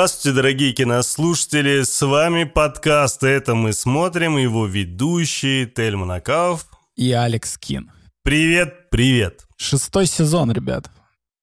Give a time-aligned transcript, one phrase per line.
[0.00, 6.64] Здравствуйте, дорогие кинослушатели, с вами подкаст «Это мы смотрим», его ведущие Тель Монакав
[6.96, 7.92] и Алекс Кин.
[8.22, 9.44] Привет, привет.
[9.58, 10.90] Шестой сезон, ребят.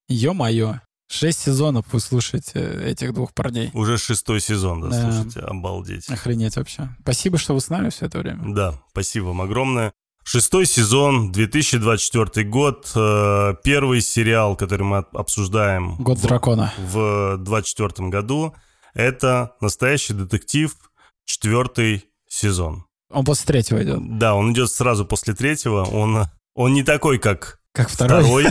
[0.09, 0.79] Ё-моё.
[1.07, 3.69] Шесть сезонов вы слушаете этих двух парней.
[3.75, 5.01] Уже шестой сезон, да, да.
[5.03, 6.09] слушайте, обалдеть.
[6.09, 6.89] Охренеть вообще.
[7.01, 8.55] Спасибо, что вы с нами все это время.
[8.55, 9.93] Да, спасибо вам огромное.
[10.29, 15.95] Шестой сезон, 2024 год, э, первый сериал, который мы обсуждаем.
[15.99, 16.73] Год в, дракона.
[16.77, 18.53] В 2024 году.
[18.93, 20.75] Это «Настоящий детектив»,
[21.23, 22.83] четвертый сезон.
[23.09, 24.17] Он после третьего идет.
[24.19, 25.85] Да, он идет сразу после третьего.
[25.85, 28.21] Он, он не такой, как, как второй.
[28.21, 28.45] второй.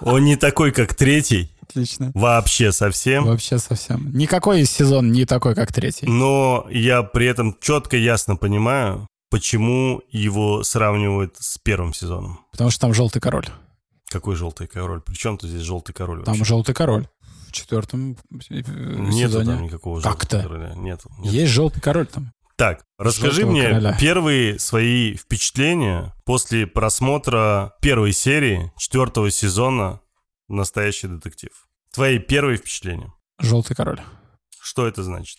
[0.00, 1.56] Он не такой, как третий.
[1.62, 2.10] Отлично.
[2.12, 3.24] Вообще совсем.
[3.24, 4.10] Вообще совсем.
[4.12, 6.06] Никакой сезон не такой, как третий.
[6.06, 12.40] Но я при этом четко, ясно понимаю, Почему его сравнивают с первым сезоном?
[12.52, 13.46] Потому что там желтый король.
[14.08, 15.00] Какой желтый король?
[15.00, 16.24] Причем тут здесь желтый король?
[16.24, 16.44] Там вообще?
[16.44, 17.08] желтый король.
[17.48, 19.44] В четвертом Нету сезоне.
[19.46, 20.74] там никакого желтого короля.
[20.74, 21.34] Нету, нету.
[21.34, 22.32] Есть желтый король там.
[22.56, 23.96] Так, расскажи Желтого мне короля.
[24.00, 30.00] первые свои впечатления после просмотра первой серии четвертого сезона
[30.48, 31.50] «Настоящий детектив».
[31.92, 33.12] Твои первые впечатления.
[33.38, 34.00] Желтый король.
[34.60, 35.38] Что это значит?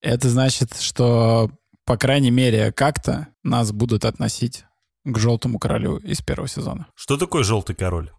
[0.00, 1.50] Это значит, что
[1.84, 4.64] по крайней мере, как-то нас будут относить
[5.04, 6.86] к желтому королю из первого сезона.
[6.94, 8.10] Что такое желтый король?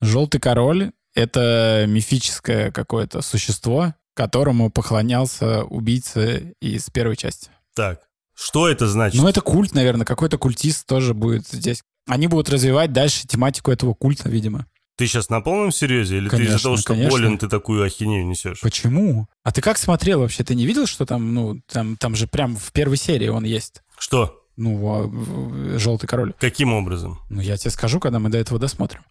[0.00, 7.50] Желтый король— это мифическое какое-то существо, которому поклонялся убийца из первой части.
[7.74, 8.00] Так,
[8.34, 9.20] что это значит?
[9.20, 11.82] Ну, это культ, наверное, какой-то культист тоже будет здесь.
[12.06, 14.66] Они будут развивать дальше тематику этого культа, видимо.
[14.98, 16.16] Ты сейчас на полном серьезе?
[16.16, 17.10] Или конечно, ты из-за того, что конечно.
[17.10, 18.60] болен, ты такую ахинею несешь?
[18.60, 19.28] Почему?
[19.44, 20.42] А ты как смотрел вообще?
[20.42, 23.84] Ты не видел, что там, ну, там, там же прям в первой серии он есть?
[23.96, 24.42] Что?
[24.56, 26.34] Ну, а, желтый король.
[26.40, 27.20] Каким образом?
[27.30, 29.04] Ну, я тебе скажу, когда мы до этого досмотрим.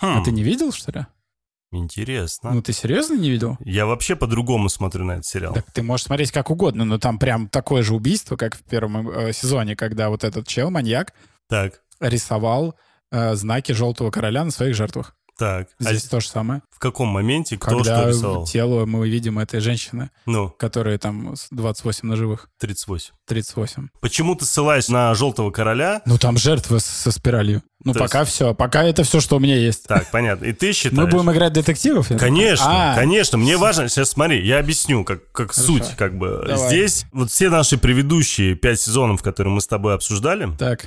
[0.00, 0.18] Хм.
[0.18, 1.06] А ты не видел, что ли?
[1.72, 2.52] Интересно.
[2.52, 3.58] Ну, ты серьезно не видел?
[3.60, 5.52] Я вообще по-другому смотрю на этот сериал.
[5.52, 9.10] Так ты можешь смотреть как угодно, но там прям такое же убийство, как в первом
[9.10, 11.12] э, сезоне, когда вот этот чел, маньяк,
[11.50, 11.82] так.
[12.00, 12.74] рисовал
[13.10, 15.14] э, знаки желтого короля на своих жертвах.
[15.38, 15.68] Так.
[15.78, 16.62] А Здесь а то же самое.
[16.68, 18.44] В каком моменте кто Когда что рисовал?
[18.44, 20.48] тело мы видим этой женщины, ну.
[20.50, 22.48] которая там 28 ножевых.
[22.58, 23.14] 38.
[23.24, 23.88] 38.
[24.00, 26.02] Почему ты ссылаешься на желтого короля?
[26.06, 27.62] Ну там жертвы со спиралью.
[27.84, 28.32] Ну то пока есть...
[28.32, 28.52] все.
[28.52, 29.84] Пока это все, что у меня есть.
[29.84, 30.44] Так, понятно.
[30.44, 30.96] И ты считаешь...
[30.96, 32.08] Мы будем играть детективов?
[32.18, 33.38] Конечно, а, конечно.
[33.38, 33.88] Мне важно...
[33.88, 35.94] Сейчас смотри, я объясню, как, как суть.
[35.96, 36.42] Как бы.
[36.48, 36.66] Давай.
[36.66, 40.48] Здесь вот все наши предыдущие пять сезонов, которые мы с тобой обсуждали...
[40.58, 40.86] Так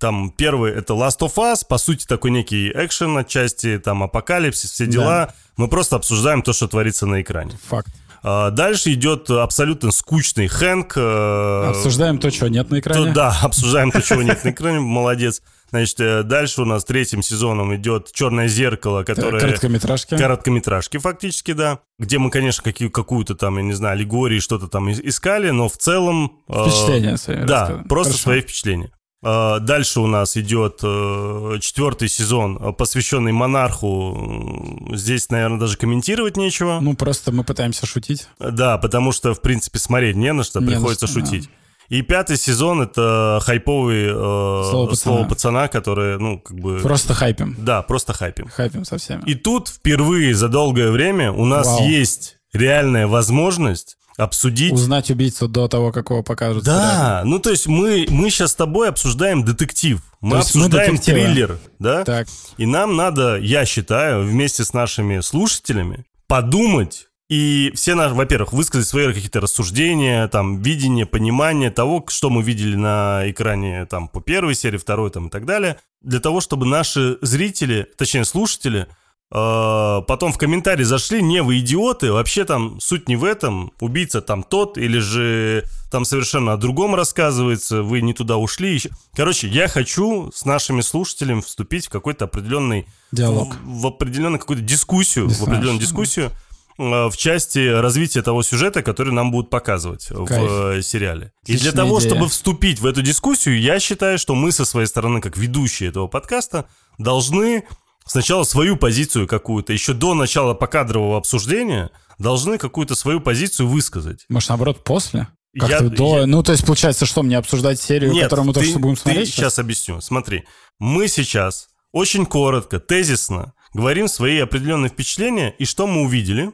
[0.00, 4.86] там первый это Last of Us, по сути такой некий экшен отчасти, там апокалипсис, все
[4.86, 5.26] дела.
[5.26, 5.34] Да.
[5.56, 7.58] Мы просто обсуждаем то, что творится на экране.
[7.68, 7.90] Факт.
[8.22, 10.92] А, дальше идет абсолютно скучный Хэнк.
[10.96, 13.06] Э, обсуждаем то, чего нет на экране.
[13.06, 14.80] То, да, обсуждаем то, чего нет на экране.
[14.80, 15.42] Молодец.
[15.70, 19.40] Значит, э, дальше у нас третьим сезоном идет «Черное зеркало», которое...
[19.40, 20.16] Короткометражки.
[20.16, 21.78] Короткометражки, фактически, да.
[21.98, 25.76] Где мы, конечно, какие, какую-то там, я не знаю, аллегории, что-то там искали, но в
[25.78, 26.40] целом...
[26.48, 27.44] Э, впечатления свои.
[27.44, 28.22] Да, просто Хорошо.
[28.22, 28.90] свои впечатления.
[29.22, 34.88] А, дальше у нас идет э, четвертый сезон, э, посвященный монарху.
[34.92, 36.78] Здесь, наверное, даже комментировать нечего.
[36.80, 38.28] Ну, просто мы пытаемся шутить.
[38.38, 41.44] Да, потому что, в принципе, смотреть не на что, не приходится на что, шутить.
[41.44, 41.50] Да.
[41.96, 44.96] И пятый сезон это хайповый э, слово, пацана.
[44.96, 46.78] слово пацана, которое, ну, как бы...
[46.78, 47.56] Просто хайпим.
[47.58, 48.48] Да, просто хайпим.
[48.48, 49.22] Хайпим со всеми.
[49.26, 51.88] И тут впервые за долгое время у нас Вау.
[51.88, 54.72] есть реальная возможность обсудить...
[54.72, 56.64] Узнать убийцу до того, как его покажут.
[56.64, 60.00] Да, ну то есть мы, мы сейчас с тобой обсуждаем детектив.
[60.20, 62.04] Мы обсуждаем мы триллер, да?
[62.04, 62.28] Так.
[62.58, 68.88] И нам надо, я считаю, вместе с нашими слушателями подумать и все наши, во-первых, высказать
[68.88, 74.56] свои какие-то рассуждения, там, видение, понимание того, что мы видели на экране там по первой
[74.56, 78.88] серии, второй там и так далее, для того, чтобы наши зрители, точнее слушатели,
[79.30, 84.42] потом в комментарии зашли, не вы идиоты, вообще там суть не в этом, убийца там
[84.42, 88.80] тот, или же там совершенно о другом рассказывается, вы не туда ушли.
[89.14, 92.86] Короче, я хочу с нашими слушателями вступить в какой-то определенный...
[93.12, 93.54] Диалог.
[93.64, 95.44] В, в определенную какую-то дискуссию, Дискуссия.
[95.44, 96.30] в определенную дискуссию
[96.78, 100.28] а, в части развития того сюжета, который нам будут показывать Кайф.
[100.50, 101.32] в э, сериале.
[101.42, 102.10] Отличная И для того, идея.
[102.10, 106.06] чтобы вступить в эту дискуссию, я считаю, что мы со своей стороны, как ведущие этого
[106.06, 106.66] подкаста,
[106.98, 107.64] должны
[108.10, 114.26] сначала свою позицию какую-то, еще до начала покадрового обсуждения, должны какую-то свою позицию высказать.
[114.28, 115.28] Может, наоборот, после?
[115.58, 116.18] Как-то я, до...
[116.18, 116.26] Я...
[116.26, 118.96] Ну, то есть, получается, что, мне обсуждать серию, Нет, которую мы ты, только что будем
[118.96, 119.28] смотреть?
[119.28, 120.00] Ты сейчас объясню.
[120.00, 120.44] Смотри,
[120.78, 126.50] мы сейчас очень коротко, тезисно говорим свои определенные впечатления и что мы увидели.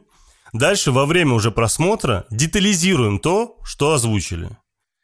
[0.53, 4.51] Дальше во время уже просмотра детализируем то, что озвучили.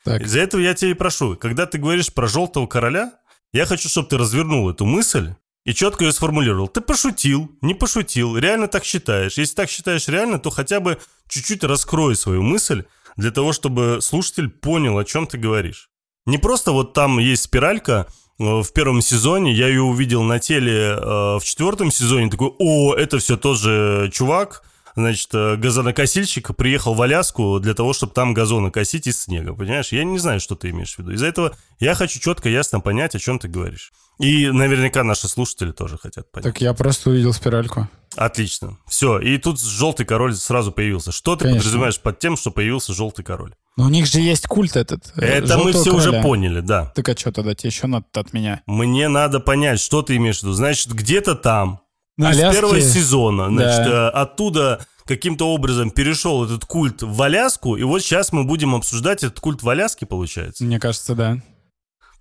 [0.04, 0.22] Так.
[0.22, 3.12] Из-за этого я тебя и прошу, когда ты говоришь про желтого короля,
[3.52, 5.34] я хочу, чтобы ты развернул эту мысль
[5.64, 6.68] и четко ее сформулировал.
[6.68, 9.38] Ты пошутил, не пошутил, реально так считаешь.
[9.38, 10.98] Если так считаешь реально, то хотя бы
[11.28, 12.84] чуть-чуть раскрой свою мысль
[13.16, 15.90] для того, чтобы слушатель понял, о чем ты говоришь.
[16.26, 18.06] Не просто вот там есть спиралька,
[18.38, 22.94] э, в первом сезоне, я ее увидел на теле э, в четвертом сезоне, такой, о,
[22.94, 24.62] это все тот же чувак,
[24.94, 29.92] значит, э, газонокосильщик приехал в Аляску для того, чтобы там газоны косить из снега, понимаешь?
[29.92, 31.12] Я не знаю, что ты имеешь в виду.
[31.12, 33.92] Из-за этого я хочу четко, ясно понять, о чем ты говоришь.
[34.22, 36.44] И наверняка наши слушатели тоже хотят понять.
[36.44, 37.88] Так я просто увидел спиральку.
[38.16, 38.78] Отлично.
[38.86, 39.18] Все.
[39.18, 41.12] И тут желтый король сразу появился.
[41.12, 41.60] Что ты Конечно.
[41.60, 43.54] подразумеваешь под тем, что появился желтый король?
[43.76, 45.12] Но у них же есть культ этот.
[45.16, 46.22] э, Это мы все уже короля.
[46.22, 46.86] поняли, да.
[46.94, 48.62] Так а что тогда тебе еще надо от меня?
[48.66, 50.52] Мне надо понять, что ты имеешь в виду.
[50.52, 51.80] Значит, где-то там,
[52.18, 54.08] На из первого сезона, значит, Да.
[54.08, 59.24] э, оттуда каким-то образом перешел этот культ в Аляску, и вот сейчас мы будем обсуждать
[59.24, 60.62] этот культ в Аляске, получается.
[60.64, 61.38] Мне кажется, да.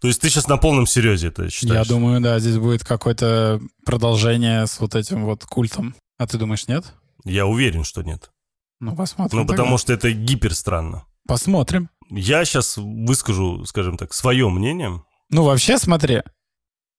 [0.02, 1.86] То есть ты сейчас на полном серьезе это считаешь?
[1.86, 5.96] Я думаю, да, здесь будет какое-то продолжение с вот этим вот культом.
[6.18, 6.86] А ты думаешь, нет?
[7.24, 8.32] Я уверен, что нет.
[8.80, 9.40] Ну, посмотрим.
[9.40, 9.78] Ну, потому тогда.
[9.78, 11.06] что это гипер странно.
[11.28, 11.90] Посмотрим.
[12.10, 15.04] Я сейчас выскажу, скажем так, свое мнение.
[15.30, 16.24] Ну, вообще, смотри.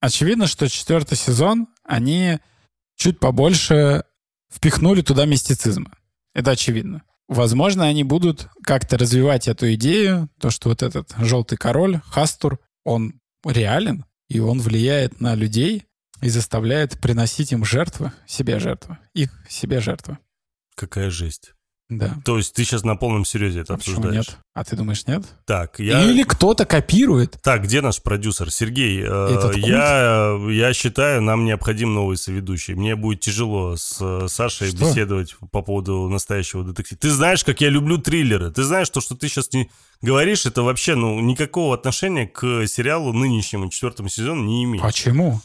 [0.01, 2.39] Очевидно, что четвертый сезон, они
[2.97, 4.05] чуть побольше
[4.49, 5.93] впихнули туда мистицизма.
[6.35, 7.03] Это очевидно.
[7.29, 13.21] Возможно, они будут как-то развивать эту идею, то, что вот этот желтый король, Хастур, он
[13.45, 15.85] реален, и он влияет на людей
[16.21, 20.19] и заставляет приносить им жертвы, себе жертвы, их себе жертвы.
[20.75, 21.55] Какая жесть.
[21.99, 22.17] Да.
[22.25, 24.29] То есть ты сейчас на полном серьезе это А обсуждаешь?
[24.29, 24.39] нет?
[24.55, 25.25] А ты думаешь, нет?
[25.47, 26.03] Так, я...
[26.05, 27.39] Или кто-то копирует.
[27.43, 28.51] Так, где наш продюсер?
[28.51, 32.75] Сергей, э, я, я считаю, нам необходим новый соведущий.
[32.75, 34.79] Мне будет тяжело с э, Сашей Что?
[34.79, 36.99] беседовать по поводу настоящего детектива.
[37.01, 38.51] Ты знаешь, как я люблю триллеры.
[38.51, 39.71] Ты знаешь, то, что ты сейчас не
[40.03, 44.83] говоришь, это вообще ну, никакого отношения к сериалу нынешнему четвертому сезону не имеет.
[44.83, 45.41] Почему?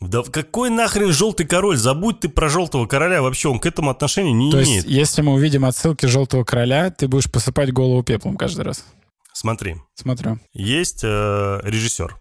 [0.00, 1.76] Да какой нахрен желтый король?
[1.76, 3.20] Забудь ты про желтого короля.
[3.22, 4.84] Вообще он к этому отношения не То имеет.
[4.84, 8.84] есть, если мы увидим отсылки желтого короля, ты будешь посыпать голову пеплом каждый раз.
[9.32, 10.40] Смотри, Смотрю.
[10.52, 12.16] есть э, режиссер.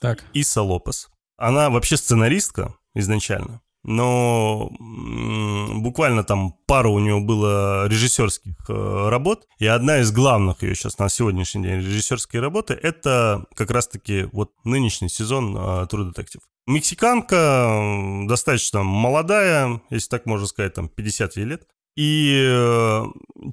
[0.00, 0.24] Так.
[0.32, 1.08] Иса Лопес.
[1.36, 9.46] Она вообще сценаристка изначально, но м, буквально там пару у нее было режиссерских э, работ,
[9.58, 14.50] и одна из главных ее сейчас на сегодняшний день режиссерские работы это как раз-таки вот
[14.64, 15.60] нынешний сезон э,
[15.90, 16.40] True Detective.
[16.66, 21.66] Мексиканка, достаточно молодая, если так можно сказать, там 50 ей лет.
[21.96, 23.04] И э,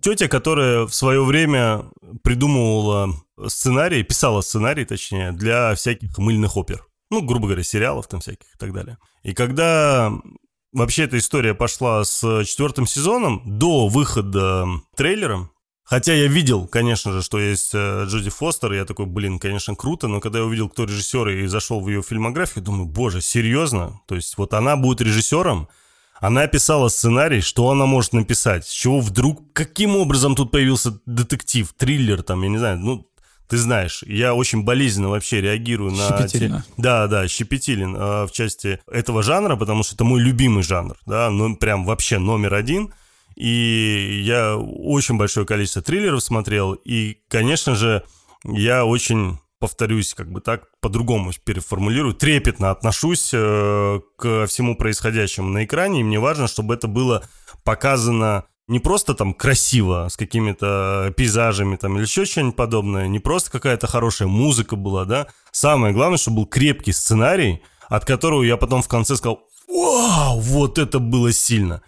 [0.02, 1.86] тетя, которая в свое время
[2.24, 3.14] придумывала
[3.48, 6.86] сценарий, писала сценарий, точнее, для всяких мыльных опер.
[7.10, 8.98] Ну, грубо говоря, сериалов там всяких и так далее.
[9.24, 10.14] И когда
[10.72, 15.50] вообще эта история пошла с четвертым сезоном, до выхода трейлера,
[15.90, 20.10] Хотя я видел, конечно же, что есть э, Джоди Фостер, я такой, блин, конечно, круто,
[20.10, 24.02] но когда я увидел, кто режиссер, и зашел в ее фильмографию, думаю, боже, серьезно?
[24.06, 25.70] То есть вот она будет режиссером,
[26.20, 31.72] она писала сценарий, что она может написать, с чего вдруг, каким образом тут появился детектив,
[31.78, 33.08] триллер там, я не знаю, ну,
[33.48, 36.06] ты знаешь, я очень болезненно вообще реагирую на...
[36.10, 36.66] Щепетильно.
[36.76, 41.30] Да, да, щепетилен э, в части этого жанра, потому что это мой любимый жанр, да,
[41.30, 42.94] ну, прям вообще номер один.
[43.38, 48.04] И я очень большое количество триллеров смотрел, и, конечно же,
[48.44, 55.66] я очень повторюсь, как бы так, по-другому переформулирую, трепетно отношусь э, к всему происходящему на
[55.66, 57.24] экране, и мне важно, чтобы это было
[57.64, 63.52] показано не просто там красиво, с какими-то пейзажами там или еще что-нибудь подобное, не просто
[63.52, 65.28] какая-то хорошая музыка была, да.
[65.52, 70.78] Самое главное, чтобы был крепкий сценарий, от которого я потом в конце сказал, вау, вот
[70.78, 71.82] это было сильно.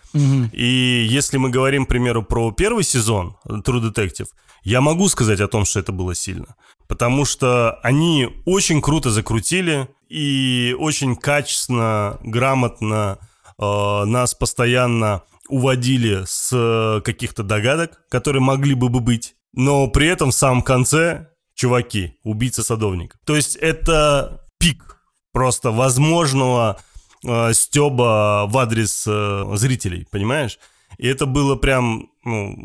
[0.54, 4.28] И если мы говорим, к примеру, про первый сезон True Detective,
[4.64, 6.56] я могу сказать о том, что это было сильно.
[6.88, 13.20] Потому что они очень круто закрутили и очень качественно, грамотно
[13.60, 19.36] э, нас постоянно уводили с э, каких-то догадок, которые могли бы бы быть.
[19.54, 23.18] Но при этом в самом конце, чуваки, убийца-садовник.
[23.26, 24.98] То есть это пик
[25.32, 26.80] просто возможного
[27.24, 30.60] э, стеба в адрес э, зрителей, понимаешь?
[30.98, 32.56] И это было прям, ну,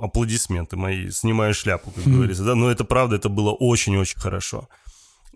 [0.00, 4.68] аплодисменты мои, снимаю шляпу, как говорится, да, но это правда, это было очень-очень хорошо.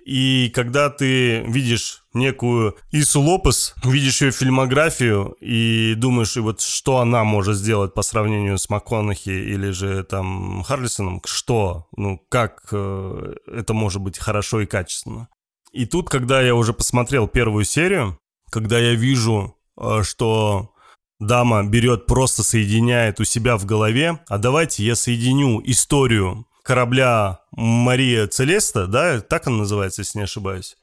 [0.09, 7.01] И когда ты видишь некую Ису Лопес, видишь ее фильмографию и думаешь, и вот что
[7.01, 13.35] она может сделать по сравнению с МакКонахи или же там Харлисоном, что, ну, как э,
[13.49, 15.29] это может быть хорошо и качественно.
[15.73, 18.19] И тут, когда я уже посмотрел первую серию,
[18.51, 20.75] когда я вижу, э, что
[21.21, 28.27] дама берет, просто соединяет у себя в голове, а давайте я соединю историю корабля Мария
[28.27, 30.77] Целеста, да, так он называется, если не ошибаюсь,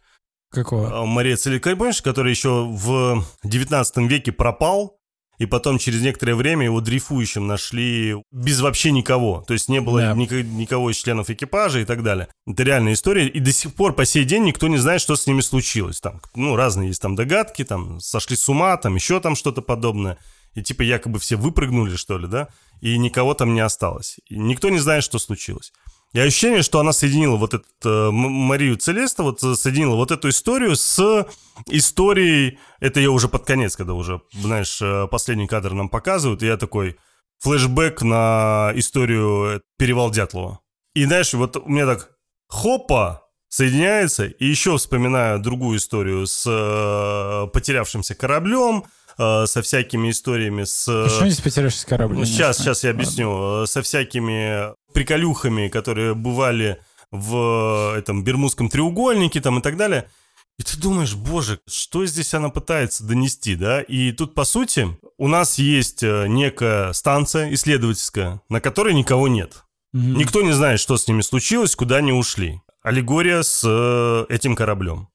[0.55, 1.01] Какого?
[1.01, 4.97] А, Мария Целикарь, помнишь, который еще в 19 веке пропал,
[5.37, 9.43] и потом через некоторое время его дрейфующим нашли без вообще никого.
[9.47, 10.13] То есть не было Да.
[10.13, 12.27] ник- никого из членов экипажа и так далее.
[12.47, 13.27] Это реальная история.
[13.27, 15.99] И до сих пор, по сей день, никто не знает, что с ними случилось.
[16.01, 20.17] Там, ну, разные есть там догадки, там, сошли с ума, там, еще там что-то подобное.
[20.53, 22.47] И типа якобы все выпрыгнули, что ли, да?
[22.79, 24.17] И никого там не осталось.
[24.29, 25.73] И никто не знает, что случилось.
[26.15, 30.29] И ощущение, что она соединила вот эту э, Марию Целеста, вот э, соединила вот эту
[30.29, 31.27] историю с
[31.67, 36.45] историей, это я уже под конец, когда уже, знаешь, э, последний кадр нам показывают, и
[36.45, 36.95] я такой,
[37.39, 40.61] флешбэк на историю э, Перевал Дятлова.
[40.93, 42.11] И знаешь, вот у меня так,
[42.47, 48.85] хопа, соединяется, и еще вспоминаю другую историю с э, потерявшимся кораблем,
[49.17, 50.87] э, со всякими историями с...
[50.87, 52.15] э, Почему здесь потерявшийся корабль?
[52.15, 53.01] ну, сейчас, сейчас я Ладно.
[53.03, 53.63] объясню.
[53.63, 56.79] Э, Со всякими приколюхами, которые бывали
[57.11, 60.09] в э, этом Бермудском треугольнике там и так далее.
[60.57, 63.81] И ты думаешь, боже, что здесь она пытается донести, да?
[63.81, 69.63] И тут, по сути, у нас есть э, некая станция исследовательская, на которой никого нет.
[69.91, 70.17] Мгм.
[70.17, 72.61] Никто не знает, что с ними случилось, куда они ушли.
[72.83, 75.09] Аллегория с э, этим кораблем.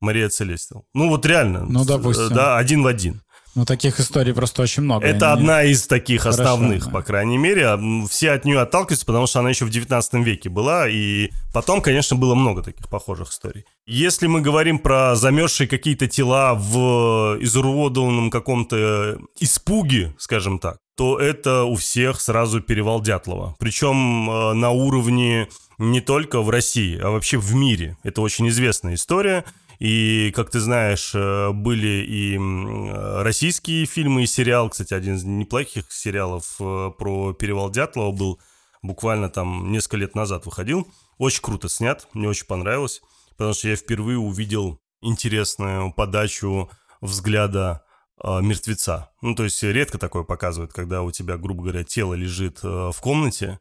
[0.00, 0.84] Мария Целестил.
[0.94, 1.64] Ну вот реально.
[1.64, 2.26] Ну, допустим.
[2.26, 3.22] э, Да, один в один.
[3.54, 5.04] Ну, таких историй просто очень много.
[5.06, 6.90] Это Они- одна из таких Хорошо, основных, да.
[6.90, 7.66] по крайней мере.
[7.66, 11.82] А, Все от нее отталкиваются, потому что она еще в 19 веке была, и потом,
[11.82, 13.64] конечно, было много таких похожих историй.
[13.86, 21.64] Если мы говорим про замерзшие какие-то тела в изуродованном каком-то испуге, скажем так, то это
[21.64, 23.56] у всех сразу перевал Дятлова.
[23.58, 27.96] Причем э, на уровне не только в России, а вообще в мире.
[28.02, 29.44] Это очень известная история.
[29.82, 34.70] И, как ты знаешь, э, были и э, российские фильмы и сериал.
[34.70, 38.40] Кстати, один из неплохих сериалов э, про перевал Дятлова был
[38.82, 40.86] буквально там несколько лет назад выходил.
[41.18, 46.70] Очень круто снят, мне очень понравилось, потому что я впервые увидел интересную подачу
[47.00, 47.84] взгляда
[48.22, 49.10] мертвеца.
[49.20, 53.58] Ну, то есть редко такое показывают, когда у тебя, грубо говоря, тело лежит в комнате,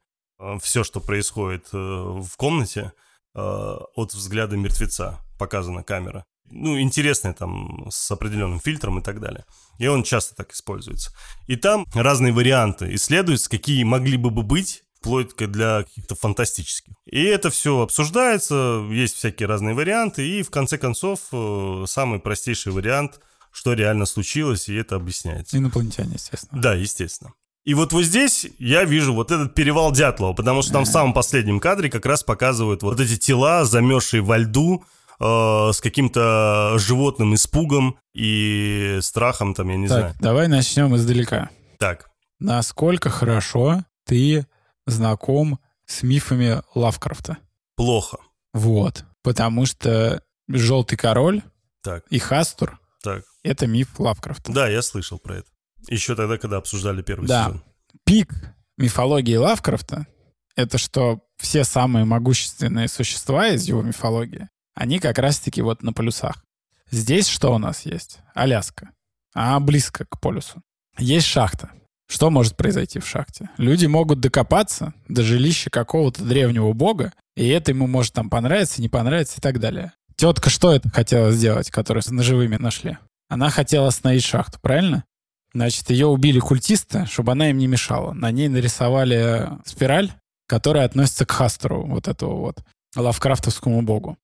[0.62, 2.94] все, что происходит в комнате,
[3.34, 6.24] от взгляда мертвеца показана камера.
[6.52, 9.44] Ну, интересная там, с определенным фильтром и так далее.
[9.80, 11.12] И он часто так используется.
[11.48, 16.94] И там разные варианты исследуются, какие могли бы быть, вплоть для каких-то фантастических.
[17.08, 22.72] И это все обсуждается, есть всякие разные варианты, и в конце концов э, самый простейший
[22.72, 23.20] вариант,
[23.52, 25.58] что реально случилось, и это объясняется.
[25.58, 26.62] Инопланетяне, естественно.
[26.62, 27.34] Да, естественно.
[27.64, 31.14] И вот вот здесь я вижу вот этот перевал Дятлова, потому что там в самом
[31.14, 34.84] последнем кадре как раз показывают вот эти тела, замерзшие во льду,
[35.22, 40.16] э, с каким-то животным испугом и страхом, там, я не Так, знаю.
[40.20, 41.50] давай начнем издалека.
[41.78, 42.08] Так,
[42.40, 44.48] Насколько хорошо ты
[44.88, 47.38] знаком с мифами Лавкрафта?
[47.76, 48.18] плохо.
[48.54, 49.06] Вот.
[49.24, 51.42] Потому что «Желтый король»
[51.84, 54.52] Так, и «Хастур» так.— это миф Лавкрафта.
[54.52, 55.48] Да, я слышал про это.
[55.88, 57.46] Еще тогда, когда обсуждали первый Да.
[57.46, 57.64] сезон.
[58.06, 58.34] Пик
[58.78, 60.08] мифологии Лавкрафта—
[60.56, 66.44] это что все самые могущественные существа из его мифологии, они как раз-таки вот на полюсах.
[66.90, 68.20] Здесь что у нас есть?
[68.34, 68.90] Аляска.
[69.34, 70.62] А близко к полюсу.
[70.98, 71.72] Есть шахта.
[72.10, 73.50] Что может произойти в шахте?
[73.58, 78.90] Люди могут докопаться до жилища какого-то древнего бога, и это ему может там понравиться, не
[78.90, 79.94] понравиться и так далее.
[80.18, 82.98] Тетка что это хотела сделать, которую с ножевыми нашли?
[83.30, 85.06] Она хотела остановить шахту, правильно?
[85.54, 88.12] Значит, ее убили культисты, чтобы она им не мешала.
[88.12, 90.12] На ней нарисовали спираль,
[90.48, 92.64] которая относится к Хастеру, вот этого вот,
[92.96, 94.18] лавкрафтовскому богу.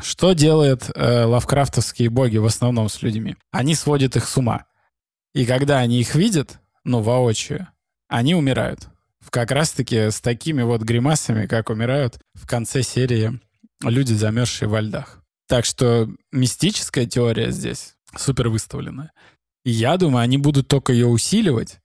[0.00, 3.36] Что делают э, лавкрафтовские боги в основном с людьми?
[3.52, 4.66] Они сводят их с ума.
[5.34, 7.68] И когда они их видят, ну, воочию,
[8.08, 8.88] они умирают.
[9.30, 13.40] Как раз-таки с такими вот гримасами, как умирают в конце серии
[13.82, 15.22] люди, замерзшие во льдах.
[15.48, 19.10] Так что мистическая теория здесь супер выставлена.
[19.64, 21.78] Я думаю, они будут только ее усиливать.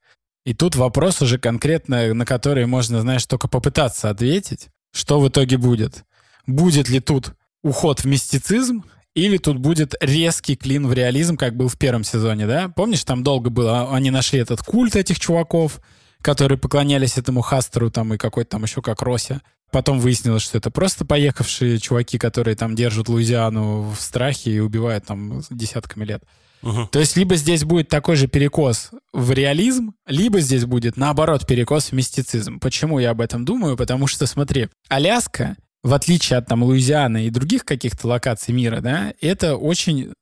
[0.45, 4.67] И тут вопрос уже конкретно, на который можно, знаешь, только попытаться ответить.
[4.91, 6.05] Что в итоге будет?
[6.45, 8.83] Будет ли тут уход в мистицизм,
[9.15, 12.69] или тут будет резкий клин в реализм, как был в первом сезоне, да?
[12.69, 15.81] Помнишь, там долго было, они нашли этот культ этих чуваков,
[16.21, 19.41] которые поклонялись этому Хастеру там и какой-то там еще как Рося.
[19.71, 25.05] Потом выяснилось, что это просто поехавшие чуваки, которые там держат Луизиану в страхе и убивают
[25.05, 26.23] там десятками лет.
[26.61, 26.87] Мгм.
[26.87, 31.87] То есть либо здесь будет такой же перекос в реализм, либо здесь будет, наоборот, перекос
[31.87, 32.59] в мистицизм.
[32.59, 33.77] Почему я об этом думаю?
[33.77, 39.13] Потому что, смотри, Аляска, в отличие от там Луизианы и других каких-то локаций мира, да,
[39.21, 40.13] это очень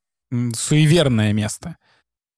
[0.55, 1.77] суеверное место.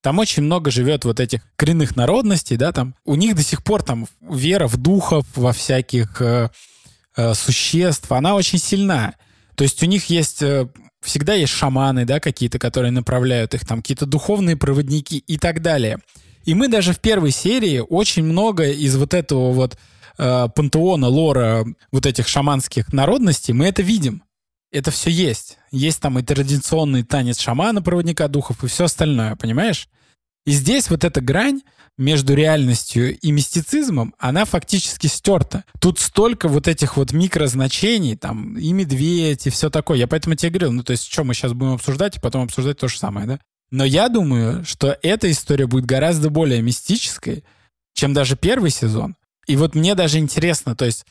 [0.01, 2.95] Там очень много живет вот этих коренных народностей, да, там.
[3.03, 6.49] У них до сих пор там вера в духов, во всяких э,
[7.17, 9.15] э, существ, она очень сильна.
[9.55, 10.69] То есть у них есть э,
[11.01, 15.99] всегда есть шаманы, да, какие-то, которые направляют их, там какие-то духовные проводники и так далее.
[16.45, 19.77] И мы даже в первой серии очень много из вот этого вот
[20.19, 24.23] э, пантеона, лора вот этих шаманских народностей, мы это видим.
[24.71, 25.57] Это все есть.
[25.71, 29.89] Есть там и традиционный танец шамана, проводника духов, и все остальное, понимаешь?
[30.45, 31.61] И здесь вот эта грань
[31.97, 35.65] между реальностью и мистицизмом, она фактически стерта.
[35.79, 39.97] Тут столько вот этих вот микрозначений, там, и медведь, и все такое.
[39.97, 42.77] Я поэтому тебе говорил, ну, то есть, что мы сейчас будем обсуждать, и потом обсуждать
[42.77, 43.39] то же самое, да?
[43.71, 47.43] Но я думаю, что эта история будет гораздо более мистической,
[47.93, 49.15] чем даже первый сезон.
[49.49, 51.05] И вот мне даже интересно, то есть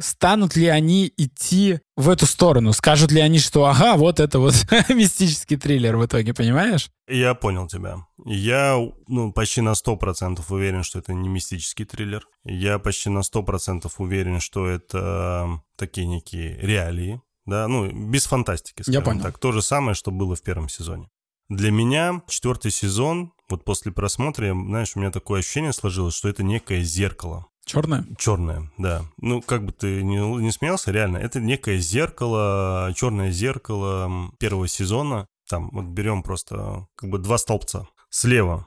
[0.00, 2.72] станут ли они идти в эту сторону?
[2.72, 4.54] Скажут ли они, что ага, вот это вот
[4.88, 6.90] мистический триллер в итоге, понимаешь?
[7.08, 8.06] Я понял тебя.
[8.24, 12.24] Я ну, почти на 100% уверен, что это не мистический триллер.
[12.44, 17.20] Я почти на 100% уверен, что это такие некие реалии.
[17.46, 19.22] Да, ну, без фантастики, скажем Я понял.
[19.22, 19.38] так.
[19.40, 21.08] То же самое, что было в первом сезоне.
[21.48, 26.44] Для меня четвертый сезон, вот после просмотра, знаешь, у меня такое ощущение сложилось, что это
[26.44, 27.46] некое зеркало.
[27.64, 28.04] Черное?
[28.18, 29.04] Черное, да.
[29.18, 35.26] Ну, как бы ты не, не смеялся, реально, это некое зеркало, черное зеркало первого сезона.
[35.48, 37.86] Там вот берем просто как бы два столбца.
[38.10, 38.66] Слева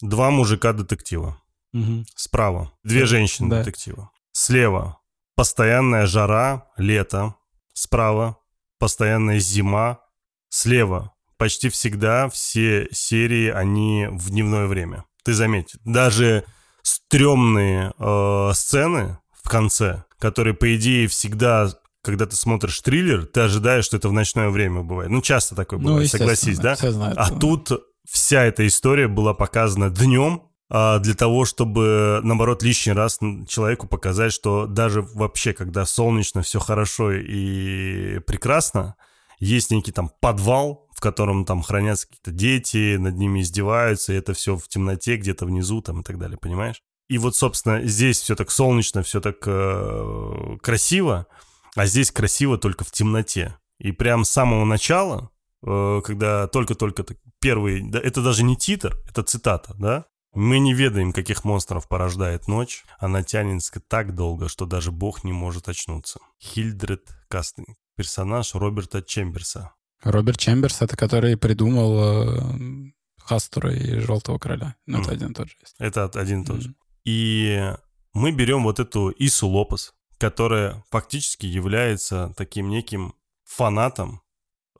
[0.00, 1.40] два мужика-детектива.
[1.72, 2.04] Угу.
[2.14, 3.06] Справа две Да.
[3.06, 4.10] женщины-детектива.
[4.32, 4.98] Слева
[5.34, 7.34] постоянная жара, лето.
[7.72, 8.38] Справа
[8.78, 10.00] постоянная зима.
[10.48, 15.04] Слева почти всегда все серии, они в дневное время.
[15.24, 16.44] Ты заметь, даже
[16.88, 21.70] стрёмные э, сцены в конце, которые, по идее, всегда,
[22.02, 25.10] когда ты смотришь триллер, ты ожидаешь, что это в ночное время бывает.
[25.10, 26.76] Ну, часто такое бывает, естественно, согласись, да?
[26.90, 27.18] знают.
[27.18, 27.70] А тут
[28.08, 34.32] вся эта история была показана днем, а, для того, чтобы, наоборот, лишний раз человеку показать,
[34.32, 38.96] что даже вообще, когда солнечно, все хорошо и прекрасно,
[39.38, 44.34] есть некий там подвал, в котором там хранятся какие-то дети, над ними издеваются, и это
[44.34, 46.82] все в темноте, где-то внизу там и так далее, понимаешь?
[47.08, 51.28] И вот, собственно, здесь все так солнечно, все так э, красиво,
[51.76, 53.56] а здесь красиво только в темноте.
[53.78, 55.30] И прям с самого начала,
[55.64, 57.06] э, когда только-только
[57.38, 60.04] первый, да, это даже не титр, это цитата, да?
[60.34, 62.82] Мы не ведаем, каких монстров порождает ночь.
[62.98, 66.18] Она тянется так долго, что даже бог не может очнуться.
[66.42, 67.76] Хильдред Кастинг.
[67.96, 69.74] Персонаж Роберта Чемберса.
[70.02, 74.76] Роберт Чемберс, это который придумал э, Хастура и Желтого Короля.
[74.86, 75.14] Ну, это Мгм.
[75.16, 75.56] один и тот же.
[75.60, 75.74] есть.
[75.78, 76.68] Это один и тот же.
[76.68, 76.76] Мгм.
[77.04, 77.72] И
[78.14, 84.22] мы берем вот эту Ису Лопес, которая фактически является таким неким фанатом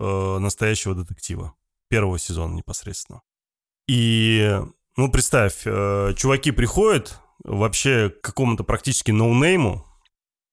[0.01, 1.55] э, настоящего детектива.
[1.89, 3.23] Первого сезона непосредственно.
[3.89, 4.61] И,
[4.97, 9.85] ну, представь, э, чуваки приходят вообще к какому-то практически ноунейму,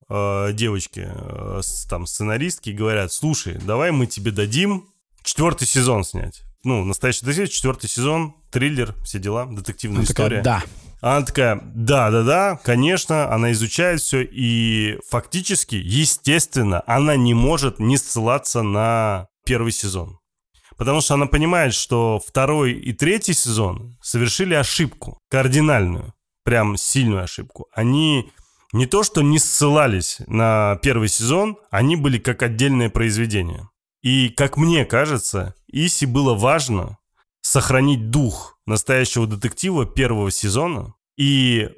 [0.09, 4.89] э, девочки, э, там, сценаристки, говорят, слушай, давай мы тебе дадим
[5.23, 6.43] четвертый сезон снять.
[6.63, 10.41] Ну, настоящий детектив, четвертый сезон, триллер, все дела, детективная Она такая, история.
[10.41, 10.63] да.
[11.01, 18.63] Она такая, да-да-да, конечно, она изучает все, и фактически, естественно, она не может не ссылаться
[18.63, 20.17] на первый сезон.
[20.77, 26.13] Потому что она понимает, что второй и третий сезон совершили ошибку, кардинальную,
[26.43, 27.67] прям сильную ошибку.
[27.73, 28.31] Они
[28.75, 33.69] не то что не ссылались на первый сезон, они были как отдельное произведение.
[34.01, 36.97] И, как мне кажется, Иси было важно
[37.41, 41.69] сохранить дух настоящего детектива первого сезона и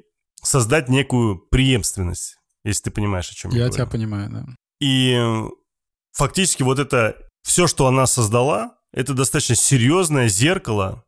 [0.42, 3.74] создать некую преемственность, если ты понимаешь, о чем я, Я говорю.
[3.76, 4.46] тебя понимаю, да.
[4.80, 5.16] И
[6.12, 11.04] фактически вот это все, что она создала, это достаточно серьезное зеркало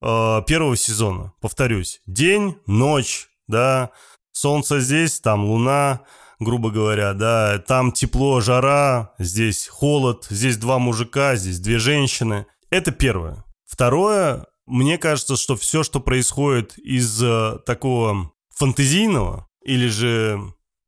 [0.00, 1.32] э, первого сезона.
[1.40, 3.90] Повторюсь, день, ночь, да,
[4.34, 6.02] солнце здесь, там луна,
[6.38, 12.46] грубо говоря, да, там тепло, жара, здесь холод, здесь два мужика, здесь две женщины.
[12.70, 13.44] Это первое.
[13.64, 20.40] Второе, мне кажется, что все, что происходит из э, такого фантазийного, или же,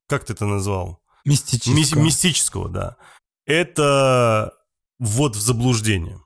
[0.09, 1.00] как ты это назвал?
[1.24, 1.74] Мистического.
[1.74, 2.96] Мис- мистического, да.
[3.46, 4.52] Это
[4.98, 6.20] ввод в заблуждение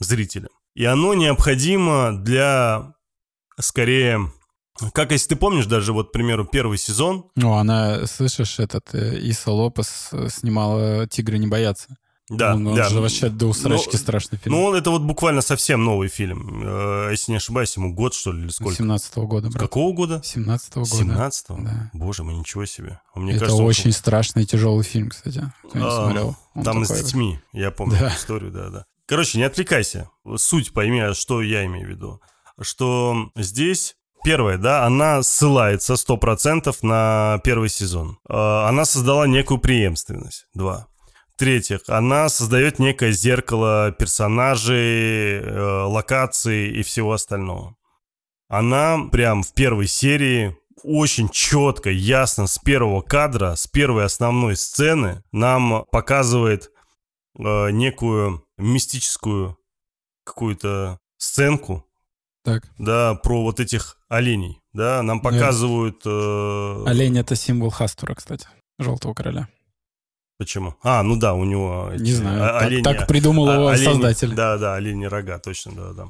[0.00, 0.48] зрителя.
[0.74, 2.94] И оно необходимо для,
[3.60, 4.32] скорее,
[4.92, 9.18] как если ты помнишь даже, вот, к примеру, первый сезон, Ну, она, слышишь, этот э,
[9.20, 11.96] Иса Лопес э, снимала «Тигры не боятся».
[12.30, 12.88] да, он, он да.
[12.88, 14.54] же вообще до усрачки Ну, страшный фильм.
[14.56, 16.62] Ну, он это вот буквально совсем новый фильм.
[16.64, 18.76] Э, Если не ошибаюсь, ему год, что ли, или сколько?
[18.76, 19.60] 17 года, брат.
[19.60, 20.22] Какого года?
[20.24, 20.88] 17 года.
[20.90, 21.58] 17-го?
[21.62, 21.90] Да.
[21.92, 23.00] Боже мой, ничего себе.
[23.14, 25.52] Мне это кажется, он- очень страшный и тяжелый фильм, кстати.
[25.68, 26.36] Кто не А, смотрел.
[26.54, 28.08] Он Там с такой- детьми, я помню Да.
[28.14, 28.84] историю, да, да.
[29.06, 30.08] Короче, не отвлекайся.
[30.36, 32.20] Суть пойми, а что я имею в виду.
[32.60, 38.18] Что здесь Первое, да, она ссылается 100% на первый сезон.
[38.28, 40.46] Э, Она создала некую преемственность.
[40.54, 40.86] Два.
[41.34, 47.74] В-третьих, она создает некое зеркало персонажей, э, локаций и всего остального.
[48.48, 55.24] Она прям в первой серии очень четко, ясно с первого кадра, с первой основной сцены
[55.32, 56.70] нам показывает
[57.38, 59.56] э, некую мистическую
[60.24, 61.86] какую-то сценку,
[62.44, 62.64] Так.
[62.78, 66.02] да, про вот этих оленей, да, нам показывают...
[66.04, 68.48] Э, Олень— это символ Хастура, кстати,
[68.80, 69.48] Желтого Короля.
[70.38, 70.74] Почему?
[70.82, 71.90] А, ну да, у него...
[71.92, 74.34] эти Не знаю, о- так, олени- так придумал а- его олени- создатель.
[74.34, 76.06] Да, да, олени рога, точно, да, да.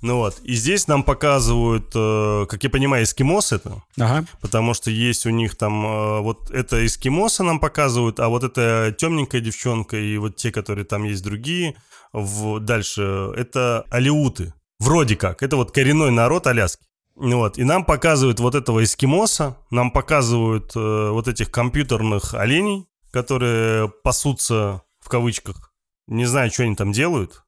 [0.00, 4.26] Ну вот, и здесь нам показывают, э, как я понимаю, эскимос это, Ага.
[4.40, 8.94] потому что есть у них там, э, вот это эскимоса нам показывают, а вот эта
[8.98, 11.74] темненькая девчонка и вот те, которые там есть другие,
[12.12, 14.52] в, дальше, это алиуты,
[14.84, 16.84] вроде как, это вот коренной народ Аляски.
[17.16, 22.86] Ну Вот, и нам показывают вот этого эскимоса, нам показывают э, вот этих компьютерных оленей,
[23.12, 25.72] которые пасутся в кавычках.
[26.08, 27.42] Не знаю, что они там делают.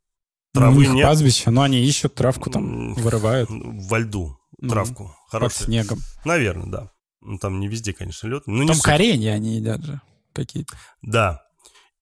[0.55, 1.07] У Травы них нет.
[1.07, 4.71] пастбище, но они ищут травку там, вырывают Во льду Мгм.
[4.71, 5.05] травку.
[5.05, 5.67] под Хорошая.
[5.67, 5.99] снегом.
[6.25, 6.91] Наверное, да.
[7.21, 8.45] Ну, там не везде, конечно, лед.
[8.47, 10.01] Ну, не Там коренья они едят же
[10.33, 10.75] какие-то.
[11.03, 11.43] Да.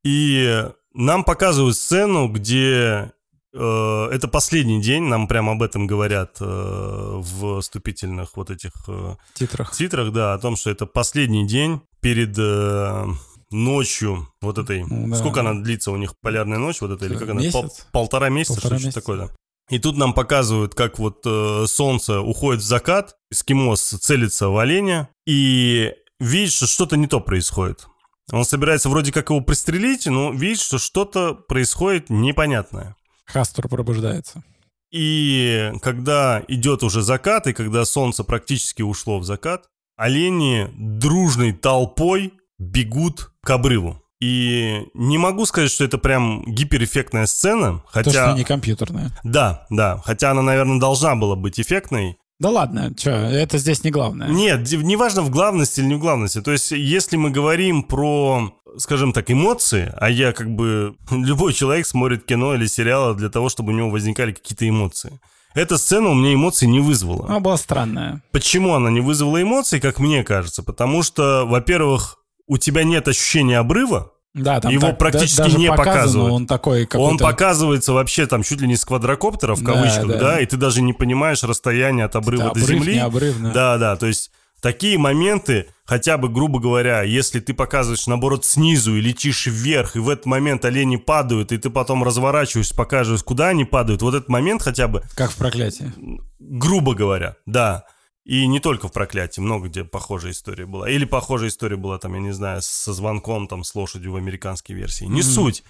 [0.05, 3.11] И нам показывают сцену, где
[3.55, 9.73] это последний день, нам прямо об этом говорят э, в вступительных вот этих э, титрах.
[9.73, 13.07] титрах, да, о том, что это последний день перед э,
[13.51, 14.85] ночью вот этой...
[14.88, 15.17] Да.
[15.17, 17.40] Сколько она длится у них, полярная ночь вот эта, или как она?
[17.40, 17.53] Месяц?
[17.53, 19.31] Пол- полтора месяца, Полтора что-то такое, да.
[19.71, 25.09] И тут нам показывают, как вот э, солнце уходит в закат, эскимос целится в оленя,
[25.27, 27.87] и видит, что что-то не то происходит.
[28.33, 32.97] Он собирается вроде как его пристрелить, но видит, что что-то происходит непонятное.
[33.27, 34.43] Хастур пробуждается.
[34.91, 39.65] И когда идет уже закат, и когда солнце практически ушло в закат,
[39.97, 44.01] олени дружной толпой бегут к обрыву.
[44.21, 48.11] И не могу сказать, что это прям гиперэффектная сцена, То, хотя...
[48.11, 49.11] что не компьютерное.
[49.25, 52.17] Да, да, хотя она, наверное, должна была быть эффектной.
[52.40, 54.29] Да ладно, что, это здесь не главное.
[54.29, 56.40] Нет, неважно в главности или не в главности.
[56.40, 60.97] То есть, если мы говорим про, скажем так, эмоции, а я как бы...
[61.11, 65.20] Любой человек смотрит кино или сериал для того, чтобы у него возникали какие-то эмоции.
[65.55, 67.27] Эта сцена у меня эмоций не вызвала.
[67.29, 68.20] Она была странная.
[68.33, 70.64] Почему она не вызвала эмоций, как мне кажется?
[70.64, 72.18] Потому что, во-первых,
[72.49, 76.33] у тебя нет ощущения обрыва, Да, там Его так практически да- не показывают.
[76.33, 80.18] Он такой он показывается вообще там чуть ли не с квадрокоптера, в Да, кавычках, да,
[80.18, 80.40] да.
[80.40, 82.94] и ты даже не понимаешь расстояние от обрыва обрыв, до земли.
[82.94, 83.53] не обрыв, да.
[83.53, 88.97] Да, да, то есть такие моменты, хотя бы, грубо говоря, если ты показываешь, наоборот, снизу
[88.97, 93.49] и летишь вверх, и в этот момент олени падают, и ты потом разворачиваешься, показываешь, куда
[93.49, 95.92] они падают, вот этот момент хотя бы, Как в проклятии.
[96.40, 97.85] грубо говоря, да.
[98.25, 100.89] И не только в «Проклятии», много где похожая история была.
[100.89, 104.75] Или похожая история была, там, я не знаю, со звонком, там, с лошадью в американской
[104.75, 105.05] версии.
[105.05, 105.31] Не Мгм.
[105.31, 105.63] суть.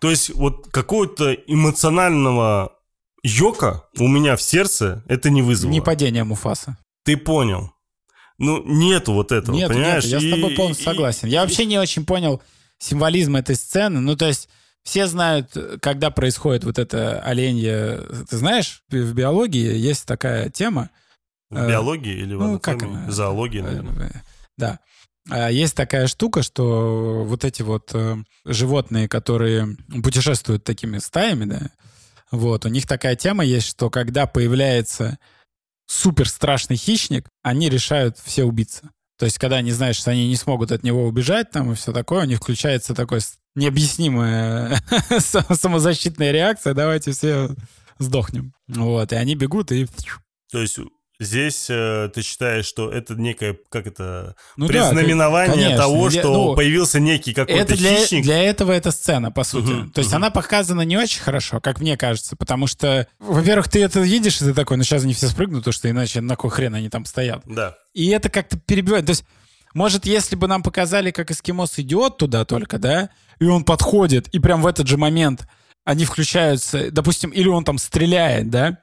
[0.00, 2.72] То есть вот какого-то эмоционального
[3.22, 5.72] йока у меня в сердце это не вызвало.
[5.72, 6.76] Не падение Муфаса.
[7.04, 7.70] Ты понял.
[8.38, 10.04] Ну, нету вот этого, Нет, понимаешь?
[10.04, 11.28] нет, я с тобой И- полностью и- согласен.
[11.28, 12.42] Я вообще не очень понял
[12.78, 14.00] символизм этой сцены.
[14.00, 14.50] Ну, то есть
[14.82, 18.02] все знают, когда происходит вот это оленье.
[18.28, 20.90] Ты знаешь, в биологии есть такая тема.
[21.50, 23.10] В э, биологии или в ну, как она?
[23.10, 24.08] Зоологии, наверное.
[24.08, 24.20] Э,
[24.56, 24.80] Да.
[25.28, 31.70] А Есть такая штука, что вот эти вот э, животные, которые путешествуют такими стаями, да,
[32.30, 35.18] вот, у них такая тема есть, что когда появляется
[35.86, 38.90] супер страшный хищник, они решают все убиться.
[39.18, 41.92] То есть, когда они знают, что они не смогут от него убежать, там и все
[41.92, 44.80] такое, у них включается такой с- необъяснимая
[45.10, 47.50] са- самозащитная реакция, давайте все
[47.98, 48.52] сдохнем.
[48.68, 49.86] Вот, и они бегут и...
[50.52, 50.78] То есть
[51.18, 55.76] здесь э, ты считаешь, что это некое, как это, Ну да, предзнаменование конечно.
[55.78, 58.24] того, Я- что ну, появился некий какой-то Это для, хищник?
[58.24, 59.70] для этого эта сцена, по сути.
[59.70, 60.16] Мгм, То есть мгм.
[60.16, 64.44] она показана не очень хорошо, как мне кажется, потому что, во-первых, ты это видишь, и
[64.44, 67.04] ты такой, ну сейчас они все спрыгнут, потому что иначе на кой хрен они там
[67.04, 67.42] стоят.
[67.46, 67.76] Да.
[67.94, 69.06] И это как-то перебивает.
[69.06, 69.24] То есть,
[69.74, 74.38] может, если бы нам показали, как эскимос идет туда только, да, и он подходит, и
[74.38, 75.46] прям в этот же момент
[75.84, 78.78] они включаются, допустим, или он там стреляет, да,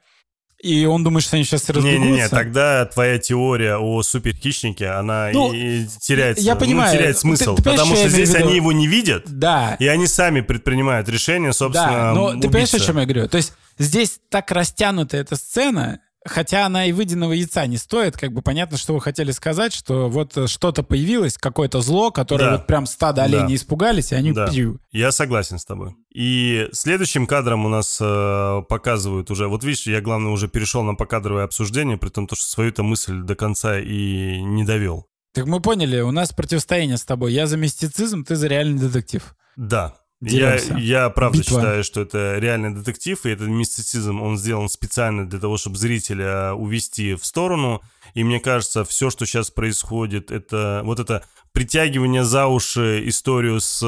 [0.64, 1.98] и он думает, что они сейчас разбегутся.
[1.98, 6.96] Не-не-не, тогда твоя теория о суперхищнике, она Ну, и теряется, я ну, понимаю.
[6.96, 7.54] теряет Ты- смысл.
[7.56, 9.76] ты понимаешь, потому что здесь они его не видят, Да.
[9.78, 13.28] и они сами предпринимают решение, собственно, Да, но ты понимаешь, о чем я говорю?
[13.28, 18.32] То есть здесь так растянута эта сцена, хотя она и выеденного яйца не стоит, как
[18.32, 22.52] бы понятно, что вы хотели сказать, что вот э, что-то появилось, какое-то зло, которое Да.
[22.56, 23.54] вот прям стадо оленей Да.
[23.54, 24.46] испугались, и они Да.
[24.48, 24.78] пью.
[24.92, 25.94] Я согласен с тобой.
[26.14, 29.48] И следующим кадром у нас э, показывают уже...
[29.48, 33.20] Вот видишь, я, главное, уже перешел на покадровое обсуждение, при том, то, что свою-то мысль
[33.22, 35.06] до конца и не довел.
[35.34, 37.32] Так мы поняли, у нас противостояние с тобой.
[37.32, 39.34] Я за мистицизм, ты за реальный детектив.
[39.56, 40.74] Да, Деремся.
[40.78, 41.60] я правда Битва.
[41.60, 46.54] считаю, что это реальный детектив, и этот мистицизм, он сделан специально для того, чтобы зрителя
[46.54, 47.82] увести в сторону.
[48.14, 53.80] И мне кажется, все, что сейчас происходит, это вот это притягивание за уши историю с...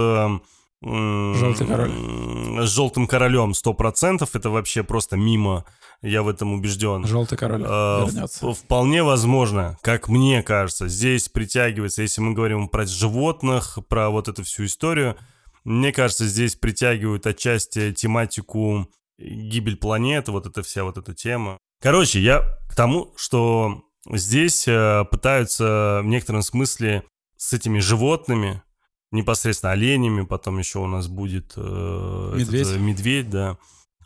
[0.82, 1.90] Желтый король.
[2.66, 5.64] С желтым королем 100%, это вообще просто мимо,
[6.02, 7.06] я в этом убежден.
[7.06, 8.52] Желтый король Э, вернется.
[8.52, 14.44] Вполне возможно, как мне кажется, здесь притягивается, если мы говорим про животных, про вот эту
[14.44, 15.16] всю историю,
[15.66, 21.58] мне кажется, здесь притягивают отчасти тематику гибель планеты, вот эта вся вот эта тема.
[21.82, 27.02] Короче, я к тому, что здесь э, пытаются в некотором смысле
[27.36, 28.62] с этими животными,
[29.10, 32.68] непосредственно оленями, потом еще у нас будет э, этот, Медведь.
[32.68, 33.58] э, медведь, да,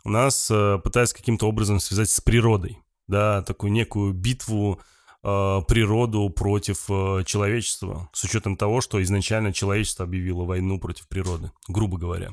[0.03, 4.90] у нас э, пытаются каким-то образом связать с природой, да, такую некую битву э,
[5.23, 11.97] природу против э, человечества, с учетом того, что изначально человечество объявило войну против природы, грубо
[11.97, 12.31] говоря.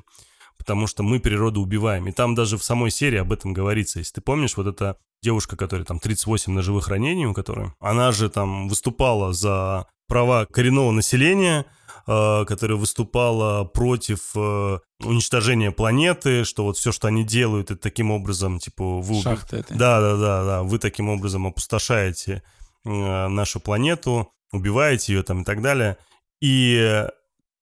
[0.57, 2.09] Потому что мы природу убиваем.
[2.09, 3.99] И там даже в самой серии об этом говорится.
[3.99, 8.31] Если ты помнишь, вот эта девушка, которая там 38 ножевых ранений, у которой, она же
[8.31, 11.67] там выступала за права коренного населения,
[12.07, 18.11] э, которая выступала против э, уничтожения планеты, что вот все, что они делают, это таким
[18.11, 19.75] образом, типа, вы Шахта это.
[19.75, 20.63] да, да, да, да.
[20.63, 22.58] Вы таким образом опустошаете э,
[22.89, 25.97] нашу планету, убиваете ее там и так далее.
[26.41, 27.09] И э,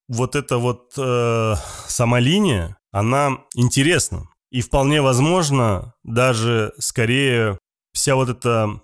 [0.09, 1.55] вот эта вот э,
[1.87, 4.29] сама линия, она интересна.
[4.51, 7.59] И вполне возможно, даже скорее
[7.93, 8.81] вся вот эта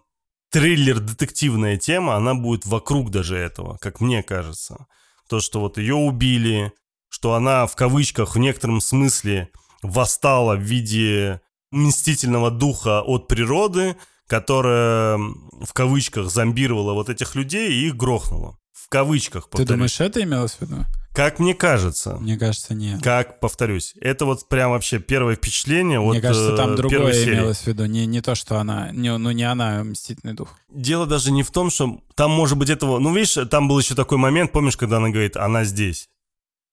[0.51, 4.87] триллер-детективная тема, она будет вокруг даже этого, как мне кажется.
[5.29, 6.73] То, что вот ее убили,
[7.09, 9.51] что она в кавычках в некотором смысле
[9.83, 13.97] восстала в виде мстительного духа от природы,
[14.33, 18.57] которая в кавычках зомбировала вот этих людей и их грохнула.
[18.73, 19.68] В кавычках, Ты повторюсь.
[19.68, 20.77] думаешь, это имелось в виду?
[21.14, 22.16] Как мне кажется.
[22.16, 23.03] Мне кажется, нет.
[23.03, 27.12] Как, повторюсь, это вот прям вообще первое впечатление от Мне кажется, э, там первой другое
[27.12, 27.35] серии.
[27.35, 27.85] имелось в виду.
[27.85, 28.90] Не, не то, что она...
[28.92, 30.49] Не, ну, не она, а Мстительный дух.
[30.71, 32.99] Дело даже не в том, что там может быть этого...
[33.01, 36.09] Ну, видишь, там был еще такой момент, помнишь, когда она говорит, она здесь.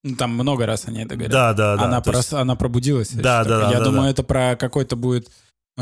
[0.04, 1.32] Ну, там много раз они это говорят.
[1.34, 1.84] Да, да, да.
[1.84, 3.10] она, то есть- прос- она пробудилась.
[3.10, 4.10] Да, да, да, Я да, думаю, да.
[4.12, 5.32] это про какой-то будет э,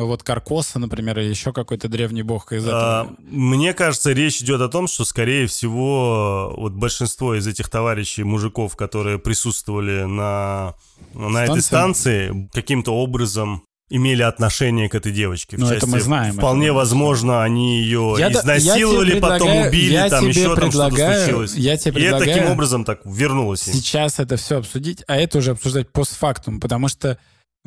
[0.06, 3.16] вот Каркоса, например, или еще какой-то древний бог из А, этого.
[3.30, 8.76] Мне кажется, речь идет о том, что, скорее всего, вот большинство из этих товарищей, мужиков,
[8.76, 10.76] которые присутствовали на,
[11.14, 12.50] на этой Станции?
[12.54, 15.56] каким-то образом имели отношение к этой девочке.
[15.56, 19.70] В Ну, это мы знаем, Вполне это возможно, они ее Я изнасиловали, я потом предлагаю-
[19.70, 21.56] убили, я там еще там что-то предлагаю- случилось.
[21.56, 23.74] я тебе И это таким предлагаю образом так вернулось им.
[23.74, 27.18] Сейчас это все обсудить, а это уже обсуждать постфактум, потому что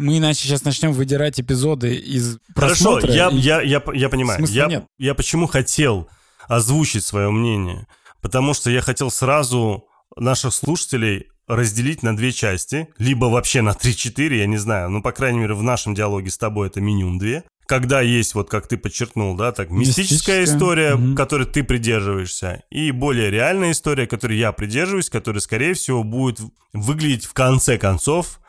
[0.00, 3.12] мы иначе сейчас начнем выдирать эпизоды из Хорошо, просмотра.
[3.12, 4.38] я, и- я, я, я понимаю.
[4.38, 4.84] Смысла Я, нет.
[4.98, 6.08] я почему хотел
[6.48, 7.86] озвучить свое мнение?
[8.20, 9.84] Потому что я хотел сразу
[10.16, 15.10] наших слушателей разделить на две части, либо вообще на 3-4, я не знаю, ну, по
[15.12, 17.42] крайней мере, в нашем диалоге с тобой это минимум две.
[17.66, 21.16] Когда есть, вот как ты подчеркнул, да, так, мистическая Мистическая, история, мгм.
[21.16, 26.40] которой ты придерживаешься, и более реальная история, которой я придерживаюсь, которая, скорее всего, будет
[26.72, 28.39] выглядеть в конце концов,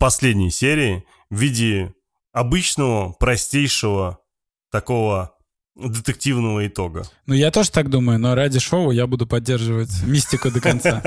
[0.00, 1.94] последней серии, в виде
[2.32, 4.18] обычного, простейшего
[4.72, 5.36] такого
[5.76, 7.04] детективного итога.
[7.26, 11.02] Ну, я тоже так думаю, но ради шоу я буду поддерживать мистику до конца.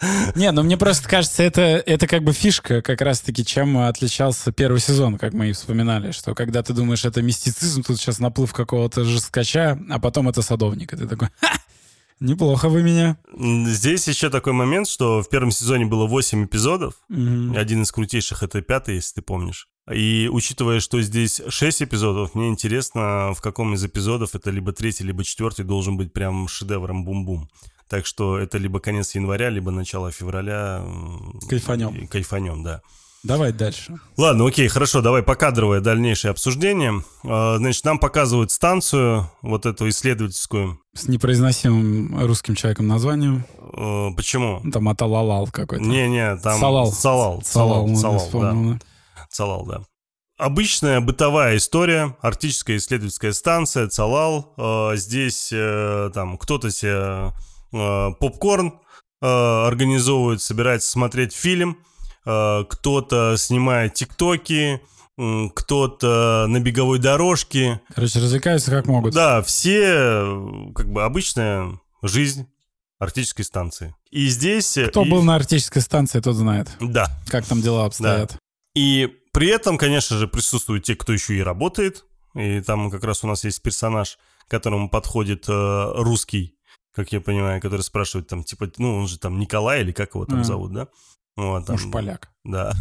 [0.34, 4.80] Не, ну мне просто кажется, это, это как бы фишка как раз-таки, чем отличался первый
[4.80, 9.04] сезон, как мы и вспоминали, что когда ты думаешь, это мистицизм, тут сейчас наплыв какого-то
[9.04, 11.52] жесткача, а потом это садовник, и ты такой, «Ха!
[12.20, 13.18] Неплохо вы меня.
[13.34, 16.94] Здесь еще такой момент, что в первом сезоне было 8 эпизодов.
[17.08, 17.56] Мгм.
[17.56, 19.68] Один из крутейших это пятый, если ты помнишь.
[19.92, 25.04] И учитывая, что здесь 6 эпизодов, мне интересно, в каком из эпизодов это либо третий,
[25.04, 27.48] либо четвертый должен быть прям шедевром бум-бум.
[27.88, 30.84] Так что это либо конец января, либо начало февраля.
[31.48, 32.08] Кайфанем.
[32.08, 32.82] Кайфанем, да.
[33.26, 33.98] Давай дальше.
[34.16, 37.02] Ладно, окей, хорошо, давай покадровое дальнейшее обсуждение.
[37.24, 40.78] А, Значит, нам показывают станцию, вот эту исследовательскую.
[40.94, 43.44] С непроизносимым русским человеком названием.
[43.72, 44.60] Э, Почему?
[44.62, 45.84] Ну, Там Аталалал какой-то.
[45.84, 46.60] Не-не, там...
[46.60, 46.92] Салал.
[46.92, 47.42] Салал.
[47.44, 48.24] Салал, Салал, Салал, да.
[48.24, 48.78] вспомнил, да.
[49.28, 49.80] Цалал, да.
[50.38, 54.54] Обычная бытовая история, арктическая исследовательская станция, Цалал.
[54.56, 57.32] Э, здесь э, там кто-то себе
[57.72, 58.78] э, попкорн
[59.20, 61.78] э, организовывает, собирается смотреть фильм,
[62.26, 64.80] кто-то снимает тиктоки,
[65.54, 67.80] кто-то на беговой дорожке.
[67.94, 69.14] Короче, развлекаются как могут.
[69.14, 72.46] Да, все э, как бы обычная жизнь
[72.98, 73.94] арктической станции.
[74.10, 74.76] И здесь...
[74.76, 78.36] э, Кто и- был на арктической станции, тот знает, Да, как там дела обстоят.
[78.74, 82.04] И при этом, конечно же, присутствуют те, кто еще и работает.
[82.34, 86.54] И там как раз у нас есть персонаж, к которому подходит э, русский,
[86.94, 90.26] как я понимаю, который спрашивает там, типа, ну, он же там Николай или как его
[90.26, 90.44] там А.
[90.44, 90.88] зовут, да?
[91.36, 92.30] Вот, там, Уж поляк.
[92.44, 92.72] Да.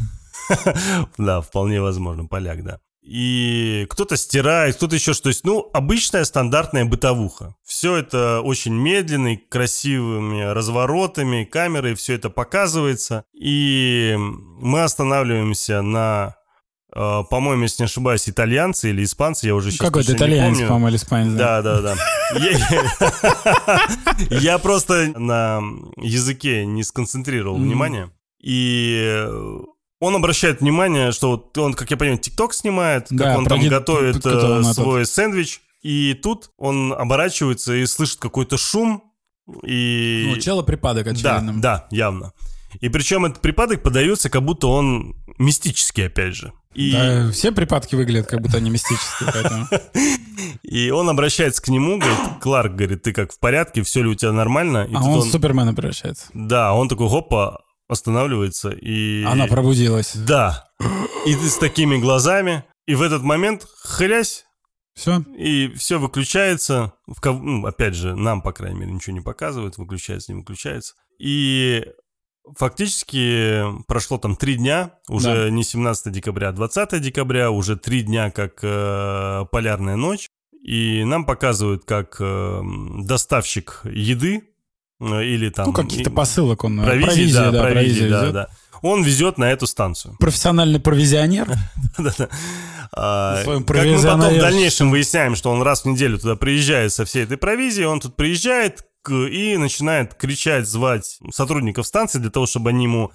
[1.17, 2.79] да, вполне возможно, поляк, да.
[3.05, 5.23] И кто-то стирает, кто-то еще что.
[5.23, 7.53] То есть, ну, обычная стандартная бытовуха.
[7.63, 13.23] Все это очень медленно, и красивыми разворотами, камерой все это показывается.
[13.33, 16.35] И мы останавливаемся на
[16.95, 20.95] э, по-моему, если не ошибаюсь, итальянцы или испанцы, я уже сейчас Какой-то итальянец, по-моему, или
[20.95, 21.33] испанец.
[21.33, 21.95] Да, да, да.
[24.31, 25.61] Я- просто на
[25.97, 28.09] языке не сконцентрировал внимание.
[28.45, 29.27] И
[29.99, 33.55] он обращает внимание, что вот он, как я понимаю, ТикТок снимает, как Да, он про
[33.55, 34.75] там готовит э, этот.
[34.75, 35.61] свой сэндвич.
[35.81, 39.03] И тут он оборачивается и слышит какой-то шум.
[39.63, 40.27] И...
[40.29, 41.59] Ну, чела припадок, Да, очевидно.
[41.59, 42.33] да, явно.
[42.81, 46.53] И причем этот припадок подается, как будто он мистический, опять же.
[46.75, 49.67] И, Да, все припадки выглядят, как будто они мистические, поэтому...
[50.61, 54.15] и он обращается к нему, говорит, Кларк, говорит, ты как в порядке, все ли у
[54.15, 54.85] тебя нормально?
[54.89, 56.27] И А он в Супермена превращается.
[56.33, 59.23] Да, он такой, хопа, останавливается и...
[59.23, 60.15] Она пробудилась.
[60.15, 60.69] Да.
[61.25, 62.63] И ты с такими глазами.
[62.87, 64.45] И в этот момент, хрясь,
[64.95, 65.21] Все.
[65.37, 66.93] и все выключается.
[67.07, 69.77] В ков- ну, опять же, нам, по крайней мере, ничего не показывают.
[69.77, 70.93] Выключается, не выключается.
[71.19, 71.85] И
[72.57, 74.91] фактически прошло там три дня.
[75.09, 75.49] Уже Да.
[75.49, 77.51] не 17 декабря, а 20 декабря.
[77.51, 80.29] Уже три дня, как э, полярная ночь.
[80.63, 82.61] И нам показывают, как э,
[83.03, 84.49] доставщик еды
[84.99, 85.67] э, или там...
[85.67, 86.79] Ну, каких-то посылок он...
[86.79, 88.33] э, Провизии, да, провизии, провизию да, везет.
[88.33, 88.47] да.
[88.81, 90.15] Он везет на эту станцию.
[90.19, 91.47] Профессиональный провизионер.
[91.97, 92.29] Да-да.
[92.97, 97.03] А, Как мы потом в дальнейшем выясняем, что он раз в неделю туда приезжает со
[97.03, 102.69] всей этой провизией, он тут приезжает и начинает кричать, звать сотрудников станции для того, чтобы
[102.69, 103.11] они ему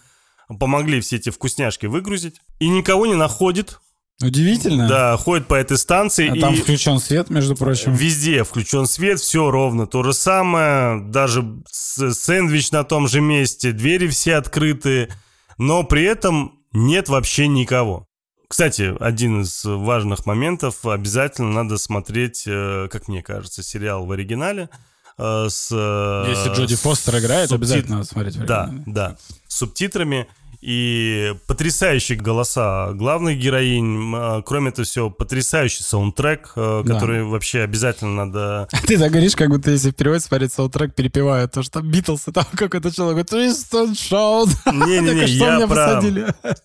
[0.58, 2.40] помогли все эти вкусняшки выгрузить.
[2.58, 3.80] И никого не находит.
[4.22, 4.86] Удивительно.
[4.88, 6.40] Да, ходит по этой станции А и...
[6.40, 7.94] там включен свет, между прочим.
[7.94, 14.08] Везде включен свет, все ровно то же самое, даже сэндвич на том же месте, двери
[14.08, 15.08] все открыты,
[15.58, 18.06] но при этом нет вообще никого.
[18.48, 24.68] Кстати, один из важных моментов, обязательно надо смотреть, э, как мне кажется, сериал в оригинале.
[25.18, 28.36] э, С, Если Джоди Фостер играет, субтит- обязательно надо смотреть.
[28.36, 28.84] в Да, оригинале.
[28.86, 30.26] да, с субтитрами.
[30.60, 34.14] И потрясающие голоса главных героинь.
[34.14, 36.94] э, Кроме этого всего, потрясающий саундтрек, э, Да.
[36.94, 41.52] который вообще обязательно надо Ты так говоришь, как будто если в переводе смотреть саундтрек, перепевают,
[41.52, 44.50] то что там Битлз, и там какой-то человек говорит, Twist and Shout.
[44.66, 46.02] Не-не-не, а я про...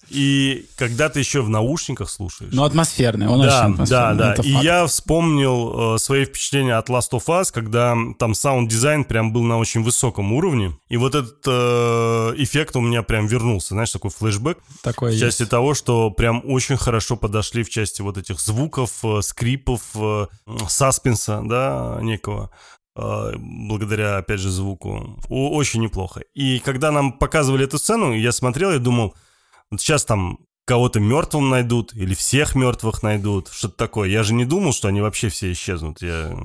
[0.09, 2.51] И когда ты еще в наушниках слушаешь.
[2.53, 4.17] Ну, атмосферный, он да, очень да, атмосферный.
[4.17, 4.33] да.
[4.33, 9.31] это И я вспомнил э, свои впечатления от Last of Us, когда там саунд-дизайн прям
[9.31, 10.77] был на очень высоком уровне.
[10.89, 14.57] И вот этот э, эффект у меня прям вернулся, знаешь, такой флешбэк.
[14.81, 15.23] Такое В есть.
[15.23, 20.27] части того, что прям очень хорошо подошли в части вот этих звуков, э, скрипов, э,
[20.67, 22.49] саспенса, да, некого,
[22.95, 25.19] э, благодаря, опять же, звуку.
[25.29, 26.21] Очень неплохо.
[26.33, 29.15] И когда нам показывали эту сцену, я смотрел и думал,
[29.71, 34.09] вот сейчас там кого-то мертвым найдут или всех мертвых найдут, что-то такое.
[34.09, 36.01] Я же не думал, что они вообще все исчезнут.
[36.01, 36.35] Я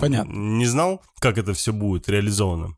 [0.00, 0.32] Понятно.
[0.32, 2.76] не знал, как это все будет реализовано.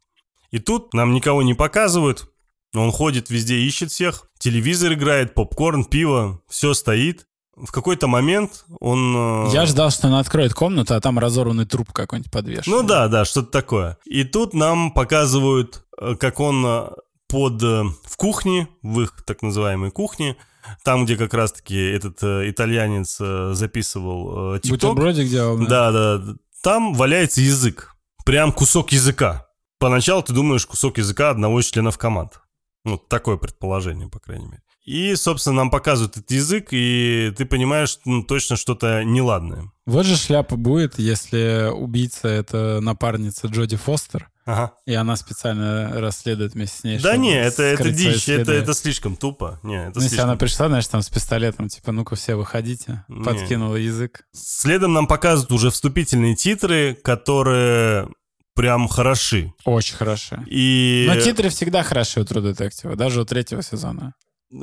[0.51, 2.31] И тут нам никого не показывают.
[2.75, 4.29] Он ходит везде, ищет всех.
[4.39, 7.27] Телевизор играет, попкорн, пиво, все стоит.
[7.57, 9.47] В какой-то момент он...
[9.47, 12.73] э, Я ждал, что он откроет комнату, а там разорванный труп какой-нибудь подвешен.
[12.73, 13.97] Ну да, да, что-то такое.
[14.05, 16.89] И тут нам показывают, э, как он э,
[17.29, 17.63] под...
[17.63, 20.37] в кухне, в их так называемой кухне,
[20.83, 24.91] там, где как раз-таки этот э, итальянец э, записывал э, тикток.
[24.95, 25.59] Бутербродик делал.
[25.59, 26.35] Да, да, да.
[26.63, 27.95] Там валяется язык.
[28.25, 29.47] Прям кусок языка.
[29.79, 32.41] Поначалу ты думаешь, кусок языка одного из членов команд.
[32.85, 34.61] Ну, такое предположение, по крайней мере.
[34.85, 39.73] И, собственно, нам показывают этот язык, и ты понимаешь, ну, точно что-то неладное.
[39.87, 44.75] Вот же шляпа будет, если убийца— это напарница Джоди Фостер, Ага.
[44.85, 46.99] и она специально расследует вместе с ней.
[46.99, 49.59] Да не, это, это дичь, это, это слишком тупо.
[49.63, 50.29] Не, это Ну, если слишком...
[50.29, 53.25] она пришла, знаешь, там с пистолетом, типа, ну-ка все выходите, Не.
[53.25, 54.27] подкинула язык.
[54.35, 58.11] Следом нам показывают уже вступительные титры, которые
[58.55, 59.53] прям хороши.
[59.65, 60.37] Очень хорошо.
[60.47, 64.15] И Но титры всегда хороши у True Detective, даже у третьего сезона.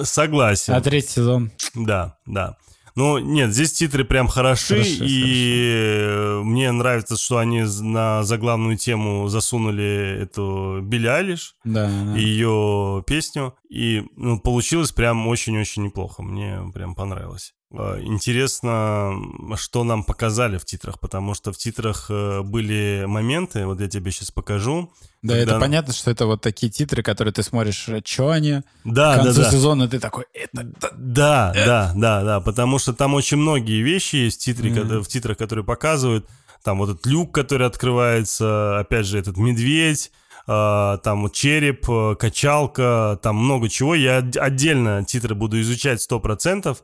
[0.04, 0.74] согласен.
[0.74, 1.52] А третий сезон...
[1.76, 2.58] Да, да.
[2.96, 5.64] Ну, нет, здесь титры прям хороши, Хороши, и
[6.04, 12.16] э, мне нравится, что они на заглавную тему засунули эту Билли Айлиш, Да, да.
[12.18, 17.54] ее песню, и ну, получилось прям очень-очень неплохо, мне прям понравилось.
[17.74, 19.14] Э, Интересно,
[19.56, 24.12] что нам показали в титрах, потому что в титрах э, были моменты, вот я тебе
[24.12, 24.92] сейчас покажу.
[25.22, 29.16] Да, когда- это понятно, что это вот такие титры, которые ты смотришь, что они, Да,
[29.16, 29.52] к да, концу да.
[29.52, 30.64] сезона ты такой, это...
[30.64, 30.90] да».
[30.98, 35.08] Да, да, да, да, потому что там очень многие вещи есть в, титре, когда- в
[35.08, 36.28] титрах, которые показывают.
[36.64, 40.12] Там вот этот люк, который открывается, опять же, этот медведь,
[40.48, 43.96] э, там череп, э, качалка, там много чего.
[43.96, 46.82] Я отдельно титры буду изучать 100%, э,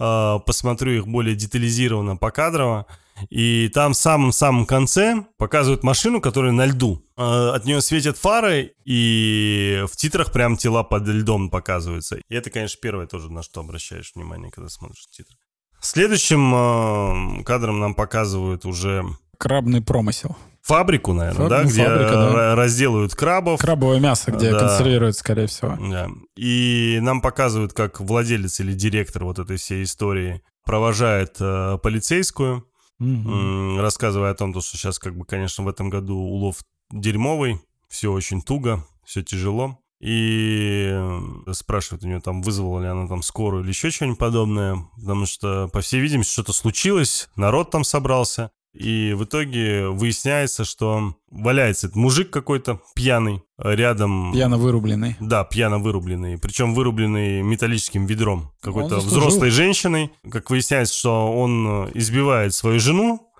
[0.00, 2.86] посмотрю их более детализированно, покадрово.
[3.28, 7.04] И там в самом-самом конце показывают машину, которая на льду.
[7.16, 12.16] Э, от нее светят фары, и в титрах прям тела под льдом показываются.
[12.16, 15.36] И это, конечно, первое тоже, на что обращаешь внимание, когда смотришь титры.
[15.80, 19.04] Следующим э, кадром нам показывают уже...
[19.38, 20.36] Крабный промысел.
[20.62, 21.48] Фабрику, наверное, Фаб...
[21.48, 22.54] да, где фабрика, да.
[22.54, 23.60] разделывают крабов.
[23.60, 24.60] Крабовое мясо, где да.
[24.60, 25.76] консервируют, скорее всего.
[25.90, 26.08] Да.
[26.36, 32.66] И нам показывают, как владелец или директор вот этой всей истории провожает э, полицейскую,
[32.98, 33.78] угу.
[33.80, 36.56] рассказывая о том, что сейчас, как бы, конечно, в этом году улов
[36.90, 43.06] дерьмовый, все очень туго, все тяжело и э, спрашивает у нее там, вызвала ли она
[43.06, 47.84] там скорую или еще что-нибудь подобное, потому что, по всей видимости, что-то случилось, народ там
[47.84, 54.32] собрался, и в итоге выясняется, что валяется этот мужик какой-то пьяный рядом...
[54.32, 55.16] Пьяно вырубленный.
[55.20, 56.38] Да, пьяно вырубленный.
[56.38, 60.12] Причем вырубленный металлическим ведром какой-то взрослой женщиной.
[60.30, 63.32] Как выясняется, что он избивает свою жену,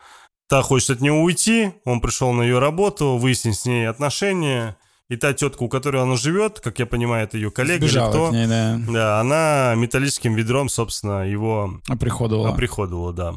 [0.49, 4.77] та хочет от него уйти, он пришел на ее работу, выяснить с ней отношения,
[5.09, 8.11] и та тетка, у которой она живет, как я понимаю, это ее коллега Сбежала или
[8.11, 8.81] кто, ней, да.
[8.93, 12.51] да, она металлическим ведром, собственно, его оприходовала.
[12.51, 13.35] оприходовала, да.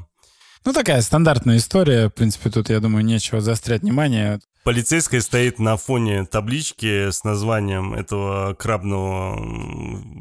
[0.65, 2.07] Ну, такая стандартная история.
[2.07, 4.39] В принципе, тут, я думаю, нечего заострять внимание.
[4.63, 9.37] Полицейская стоит на фоне таблички с названием этого крабного,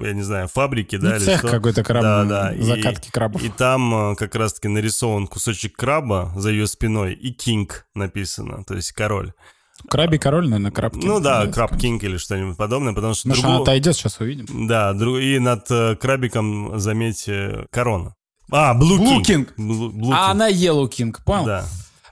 [0.04, 2.62] я не знаю, фабрики, ну, да, или цех какой-то крабный, да, да.
[2.62, 3.44] закатки и, крабов.
[3.44, 8.74] И там э, как раз-таки нарисован кусочек краба за ее спиной, и Кинг написано, то
[8.74, 9.32] есть король.
[9.88, 13.28] Краби король, наверное, краб Ну да, краб кинг или что-нибудь подобное, потому что...
[13.28, 13.54] Другого...
[13.54, 14.46] она отойдет, сейчас увидим.
[14.66, 18.16] Да, и над э, крабиком, заметьте, корона.
[18.52, 19.24] А, Blue, Blue King.
[19.24, 19.48] King.
[19.56, 21.46] Blue, Blue а она Yellow King, понял?
[21.46, 21.64] Да.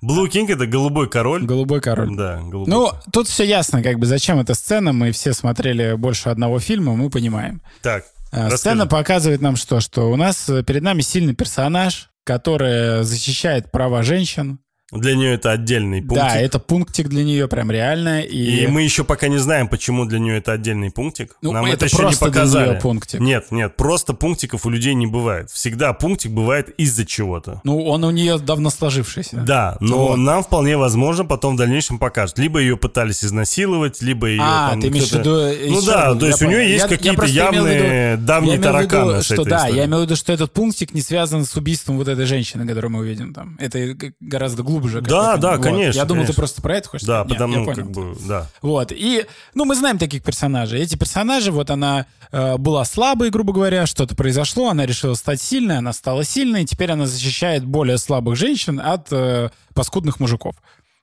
[0.02, 1.44] Blue King это голубой король.
[1.44, 2.16] Голубой король.
[2.16, 2.66] Да, голубой.
[2.66, 4.94] Ну, тут все ясно, как бы зачем эта сцена.
[4.94, 7.60] Мы все смотрели больше одного фильма, мы понимаем.
[7.82, 8.04] Так.
[8.32, 8.56] А, расскажи.
[8.56, 9.80] Сцена показывает нам что?
[9.80, 14.60] Что у нас перед нами сильный персонаж, который защищает права женщин,
[14.92, 16.28] для нее это отдельный пунктик.
[16.28, 18.22] Да, это пунктик для нее прям реально.
[18.22, 21.36] И, и мы еще пока не знаем, почему для нее это отдельный пунктик.
[21.42, 22.64] Ну, Нам это, это еще не показали.
[22.64, 23.20] Для нее пунктик.
[23.20, 25.50] Нет, нет, просто пунктиков у людей не бывает.
[25.50, 27.60] Всегда пунктик бывает из-за чего-то.
[27.64, 29.36] Ну, он у нее давно сложившийся.
[29.46, 30.16] Да, но вот.
[30.16, 32.38] нам вполне возможно потом в дальнейшем покажут.
[32.38, 34.80] Либо ее пытались изнасиловать, либо ее а, там...
[34.80, 35.70] ты имеешь в виду...
[35.70, 39.68] Ну да, то есть у нее есть какие-то явные виду, давние тараканы виду, что, Да,
[39.68, 42.90] я имею в виду, что этот пунктик не связан с убийством вот этой женщины, которую
[42.90, 43.56] мы увидим там.
[43.60, 44.79] Это гораздо глубже.
[44.88, 45.62] Да, да, вот.
[45.62, 45.98] конечно.
[45.98, 46.34] Я думал, конечно.
[46.34, 47.38] ты просто про это хочешь Да, сказать.
[47.38, 48.46] потому Нет, я как бы, да.
[48.62, 50.80] Вот, и, ну, мы знаем таких персонажей.
[50.80, 55.78] Эти персонажи, вот она э, была слабой, грубо говоря, что-то произошло, она решила стать сильной,
[55.78, 60.56] она стала сильной, и теперь она защищает более слабых женщин от э, паскудных мужиков.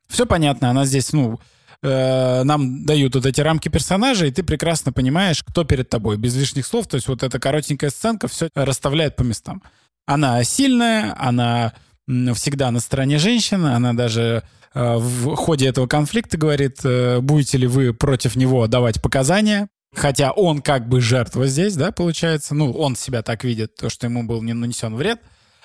[0.07, 1.39] Все понятно, она здесь, ну,
[1.83, 6.35] э, нам дают вот эти рамки персонажей, и ты прекрасно понимаешь, кто перед тобой, без
[6.35, 6.87] лишних слов.
[6.87, 9.61] То есть вот эта коротенькая сценка все расставляет по местам.
[10.05, 11.73] Она сильная, она
[12.07, 14.43] всегда на стороне женщины, она даже
[14.73, 20.31] э, в ходе этого конфликта говорит, э, будете ли вы против него давать показания, хотя
[20.31, 24.23] он как бы жертва здесь, да, получается, ну, он себя так видит, то, что ему
[24.23, 25.21] был не нанесен вред,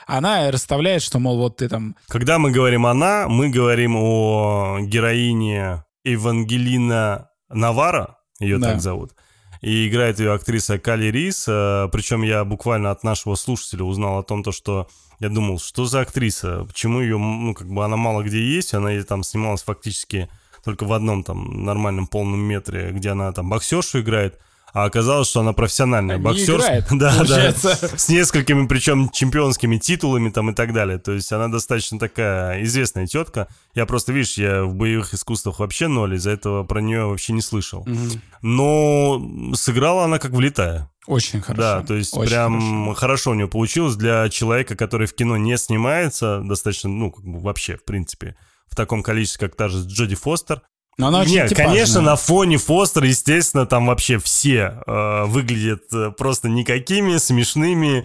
[0.07, 1.97] она расставляет, что, мол, вот ты там...
[2.09, 8.73] Когда мы говорим «она», мы говорим о героине Евангелина Навара, ее да.
[8.73, 9.13] так зовут,
[9.61, 14.25] и играет ее актриса Кали Рис, э, причем я буквально от нашего слушателя узнал о
[14.25, 14.89] том, то, что
[15.23, 18.91] я думал, что за актриса, почему ее, ну, как бы она мало где есть, она
[19.05, 20.29] там снималась фактически
[20.65, 24.41] только в одном там нормальном полном метре, где она там боксершу играет,
[24.75, 26.57] а оказалось, что она профессиональная не боксер.
[26.57, 27.79] Играет, да, получается.
[27.81, 27.89] да.
[27.97, 30.99] С несколькими, причем, чемпионскими титулами там и так далее.
[30.99, 33.47] То есть она достаточно такая известная тетка.
[33.75, 37.43] Я просто, видишь, я в боевых искусствах вообще ноль, из-за этого про нее вообще не
[37.43, 37.83] слышал.
[37.83, 38.21] Угу.
[38.43, 40.91] Но сыграла она как влетая.
[41.07, 41.61] Очень хорошо.
[41.63, 42.95] Да, то есть Очень прям хорошо.
[42.95, 47.41] хорошо у нее получилось для человека, который в кино не снимается, достаточно, ну, как бы
[47.41, 48.37] вообще, в принципе,
[48.71, 50.63] в таком количестве, как та же Джоди Фостер.
[50.99, 51.75] Но она очень Нет, типажная.
[51.75, 58.05] конечно, на фоне Фостера, естественно, там вообще все э, выглядят э, просто никакими, смешными,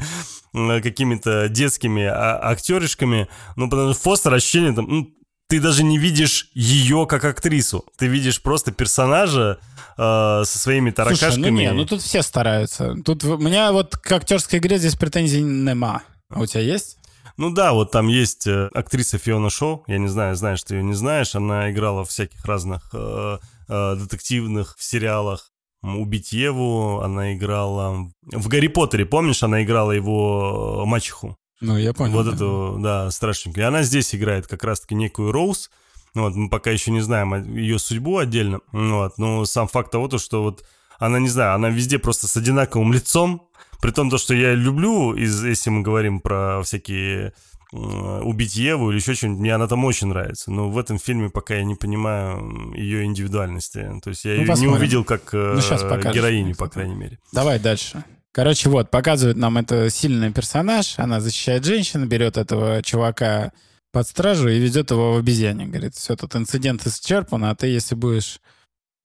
[0.55, 3.27] э, какими-то детскими а- актеришками.
[3.57, 5.09] Ну, потому что Фостер ощущение там, ну,
[5.47, 7.85] ты даже не видишь ее как актрису.
[7.97, 9.59] Ты видишь просто персонажа
[9.97, 11.31] э, со своими таракашками.
[11.31, 12.95] Слушай, ну не, ну тут все стараются.
[13.03, 16.03] Тут у меня вот к актерской игре здесь претензий нема.
[16.29, 16.97] А у тебя есть?
[17.37, 20.83] Ну да, вот там есть э, актриса Фиона Шоу, я не знаю, знаешь ты ее,
[20.83, 23.37] не знаешь, она играла в всяких разных э,
[23.69, 25.51] э, детективных сериалах.
[25.83, 28.09] «Убить Еву», она играла...
[28.23, 31.37] В «Гарри Поттере», помнишь, она играла его мачеху?
[31.59, 32.13] Ну, я понял.
[32.13, 32.33] Вот да.
[32.33, 33.63] эту, да, страшненькую.
[33.63, 35.71] И она здесь играет как раз-таки некую Роуз,
[36.13, 38.61] Вот, мы пока еще не знаем ее судьбу отдельно.
[38.71, 40.63] Вот, но сам факт того, то, что вот
[40.99, 43.47] она, не знаю, она везде просто с одинаковым лицом.
[43.81, 47.33] При том, то, что я люблю, из, если мы говорим про всякие
[47.71, 50.51] убить Еву или еще что-нибудь, мне она там очень нравится.
[50.51, 53.99] Но в этом фильме пока я не понимаю ее индивидуальности.
[54.03, 54.71] То есть я ну, ее посмотрим.
[54.71, 57.19] не увидел как ну, э, героиню, по крайней мере.
[57.33, 58.03] Давай дальше.
[58.37, 63.51] Короче, вот, показывает нам это сильный персонаж, она защищает женщину, берет этого чувака
[63.91, 65.65] под стражу и ведет его в обезьяне.
[65.65, 68.39] Говорит, все, тут инцидент исчерпан, а ты, если будешь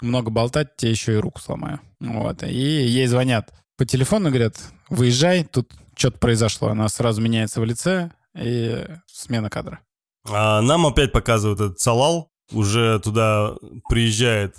[0.02, 1.80] много болтать, тебе еще и руку сломаю.
[1.98, 2.42] Вот.
[2.42, 4.60] И ей звонят по телефону, говорят,
[4.90, 6.68] выезжай, тут что-то произошло.
[6.68, 9.80] Она сразу меняется в лице, и смена кадра.
[10.28, 12.28] А нам опять показывают этот Салал.
[12.50, 13.54] Уже туда
[13.88, 14.56] приезжает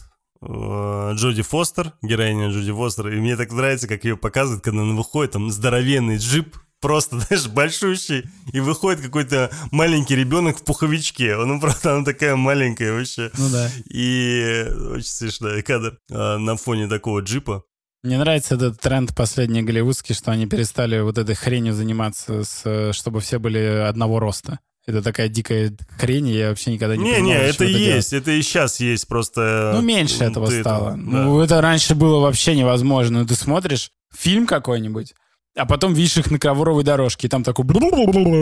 [1.15, 5.33] Джоди Фостер, героиня Джоди Фостер, и мне так нравится, как ее показывают, когда она выходит,
[5.33, 11.35] там здоровенный джип, просто, знаешь, большущий, и выходит какой-то маленький ребенок в пуховичке.
[11.37, 13.31] Ну, правда, она такая маленькая вообще.
[13.37, 13.69] Ну да.
[13.89, 17.63] И очень смешной кадр а, на фоне такого джипа.
[18.03, 23.21] Мне нравится этот тренд последний голливудский, что они перестали вот этой хренью заниматься, с, чтобы
[23.21, 24.59] все были одного роста.
[24.85, 28.41] Это такая дикая хрень, я вообще никогда не Не, не, это есть, это, это и
[28.41, 29.71] сейчас есть, просто...
[29.75, 30.89] Ну, меньше этого стало.
[30.89, 31.45] Это, ну, да.
[31.45, 33.19] это раньше было вообще невозможно.
[33.19, 35.13] Ну, ты смотришь фильм какой-нибудь,
[35.55, 37.65] а потом видишь их на ковровой дорожке, и там такой,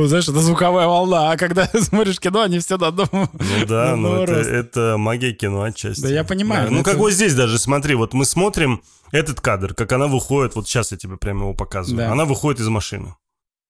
[0.07, 4.23] знаешь, это звуковая волна, а когда смотришь кино, они все на одном Ну да, ну
[4.23, 6.01] это, это магия кино отчасти.
[6.01, 6.69] Да я понимаю.
[6.69, 6.71] Да.
[6.71, 6.89] Ну, это...
[6.89, 8.81] как вот здесь даже, смотри, вот мы смотрим
[9.11, 11.97] этот кадр, как она выходит, вот сейчас я тебе прямо его показываю.
[12.05, 12.11] Да.
[12.11, 13.13] Она выходит из машины.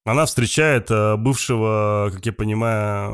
[0.03, 3.13] Она встречает э, бывшего, как я понимаю,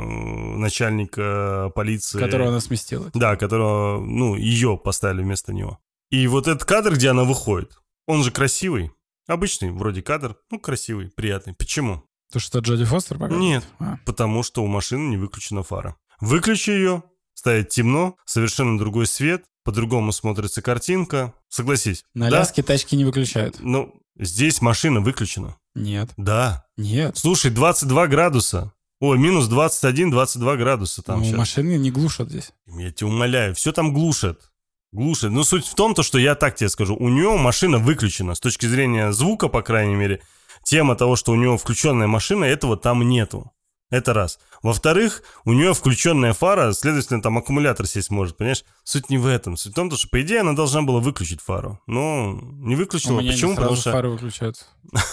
[0.57, 2.19] начальника полиции.
[2.19, 3.11] Которого она сместила.
[3.13, 5.79] Да, которого, ну, ее поставили вместо него.
[6.09, 8.91] И вот этот кадр, где она выходит, он же красивый.
[9.27, 11.53] Обычный вроде кадр, ну, красивый, приятный.
[11.53, 12.03] Почему?
[12.31, 13.41] То, что Джоди Фостер показывает?
[13.41, 13.97] Нет, а.
[14.05, 15.97] потому что у машины не выключена фара.
[16.21, 21.33] Выключи ее, ставит темно, совершенно другой свет, по-другому смотрится картинка.
[21.49, 22.05] Согласись.
[22.13, 22.37] На да?
[22.37, 23.57] Аляске тачки не выключают.
[23.59, 25.57] Ну, здесь машина выключена.
[25.77, 26.09] Нет.
[26.17, 26.65] Да.
[26.77, 27.17] Нет.
[27.17, 28.73] Слушай, 22 градуса.
[28.99, 31.37] Ой, минус 21-22 градуса там ну, сейчас.
[31.37, 32.51] машины не глушат здесь.
[32.65, 34.51] Я тебя умоляю, все там глушат.
[34.91, 35.31] Глушат.
[35.31, 38.33] Но суть в том, то, что я так тебе скажу, у нее машина выключена.
[38.33, 40.21] С точки зрения звука, по крайней мере,
[40.63, 43.51] тема того, что у него включенная машина, этого там нету.
[43.89, 44.39] Это раз.
[44.63, 48.65] Во-вторых, у нее включенная фара, следовательно, там аккумулятор сесть может, понимаешь?
[48.83, 49.55] Суть не в этом.
[49.55, 51.79] Суть в том, что, по идее, она должна была выключить фару.
[51.87, 53.19] Но не выключила.
[53.19, 53.51] Почему?
[53.51, 53.91] Не Потому что...
[53.91, 54.65] фары выключаются.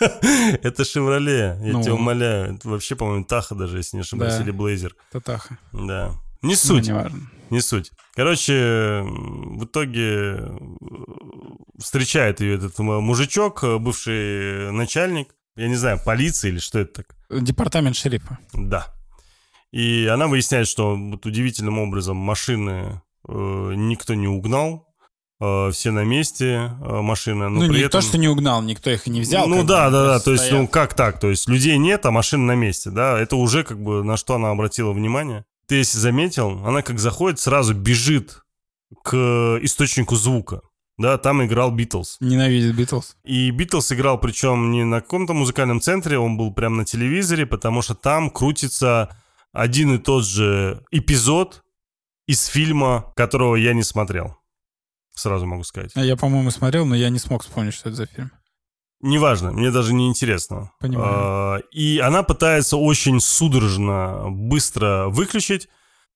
[0.62, 1.82] Это Шевроле, я ну.
[1.82, 2.54] тебя умоляю.
[2.54, 4.94] Это вообще, по-моему, Таха даже, если не ошибаюсь, или Блейзер.
[5.10, 5.58] Это Таха.
[5.72, 6.14] Да.
[6.42, 6.90] Не ну, суть.
[7.50, 7.92] Не суть.
[8.14, 10.58] Короче, в итоге э,
[11.78, 17.42] встречает ее этот мужичок, бывший начальник, я не знаю, полиции или что это так?
[17.42, 18.38] Департамент шерифа.
[18.52, 18.92] Да.
[19.72, 24.85] И она выясняет, что вот удивительным образом машины э, никто не угнал, Э,
[25.38, 27.48] все на месте, э, машины.
[27.48, 28.00] Но ну, при не этом...
[28.00, 29.46] то, что не угнал, никто их и не взял.
[29.46, 31.20] Ну да, да, да, то есть, ну как так?
[31.20, 33.20] То есть людей нет, а машины на месте, да?
[33.20, 35.44] Это уже как бы на что она обратила внимание.
[35.66, 38.44] Ты если заметил, она как заходит, сразу бежит
[39.02, 40.62] к источнику звука.
[40.98, 42.16] Да, там играл Битлз.
[42.20, 43.16] Ненавидит Битлз.
[43.24, 47.82] И Битлз играл, причем не на каком-то музыкальном центре, он был прямо на телевизоре, потому
[47.82, 49.14] что там крутится
[49.52, 51.62] один и тот же эпизод
[52.26, 54.38] из фильма, которого я не смотрел.
[55.16, 55.92] Сразу могу сказать.
[55.94, 58.30] Я, по-моему, смотрел, но я не смог вспомнить, что это за фильм.
[59.00, 60.70] Неважно, мне даже не интересно.
[60.78, 61.08] Понимаю.
[61.10, 65.68] А, и она пытается очень судорожно, быстро выключить,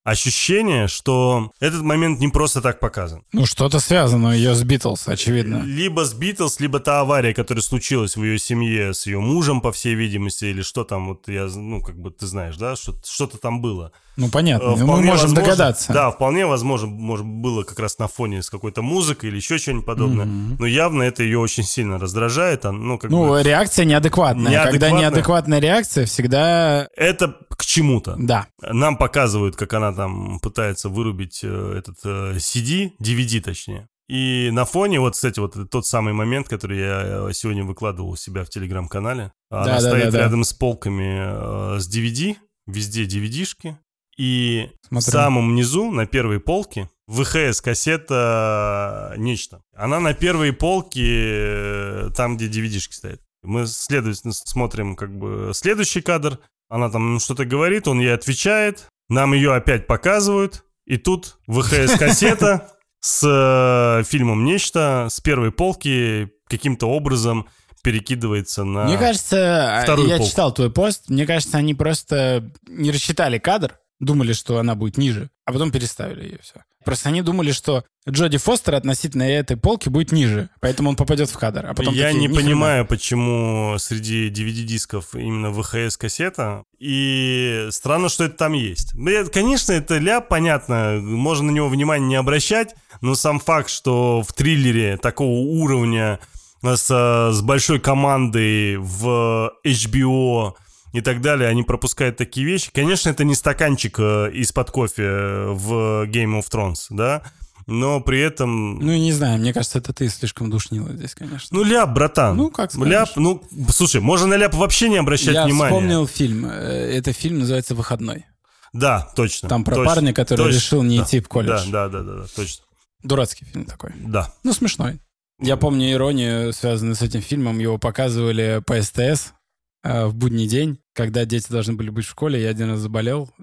[0.04, 3.22] ощущение, что этот момент не просто так показан.
[3.32, 5.62] Ну, что-то связано ее с Битлз, очевидно.
[5.64, 9.72] Либо с Битлз, либо та авария, которая случилась в ее семье с ее мужем, по
[9.72, 13.38] всей видимости, или что там, вот я, ну, как бы ты знаешь, да, что- что-то
[13.38, 13.92] там было.
[14.16, 14.66] Ну, понятно.
[14.66, 15.92] Э, мы можем возможно, догадаться.
[15.92, 19.86] Да, вполне возможно, может, было как раз на фоне с какой-то музыкой или еще что-нибудь
[19.86, 20.26] подобное.
[20.26, 20.56] Мгм.
[20.58, 22.66] Но явно это ее очень сильно раздражает.
[22.66, 24.44] а, Ну, как Ну, бы, реакция неадекватная.
[24.64, 25.00] Когда Неадекватная.
[25.00, 26.88] неадекватная реакция, всегда...
[26.96, 28.16] это к чему-то.
[28.18, 28.46] Да.
[28.62, 33.88] Нам показывают, как она там пытается вырубить э, этот э, CD, DVD точнее.
[34.08, 38.16] И на фоне, вот, кстати, вот тот самый момент, который я э, сегодня выкладывал у
[38.16, 39.32] себя в телеграм-канале.
[39.50, 40.18] Она Да, да, стоит да, да.
[40.18, 42.36] рядом с полками с DVD,
[42.66, 43.76] везде DVD-шки.
[44.16, 45.12] И в Смотрю.
[45.12, 49.62] самом низу, на первой полке, ВХС-кассета «Нечто».
[49.74, 53.20] Она на первой полке, там, где DVD-шки стоят.
[53.42, 56.38] Мы, следовательно, смотрим как бы следующий кадр.
[56.68, 58.86] Она там что-то говорит, он ей отвечает.
[59.10, 60.64] Нам ее опять показывают.
[60.86, 62.68] И тут ВХС-кассета
[63.00, 67.48] с э, фильмом «Нечто» с первой полки каким-то образом
[67.82, 68.84] перекидывается на...
[68.84, 70.30] Мне кажется, вторую я полку.
[70.30, 75.30] читал твой пост, мне кажется, они просто не рассчитали кадр, думали, что она будет ниже,
[75.44, 76.64] а потом переставили ее все.
[76.84, 81.36] Просто они думали, что Джоди Фостер относительно этой полки будет ниже, поэтому он попадет в
[81.36, 81.66] кадр.
[81.66, 82.42] А потом Я такие, не «Ни хрена».
[82.42, 86.64] понимаю, почему среди DVD-дисков именно VHS-кассета.
[86.78, 88.94] И странно, что это там есть.
[88.94, 93.68] Ну, это, Конечно, это ляп, понятно, можно на него внимание не обращать, но сам факт,
[93.68, 96.18] что в триллере такого уровня
[96.62, 100.54] с, с большой командой в HBO
[100.92, 102.70] и так далее, они пропускают такие вещи.
[102.72, 105.02] Конечно, это не стаканчик э, из-под кофе
[105.48, 107.22] в Game of Thrones, да,
[107.66, 108.78] но при этом...
[108.78, 111.56] Ну, не знаю, мне кажется, это ты слишком душнила здесь, конечно.
[111.56, 112.36] Ну, ляп, братан.
[112.36, 112.90] Ну, как скажешь.
[112.90, 115.76] Ляп, ну, слушай, можно на ляп вообще не обращать Я внимания.
[115.76, 116.46] вспомнил фильм.
[116.46, 118.26] Э, Это фильм называется «Выходной».
[118.72, 119.48] Да, точно.
[119.48, 121.70] Там про точно, парня, который точно, решил не да, идти в колледж.
[121.70, 122.64] Да, да, да, да, да, точно.
[123.02, 123.92] Дурацкий фильм такой.
[123.96, 124.32] Да.
[124.44, 125.00] Ну, смешной.
[125.40, 127.58] Я помню иронию, связанную с этим фильмом.
[127.58, 129.39] Его показывали по СТС э,
[129.82, 132.42] в будний день, когда дети должны были быть в школе.
[132.42, 133.30] Я один раз заболел.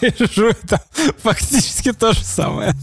[0.00, 0.80] Лежу, там
[1.18, 2.74] фактически то же самое.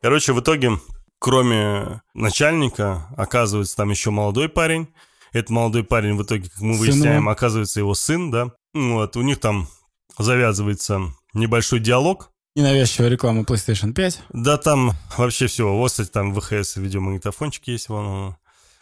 [0.00, 0.78] Короче, в итоге,
[1.18, 4.88] кроме начальника, оказывается, там еще молодой парень.
[5.32, 8.52] Этот молодой парень в итоге, как мы выясняем, оказывается его сын, да.
[8.72, 9.68] Вот, у них там
[10.16, 12.30] завязывается небольшой диалог.
[12.56, 14.20] Ненавязчивая реклама PlayStation 5.
[14.32, 15.72] Да, там вообще все.
[15.72, 18.36] Вот, там ВХС видеомагнитофончик есть, вон,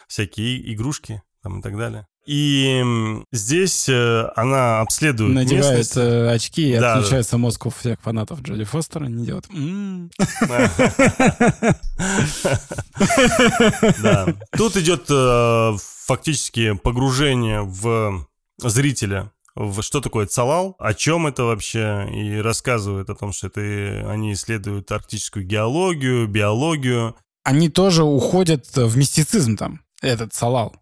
[0.07, 2.07] всякие игрушки там и так далее.
[2.25, 2.83] И
[3.31, 5.95] здесь э, она обследует Надевает местность.
[5.95, 6.93] э, очки и Да, да.
[6.95, 9.05] отключается мозг у всех фанатов Джоди Фостера.
[9.05, 9.45] Не делает.
[14.01, 14.27] Да.
[14.57, 18.25] Тут идет э, фактически погружение в
[18.57, 19.31] зрителя
[19.81, 24.91] что такое цалал, о чем это вообще, и рассказывает о том, что это они исследуют
[24.91, 27.15] арктическую геологию, биологию.
[27.43, 30.75] Они тоже уходят в мистицизм там, этот Салал.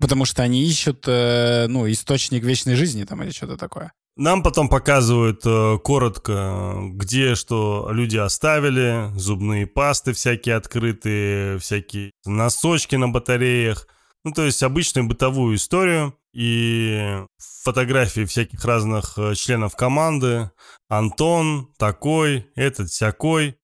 [0.00, 3.92] Потому что они ищут, э, ну, источник вечной жизни там или что-то такое.
[4.16, 12.96] Нам потом показывают э, коротко, где что люди оставили, зубные пасты всякие открытые, всякие носочки
[12.96, 13.86] на батареях.
[14.24, 17.24] Ну, то есть обычную бытовую историю и
[17.62, 20.50] фотографии всяких разных э, членов команды.
[20.88, 23.56] Антон такой, этот всякой.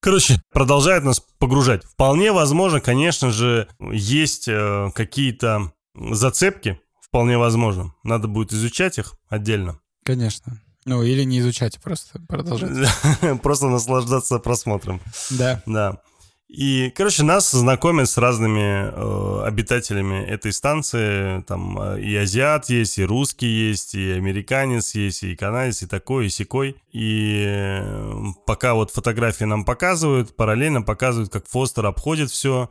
[0.00, 1.84] Короче, продолжает нас погружать.
[1.84, 7.94] Вполне возможно, конечно же, есть э, какие-то зацепки, вполне возможно.
[8.04, 9.80] Надо будет изучать их отдельно.
[10.04, 10.60] Конечно.
[10.84, 12.70] Ну, или не изучать, просто продолжать.
[13.42, 15.00] Просто наслаждаться просмотром.
[15.30, 15.60] Да.
[15.66, 16.00] Да.
[16.48, 21.42] И, короче, нас знакомят с разными э, обитателями этой станции.
[21.42, 26.26] Там э, и азиат есть, и русский есть, и американец есть, и канадец, и такой,
[26.26, 26.76] и сякой.
[26.92, 28.12] И э,
[28.46, 32.70] пока вот фотографии нам показывают, параллельно показывают, как Фостер обходит все,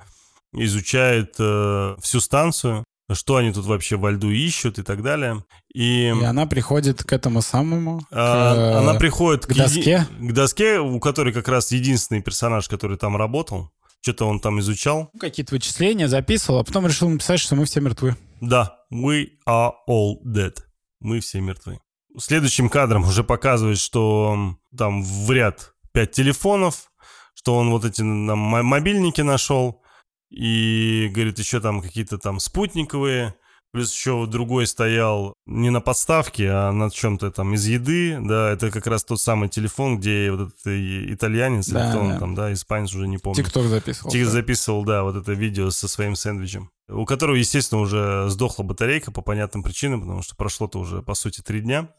[0.54, 5.44] изучает э, всю станцию, что они тут вообще во льду ищут и так далее.
[5.74, 6.08] И...
[6.08, 8.00] И она приходит к этому самому.
[8.02, 10.08] к, А, э, Она приходит к доске?
[10.20, 13.70] еди- к доске, у которой как раз единственный персонаж, который там работал.
[14.02, 15.10] Что-то он там изучал.
[15.20, 18.16] какие-то вычисления записывал, а потом решил написать, что мы все мертвы.
[18.42, 20.56] Да, we are all dead.
[21.00, 21.80] Мы все мертвы.
[22.18, 26.92] Следующим кадром уже показывает, что там в ряд пять телефонов,
[27.34, 29.82] что он вот эти мо- мобильники нашел,
[30.30, 33.36] и, говорит, еще там какие-то там спутниковые,
[33.72, 38.72] плюс еще другой стоял не на подставке, а на чем-то там из еды, да, это
[38.72, 42.20] как раз тот самый телефон, где вот этот и- итальянец, или Да, кто он да.
[42.20, 43.44] там, да, испанец, уже не помню.
[43.44, 44.12] Тикток записывал.
[44.12, 46.70] Тик записывал, да, вот это видео со своим сэндвичем.
[46.88, 51.42] У которого, естественно, уже сдохла батарейка по понятным причинам, потому что прошло-то уже, по сути,
[51.42, 51.90] три дня.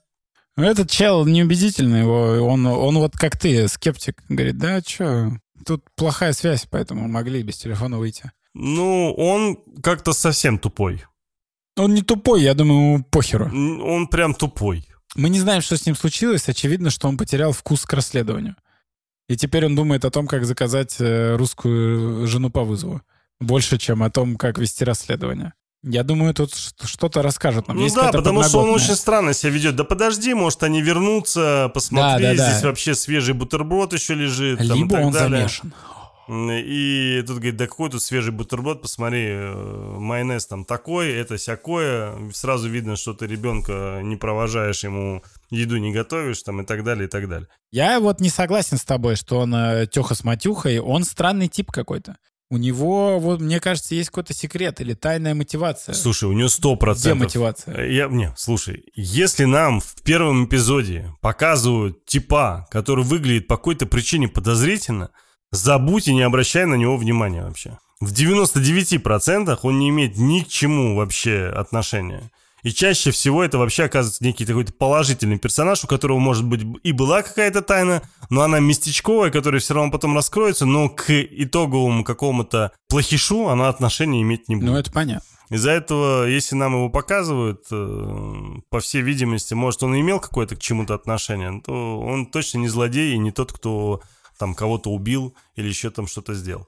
[0.57, 5.33] Ну, Этот чел неубедительный, его, он, он вот как ты, скептик, говорит, да, что,
[5.65, 8.33] тут плохая связь, поэтому могли без телефона выйти.
[8.55, 11.05] Ну, он как-то совсем тупой.
[11.77, 13.47] Он не тупой, я думаю, ему похеру.
[13.47, 14.89] Он прям тупой.
[15.15, 16.49] Мы не знаем, что с ним случилось.
[16.49, 18.57] Очевидно, что он потерял вкус к расследованию.
[19.29, 23.03] И теперь он думает о том, как заказать э, русскую жену по вызову.
[23.41, 25.53] Больше, чем о том, как вести расследование.
[25.89, 27.77] Я думаю, тут что-то расскажет нам.
[27.77, 29.77] Ну Есть да, потому что он очень странно себя ведет.
[29.77, 32.51] Да подожди, может, они вернутся, посмотри, Да, да, да.
[32.51, 34.59] здесь вообще свежий бутерброд еще лежит.
[34.59, 35.39] там, и Либо так он далее.
[35.39, 35.73] замешан.
[36.29, 39.55] И тут говорит, да какой тут свежий бутерброд, посмотри, э,
[39.99, 42.17] майонез там такой, это всякое.
[42.33, 47.07] Сразу видно, что ты ребенка не провожаешь, ему еду не готовишь, там и так далее,
[47.07, 47.47] и так далее.
[47.71, 50.81] Я вот не согласен с тобой, что он э, Теха с матюхой.
[50.81, 52.17] Он странный тип какой-то.
[52.49, 55.95] У него, вот, мне кажется, есть какой-то секрет или тайная мотивация.
[55.95, 57.21] Слушай, у него сто Где процентов.
[57.25, 57.87] мотивация?
[57.89, 64.29] Я, не, слушай, если нам в первом эпизоде показывают типа, который выглядит по какой-то причине
[64.29, 65.11] подозрительно,
[65.51, 67.79] забудь и не обращай на него внимания вообще.
[68.01, 72.31] В 99% он не имеет ни к чему вообще отношения.
[72.67, 76.91] И чаще всего это вообще оказывается некий такой положительный персонаж, у которого, может быть, и
[76.91, 82.73] была какая-то тайна, но она местечковая, которая все равно потом раскроется, но к итоговому какому-то
[82.89, 84.69] плохишу она отношения иметь не будет.
[84.69, 85.29] Ну, это понятно.
[85.49, 88.35] Из-за этого, если нам его показывают, э,
[88.69, 93.15] по всей видимости, может, он имел какое-то к чему-то отношение, то он точно не злодей
[93.15, 94.01] и не тот, кто
[94.41, 96.67] там кого-то убил или еще там что-то сделал.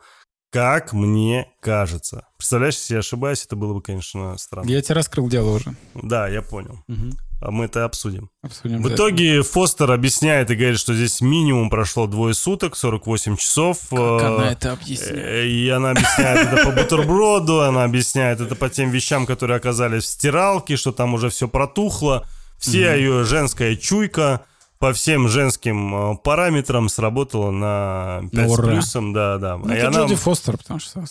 [0.50, 2.26] Как мне кажется.
[2.38, 4.68] Представляешь, если я ошибаюсь, это было бы, конечно, странно.
[4.70, 5.74] Я тебе раскрыл дело уже.
[5.94, 6.82] Да, я понял.
[6.88, 7.10] Угу.
[7.40, 8.30] А мы это обсудим.
[8.42, 8.82] Обсудим.
[8.82, 13.78] В итоге Фостер объясняет и говорит, что здесь минимум прошло двое суток, 48 часов.
[13.90, 15.18] Как Э, она это объясняет?
[15.18, 20.04] э, И она объясняет это по бутерброду, она объясняет это по тем вещам, которые оказались
[20.04, 22.26] в стиралке, что там уже все протухло.
[22.58, 24.44] Вся ее женская чуйка
[24.78, 29.56] по всем женским э, параметрам сработала на 5 Ну, с плюсом, да, да.
[29.56, 31.04] Ну, И это она- Джоди Фостер, потому что...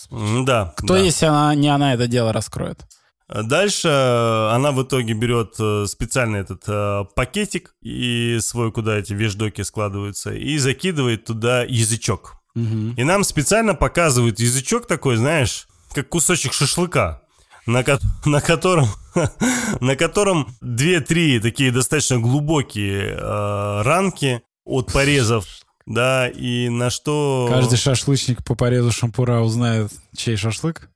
[0.44, 0.72] Да.
[0.76, 1.00] Кто, да.
[1.00, 2.80] если она, не она это дело раскроет?
[3.28, 9.12] Дальше э, она в итоге берет э, специальный этот э, пакетик и свой, куда эти
[9.12, 12.36] вещдоки складываются, и закидывает туда язычок.
[12.56, 17.22] И нам специально показывают язычок такой, знаешь, как кусочек шашлыка,
[17.68, 18.88] на, ко- на котором
[19.80, 25.46] на котором две-три такие достаточно глубокие э, ранки от порезов,
[25.86, 27.46] да, и на что...
[27.48, 30.90] Каждый шашлычник по порезу шампура узнает, чей шашлык.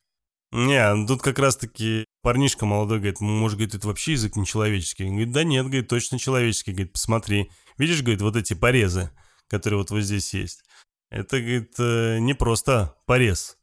[0.51, 5.07] Не, тут как раз-таки парнишка молодой говорит, «Ну, может, говорит, это вообще язык нечеловеческий.
[5.07, 6.73] Он говорит, да нет, говорит, точно человеческий.
[6.73, 9.11] Говорит, посмотри, видишь, говорит, вот эти порезы,
[9.49, 10.63] которые вот вот здесь есть.
[11.11, 13.57] Это, говорит, э, не просто порез.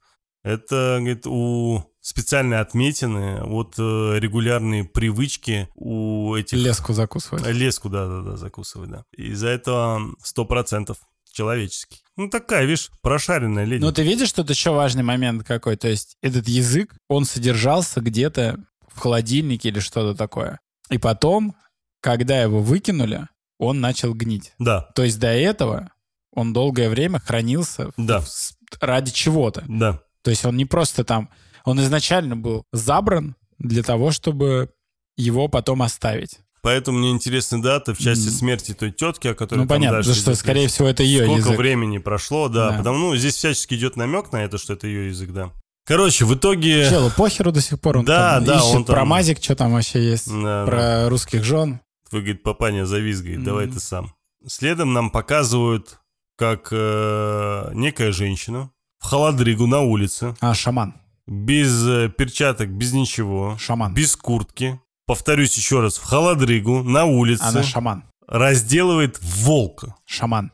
[0.43, 6.57] Это, говорит, у специальные отметины, вот э, регулярные привычки у этих...
[6.57, 7.45] Леску закусывать.
[7.45, 9.03] Леску, да-да-да, закусывать, да.
[9.15, 10.97] Из-за этого сто процентов
[11.31, 12.01] человеческий.
[12.17, 13.83] Ну, такая, видишь, прошаренная леди.
[13.83, 15.77] Но ты видишь, тут еще важный момент какой.
[15.77, 18.57] То есть этот язык, он содержался где-то
[18.87, 20.59] в холодильнике или что-то такое.
[20.89, 21.55] И потом,
[22.01, 23.27] когда его выкинули,
[23.59, 24.53] он начал гнить.
[24.57, 25.91] Да, То есть до этого
[26.33, 29.63] он долгое время хранился да, с- ради чего-то.
[29.67, 30.01] да.
[30.23, 31.29] То есть он не просто там...
[31.69, 34.69] Он изначально был забран для того, чтобы
[35.17, 36.39] его потом оставить.
[36.61, 40.35] Поэтому мне интересна дата в части смерти той тетки, о которой ну, понятно, дальше что,
[40.35, 41.57] скорее всего, это ее Сколько язык.
[41.57, 42.77] времени прошло, да, Да.
[42.79, 45.51] Потому, ну, здесь всячески идет намек на это, что это ее язык, да.
[45.85, 46.87] Короче, в итоге...
[46.89, 47.97] Челу похеру до сих пор.
[47.99, 50.27] Он Да, там да, ищет он там- про мазик, что там вообще есть.
[50.29, 50.65] Да, да.
[50.65, 51.79] Про русских жен.
[52.11, 54.13] Вы, говорит, папаня завис, говорит, давай ты сам.
[54.45, 55.99] Следом нам показывают,
[56.37, 60.93] как э, некая женщина в холодрыгу на улице, А, шаман.
[61.29, 63.93] Без э, перчаток, без ничего, Шаман.
[63.93, 68.03] без куртки, повторюсь еще раз, в холодрыгу на улице Она шаман.
[68.27, 69.95] разделывает волка.
[70.05, 70.51] Шаман.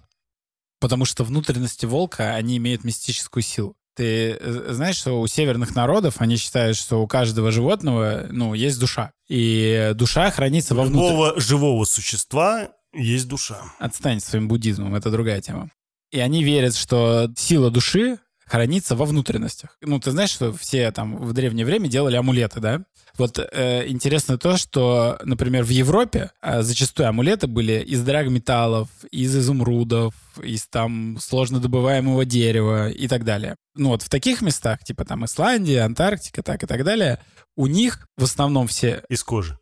[0.81, 3.75] Потому что внутренности волка, они имеют мистическую силу.
[3.95, 8.77] Ты э, знаешь, что у северных народов они считают, что у каждого животного, ну, есть
[8.77, 9.13] душа.
[9.29, 11.07] И душа хранится во внутрь.
[11.07, 13.61] любого живого существа есть душа.
[13.79, 15.69] Отстань своим буддизмом, это другая тема.
[16.11, 19.77] И они верят, что сила души хранится во внутренностях.
[19.81, 22.81] Ну, ты знаешь, что все там в древнее время делали амулеты, да?
[23.17, 29.35] Вот э, интересно то, что, например, в Европе э, зачастую амулеты были из драгметаллов, из
[29.35, 33.55] изумрудов, из там сложно добываемого дерева и так далее.
[33.75, 37.19] Ну вот в таких местах, типа там Исландия, Антарктика, так и так далее,
[37.55, 39.57] у них в основном все Из кожи.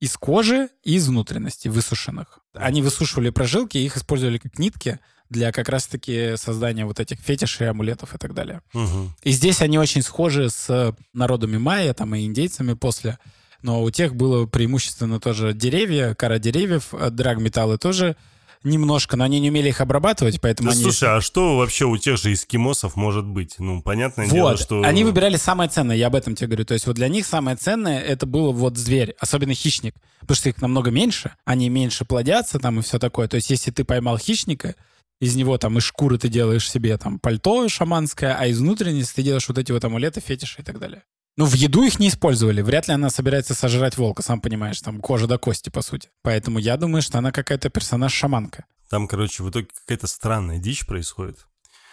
[0.00, 2.40] из кожи и из внутренностей высушенных.
[2.54, 5.00] Они высушивали прожилки их использовали как нитки
[5.30, 8.62] для как раз-таки создания вот этих фетишей, амулетов и так далее.
[8.72, 9.14] Мгм.
[9.22, 13.18] И здесь они очень схожи с народами майя, там и индейцами после.
[13.62, 18.16] Но у тех было преимущественно тоже деревья, кора деревьев, э, драгметаллы тоже
[18.64, 20.82] немножко, но они не умели их обрабатывать, поэтому Да, они...
[20.82, 23.54] слушай, а что вообще у тех же эскимосов может быть?
[23.58, 24.82] Ну, понятное дело, Вот, что...
[24.82, 26.64] они выбирали самое ценное, я об этом тебе говорю.
[26.64, 30.48] То есть вот для них самое ценное это было вот зверь, особенно хищник, потому что
[30.48, 33.28] их намного меньше, они меньше плодятся там и все такое.
[33.28, 34.74] То есть если ты поймал хищника,
[35.20, 39.22] из него там из шкуры ты делаешь себе там пальто шаманское, а из внутренности ты
[39.22, 41.02] делаешь вот эти вот амулеты, фетиши и так далее.
[41.36, 42.62] Ну, в еду их не использовали.
[42.62, 46.08] Вряд ли она собирается сожрать волка, сам понимаешь, там кожа до кости, по сути.
[46.22, 48.64] Поэтому я думаю, что она какая-то персонаж-шаманка.
[48.90, 51.46] Там, короче, в итоге какая-то странная дичь происходит.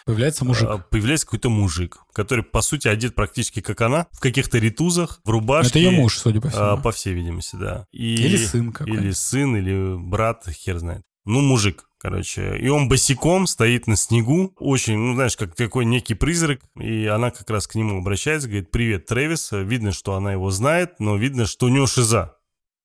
[0.05, 0.67] Появляется мужик.
[0.69, 5.29] А, Появляется какой-то мужик, который, по сути, одет практически как она, в каких-то ритузах, в
[5.29, 5.69] рубашке.
[5.69, 6.63] это ее муж, судя по всему.
[6.63, 7.85] а, по всей видимости, да.
[7.91, 8.99] И- Или сын какой-то.
[9.01, 11.01] Или сын, или брат, хер знает.
[11.25, 12.57] Ну, мужик, короче.
[12.59, 16.61] И он босиком стоит на снегу, очень, ну, знаешь, как такой некий призрак.
[16.79, 19.49] И она как раз к нему обращается, говорит, привет, Трэвис.
[19.51, 22.37] Видно, что она его знает, но видно, что у него шиза.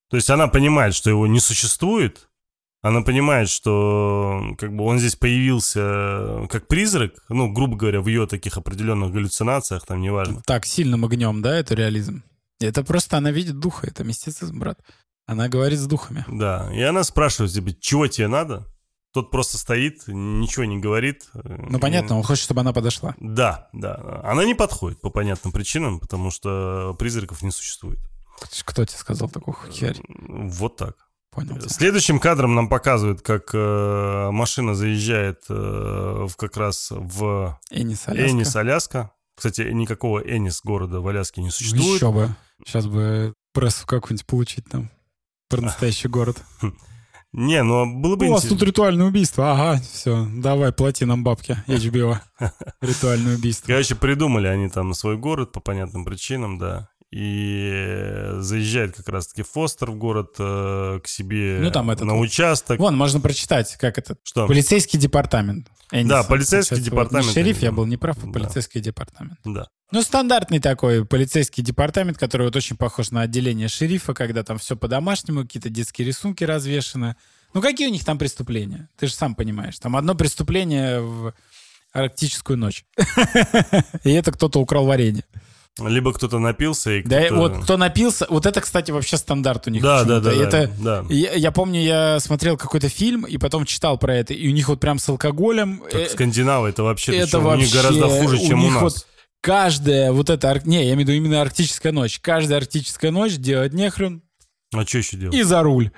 [0.09, 2.31] То есть она понимает, что его не существует,
[2.83, 8.27] Она понимает, что как бы он здесь появился как призрак, ну, грубо говоря, в ее
[8.27, 10.43] таких определенных галлюцинациях, там, неважно.
[10.47, 12.23] Так, сильным огнем, да, это реализм?
[12.59, 14.81] Это просто она видит духа, это мистицизм, брат.
[15.31, 16.25] Она говорит с духами.
[16.27, 18.67] Да, и она спрашивает, типа, чего тебе надо?
[19.13, 21.29] Тот просто стоит, ничего не говорит.
[21.35, 23.15] Ну, понятно, он хочет, чтобы она подошла.
[23.21, 24.21] Да, да.
[24.25, 28.01] Она не подходит по понятным причинам, потому что призраков не существует.
[28.65, 30.01] Кто тебе сказал такую херь?
[30.09, 30.97] Вот так.
[31.31, 31.61] Понял.
[31.69, 38.33] Следующим кадром нам показывают, как э, машина заезжает э, в, как раз в Энис Аляска.
[38.33, 39.13] Энис, Аляска.
[39.37, 41.95] Кстати, никакого Энис города в Аляске не существует.
[41.95, 42.35] Еще бы.
[42.67, 44.91] Сейчас бы прессу какую-нибудь получить там.
[45.51, 46.43] Про настоящий город.
[47.33, 49.53] Не, ну было бы У вас тут ритуальное убийство.
[49.53, 52.19] Ага, все, давай, плати нам бабки, HBO.
[52.81, 53.67] Ритуальное убийство.
[53.67, 56.90] Короче, придумали они там свой город по понятным причинам, да.
[57.11, 62.79] И заезжает как раз-таки Фостер в город э, к себе Ну, там этот на участок.
[62.79, 64.17] Вон, можно прочитать, как это.
[64.23, 64.47] Что?
[64.47, 65.69] Полицейский департамент.
[65.91, 66.09] Энниса.
[66.09, 67.27] Да, полицейский департамент.
[67.27, 67.37] вот.
[67.37, 68.33] Не шериф, я был неправ, а Да.
[68.33, 69.39] полицейский департамент.
[69.45, 69.67] Да.
[69.91, 74.77] Ну, стандартный такой полицейский департамент, который вот очень похож на отделение шерифа, когда там все
[74.77, 77.17] по-домашнему, какие-то детские рисунки развешаны.
[77.55, 78.89] Ну, какие у них там преступления?
[78.97, 79.77] Ты же сам понимаешь.
[79.81, 81.35] Там одно преступление в
[81.93, 82.85] арктическую ночь.
[84.05, 85.25] И это кто-то украл варенье.
[85.89, 87.35] Либо кто-то напился и Да, кто-то...
[87.37, 89.83] вот кто напился, вот это, кстати, вообще стандарт у них.
[89.83, 91.15] Да, да, да, Это, да, да.
[91.15, 94.69] Я, я помню, я смотрел какой-то фильм и потом читал про это, и у них
[94.69, 95.83] вот прям с алкоголем...
[95.91, 98.63] Так э, скандинавы это вообще это что, у них вообще- гораздо хуже, у чем у
[98.65, 98.83] них нас.
[98.83, 99.07] вот
[99.41, 100.61] каждая вот эта...
[100.65, 102.19] Не, я имею в виду именно арктическая ночь.
[102.21, 104.23] Каждая арктическая ночь делать нехрен
[104.75, 105.35] А что еще делать?
[105.35, 105.91] и за руль.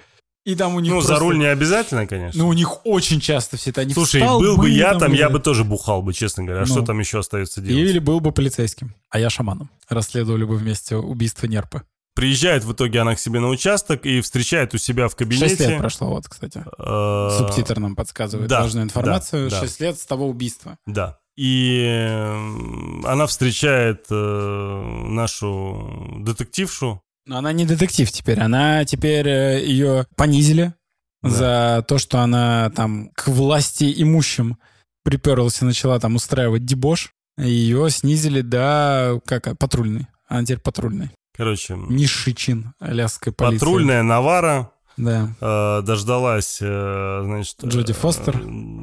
[0.45, 2.43] И там у них Ну, за просто- руль не обязательно, конечно.
[2.43, 3.83] Ну, у них очень часто все это.
[3.83, 6.63] Они Слушай, встал, был бы я там, я бы тоже бухал бы, честно говоря.
[6.63, 6.73] А Ну.
[6.73, 7.89] что там еще остается делать?
[7.91, 8.95] Или был бы полицейским.
[9.11, 9.71] А я шаманом.
[9.89, 11.83] Расследовали бы вместе убийство Нерпы.
[12.15, 15.69] Приезжает в итоге она к себе на участок и встречает у себя в Шесть кабинете...
[15.69, 16.63] лет прошло, вот, кстати.
[16.79, 19.49] э, Субтитр нам подсказывает да, важную информацию.
[19.49, 19.63] да, да.
[19.67, 20.77] Шесть лет с того убийства.
[20.87, 21.19] Да.
[21.37, 27.01] И э, она встречает э, нашу детектившу.
[27.27, 28.41] Но она не детектив теперь.
[28.41, 30.75] Она теперь э, ее понизили
[31.23, 31.29] Да.
[31.31, 34.59] за то, что она там к власти имущим
[35.05, 37.13] приперлась и начала там устраивать дебош.
[37.39, 40.07] Ее снизили до как патрульный.
[40.29, 41.11] Она теперь патрульный.
[41.37, 43.59] Короче, Низший чин аляской полиции.
[43.65, 45.31] патрульная Навара Да.
[45.41, 47.57] э, дождалась, э, значит...
[47.65, 48.39] Джоди э, Фостер?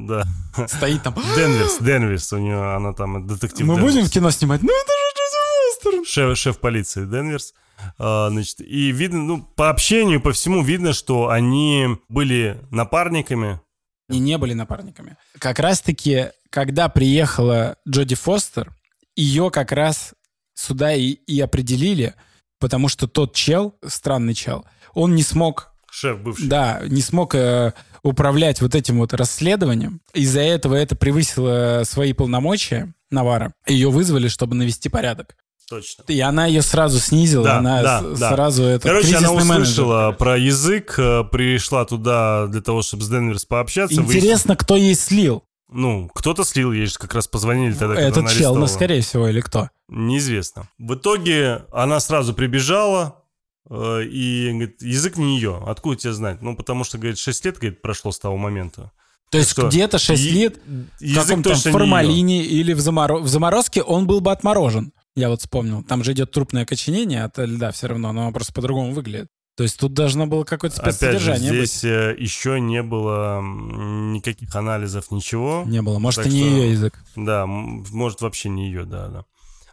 [0.08, 0.24] Да.
[0.68, 1.14] Стоит там.
[1.36, 3.94] Денверс, Денверс, у нее, она там детектив Мы Денверс.
[3.94, 4.62] будем в кино снимать?
[4.64, 6.12] Ну это же Джоди Фостер.
[6.12, 7.54] шеф, шеф полиции Денверс.
[7.54, 13.62] А, значит, и видно, ну, по общению, по всему видно, что они были напарниками.
[14.10, 15.18] И не были напарниками.
[15.38, 18.74] Как раз-таки, когда приехала Джоди Фостер,
[19.16, 20.14] ее как раз
[20.56, 22.16] сюда и, и определили,
[22.60, 26.48] потому что тот чел, странный чел, он не смог, Шеф бывший.
[26.48, 27.74] да, не смог э,
[28.04, 30.02] управлять вот этим вот расследованием.
[30.14, 33.54] Из-за этого это превысило свои полномочия Навара.
[33.68, 35.36] Ее вызвали, чтобы навести порядок.
[35.70, 36.04] Точно.
[36.08, 38.30] И она ее сразу снизила, Да, она да, да.
[38.34, 39.62] сразу это Короче, она кризисный менеджер.
[39.84, 44.02] услышала про язык, э, пришла туда для того, чтобы с Денверс пообщаться.
[44.02, 45.44] выяснить- Интересно, кто ей слил?
[45.72, 49.28] Ну, кто-то слил, ей же как раз позвонили тогда, когда Этот чел, ну, скорее всего,
[49.28, 49.70] или кто?
[49.88, 50.68] Неизвестно.
[50.80, 53.24] В итоге она сразу прибежала,
[53.70, 55.62] э, и говорит, язык не ее.
[55.68, 56.42] Откуда тебе знать?
[56.42, 58.92] Ну, потому что, говорит, 6 лет, говорит, прошло с того момента.
[59.30, 61.72] То есть где-то 6 И- лет в язык каком-то не её.
[61.72, 64.92] формалине или в, заморо- в заморозке он был бы отморожен.
[65.20, 65.84] Я вот вспомнил.
[65.84, 69.28] Там же идет трупное окоченение от льда все равно, но оно просто по-другому выглядит.
[69.58, 74.56] То есть тут должно было какое-то Опять же, спецсодержание здесь э, еще не было никаких
[74.56, 75.64] анализов, ничего.
[75.64, 75.74] быть.
[75.74, 76.00] Не было.
[76.00, 77.04] Может, и не что- ее язык.
[77.18, 79.26] Да, может, вообще не ее, да, да.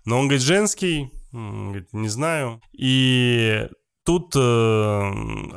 [0.04, 2.60] Но он говорит, женский, м, говорит, не знаю.
[2.76, 3.68] И
[4.04, 5.02] тут э,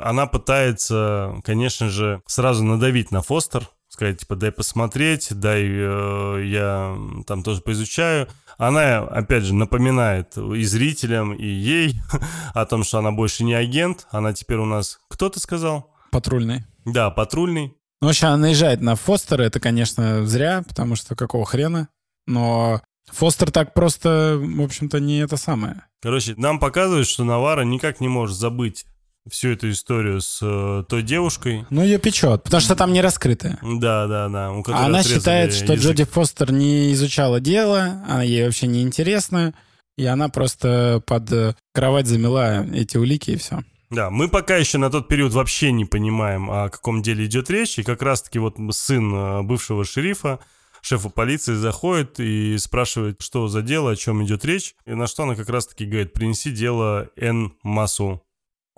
[0.00, 3.68] она пытается, конечно же, сразу надавить на Фостер,
[4.00, 6.96] сказать, типа, дай посмотреть, дай э, я
[7.26, 8.28] там тоже поизучаю.
[8.56, 12.00] Она, опять же, напоминает и зрителям, и ей
[12.54, 15.94] о том, что она больше не агент, она теперь у нас, кто ты сказал?
[16.12, 16.64] Патрульный.
[16.86, 17.74] Да, патрульный.
[18.00, 21.88] Ну, вообще, она наезжает на Фостера, это, конечно, зря, потому что какого хрена.
[22.26, 22.80] Но
[23.10, 25.82] Фостер так просто, в общем-то, не это самое.
[26.00, 28.86] Короче, нам показывают, что Навара никак не может забыть
[29.28, 31.66] всю эту историю с э, той девушкой.
[31.70, 33.58] Ну, ее печет, потому что там не раскрытое.
[33.62, 34.52] Да, да, да.
[34.52, 35.80] у она считает, что язык.
[35.80, 39.54] Джоди Фостер не изучала дело, она ей вообще не интересна,
[39.96, 43.62] и она просто под э, кровать замела эти улики и все.
[43.90, 47.78] Да, мы пока еще на тот период вообще не понимаем, о каком деле идет речь.
[47.78, 50.38] И как раз-таки вот сын э, бывшего шерифа,
[50.80, 54.74] шефа полиции, заходит и спрашивает, что за дело, о чем идет речь.
[54.86, 57.52] И на что она как раз-таки говорит, принеси дело Н.
[57.62, 58.22] Массу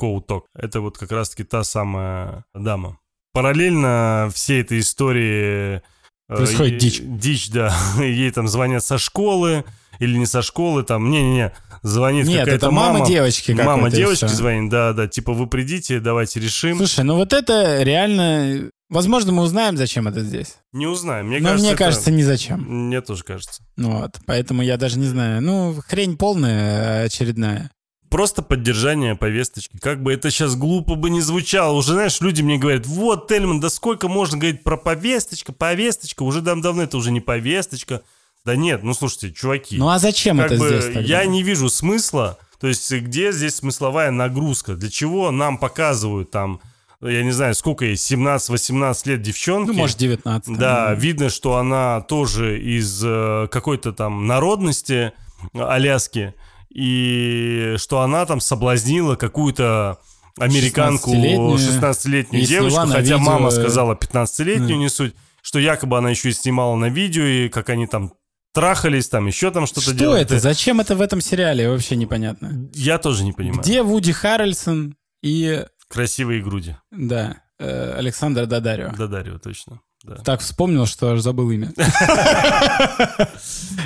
[0.02, 0.46] Коуток.
[0.52, 2.98] Это вот как раз-таки та самая дама.
[3.32, 5.76] параллельно всей этой истории...
[5.76, 5.80] э,
[6.26, 7.00] Происходит е- дичь.
[7.02, 7.72] Дичь, да.
[7.98, 9.64] Ей там звонят со школы
[10.00, 13.98] или не со школы, там, не-не-не, звонит Нет, какая-то это мама девочки Мама какой-то, и
[14.00, 16.78] девочки звонит, да-да, типа вы придите, давайте решим.
[16.78, 18.70] Слушай, ну вот это реально...
[18.88, 20.56] Возможно, мы узнаем, зачем это здесь.
[20.72, 21.28] Не узнаем.
[21.28, 22.60] Мне Но кажется, мне это- кажется, ни зачем.
[22.88, 23.62] Мне тоже кажется.
[23.76, 25.40] Вот, поэтому я даже не знаю.
[25.40, 27.70] Ну, хрень полная очередная.
[28.12, 29.78] Просто поддержание повесточки.
[29.78, 31.78] Как бы это сейчас глупо бы не звучало.
[31.78, 36.22] Уже, знаешь, люди мне говорят, вот, Тельман, да сколько можно говорить про повесточка, повесточка.
[36.22, 38.02] Уже дам давно это уже не повесточка.
[38.44, 39.78] Да нет, ну слушайте, чуваки.
[39.78, 41.00] Ну а зачем это бы здесь тогда?
[41.00, 42.38] я не вижу смысла.
[42.60, 44.74] То есть где здесь смысловая нагрузка?
[44.74, 46.60] Для чего нам показывают там,
[47.00, 49.68] я не знаю, сколько ей, 17-18 лет девчонки?
[49.68, 50.58] Ну, может, 19.
[50.58, 50.98] Да, там.
[50.98, 55.12] видно, что она тоже из э, какой-то там народности
[55.54, 56.34] э, Аляски,
[56.74, 59.98] и что она там соблазнила какую-то
[60.38, 61.56] американку 16-летнюю.
[61.58, 64.76] 16-летнюю И сняла девочку, хотя видео, мама э, сказала 15-летнюю, да.
[64.76, 68.14] не суть, что якобы она еще и снимала на видео, и как они там
[68.54, 70.22] трахались, там еще там что-то Что делали.
[70.22, 70.38] это?
[70.38, 71.68] Зачем это в этом сериале?
[71.68, 72.70] Вообще непонятно.
[72.74, 73.62] Я тоже не понимаю.
[73.62, 76.76] Где Вуди Харрельсон и, Красивые груди.
[76.90, 78.92] да, э, Александр Дадарио?
[78.96, 79.80] Да, Дарья, точно.
[80.04, 80.16] Да.
[80.16, 81.72] Так вспомнил, что аж забыл имя.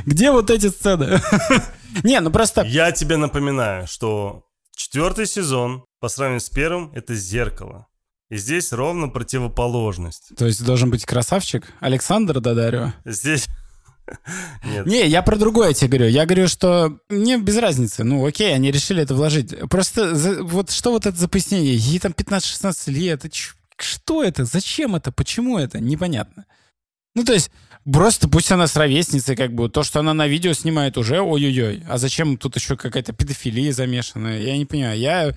[0.06, 1.20] Где вот эти сцены?
[2.04, 2.62] Не, ну просто...
[2.62, 4.44] Я тебе напоминаю, что
[4.74, 7.86] четвертый сезон по сравнению с первым это зеркало.
[8.30, 10.34] И здесь ровно противоположность.
[10.36, 12.92] То есть должен быть красавчик Александр Дадарио?
[13.04, 13.46] Здесь...
[14.64, 14.86] Нет.
[14.86, 16.12] Не, я про другое тебе говорю.
[16.12, 18.04] Я говорю, что мне без разницы.
[18.04, 19.54] Ну, окей, они решили это вложить.
[19.68, 21.74] Просто за- вот что вот это за пояснение?
[21.74, 23.32] Ей там 15-16 лет.
[23.32, 24.44] Ч- Что это?
[24.44, 25.12] Зачем это?
[25.12, 25.80] Почему это?
[25.80, 26.46] Непонятно.
[27.14, 27.50] Ну, то есть,
[27.90, 31.82] просто пусть она с ровесницей, как бы, то, что она на видео снимает уже, ой-ой-ой.
[31.88, 34.38] А зачем тут еще какая-то педофилия замешана?
[34.38, 34.98] Я не понимаю.
[34.98, 35.34] Я...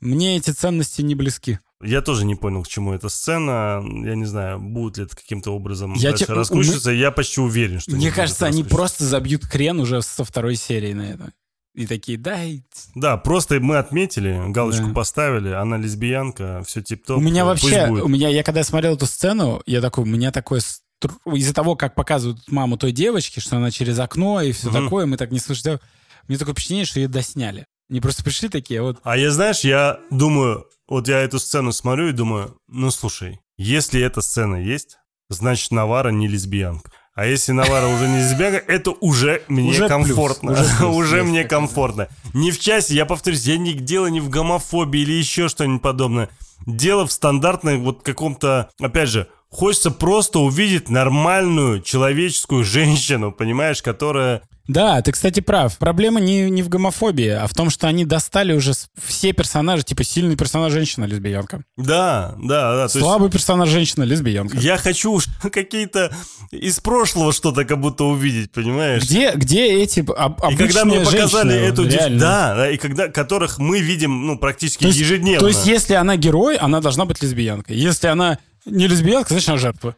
[0.00, 1.58] Мне эти ценности не близки.
[1.82, 3.82] Я тоже не понял, к чему эта сцена.
[4.04, 6.90] Я не знаю, будет ли это каким-то образом Я дальше те- раскручиваться.
[6.90, 10.92] Я почти уверен, что не Мне кажется, они просто забьют хрен уже со второй серии
[10.92, 11.32] на это.
[11.80, 12.62] И такие, дай,
[12.94, 14.92] Да, просто мы отметили, галочку Да.
[14.92, 17.16] поставили, она лесбиянка, все тип-топ.
[17.16, 20.60] У меня вообще, у меня, я когда смотрел эту сцену, я такой, у меня такое
[20.60, 24.84] стр- из-за того, как показывают маму той девочки, что она через окно и все Мгм.
[24.84, 25.80] такое, мы так не слышали.
[26.28, 27.64] Мне такое впечатление, что ее досняли.
[27.88, 32.08] Они просто пришли такие, вот, А я, знаешь, я думаю, вот я эту сцену смотрю
[32.08, 34.98] и думаю, ну слушай, если эта сцена есть,
[35.30, 36.90] значит Навара не лесбиянка.
[37.14, 40.52] А если Навара уже не лесбиянка, это уже мне Уже плюс, комфортно.
[40.52, 42.08] уже плюс, Уже мне комфортно.
[42.34, 46.28] Не в части, я повторюсь, я не дело не в гомофобии или еще что-нибудь подобное.
[46.66, 54.42] Дело в стандартной вот каком-то, опять же, хочется просто увидеть нормальную человеческую женщину, понимаешь, которая...
[54.68, 55.76] Да, ты, кстати, прав.
[55.78, 58.72] Проблема не, не в гомофобии, а в том, что они достали уже
[59.04, 62.88] все персонажи, типа сильный персонаж женщина лесбиянка, Да, да, да.
[62.88, 64.58] то есть- слабый персонаж женщина лесбиянка.
[64.58, 66.14] Я хочу уж какие-то
[66.52, 69.02] из прошлого что-то как будто увидеть, понимаешь?
[69.02, 72.20] Где, где эти об, И когда мне обычные показали женщины, эту реально?
[72.20, 75.40] да, да, и когда которых мы видим, ну, практически То есть, ежедневно.
[75.40, 77.76] То есть, если она герой, она должна быть лесбиянкой.
[77.76, 79.96] Если она не лесбиянка, значит, она жертва.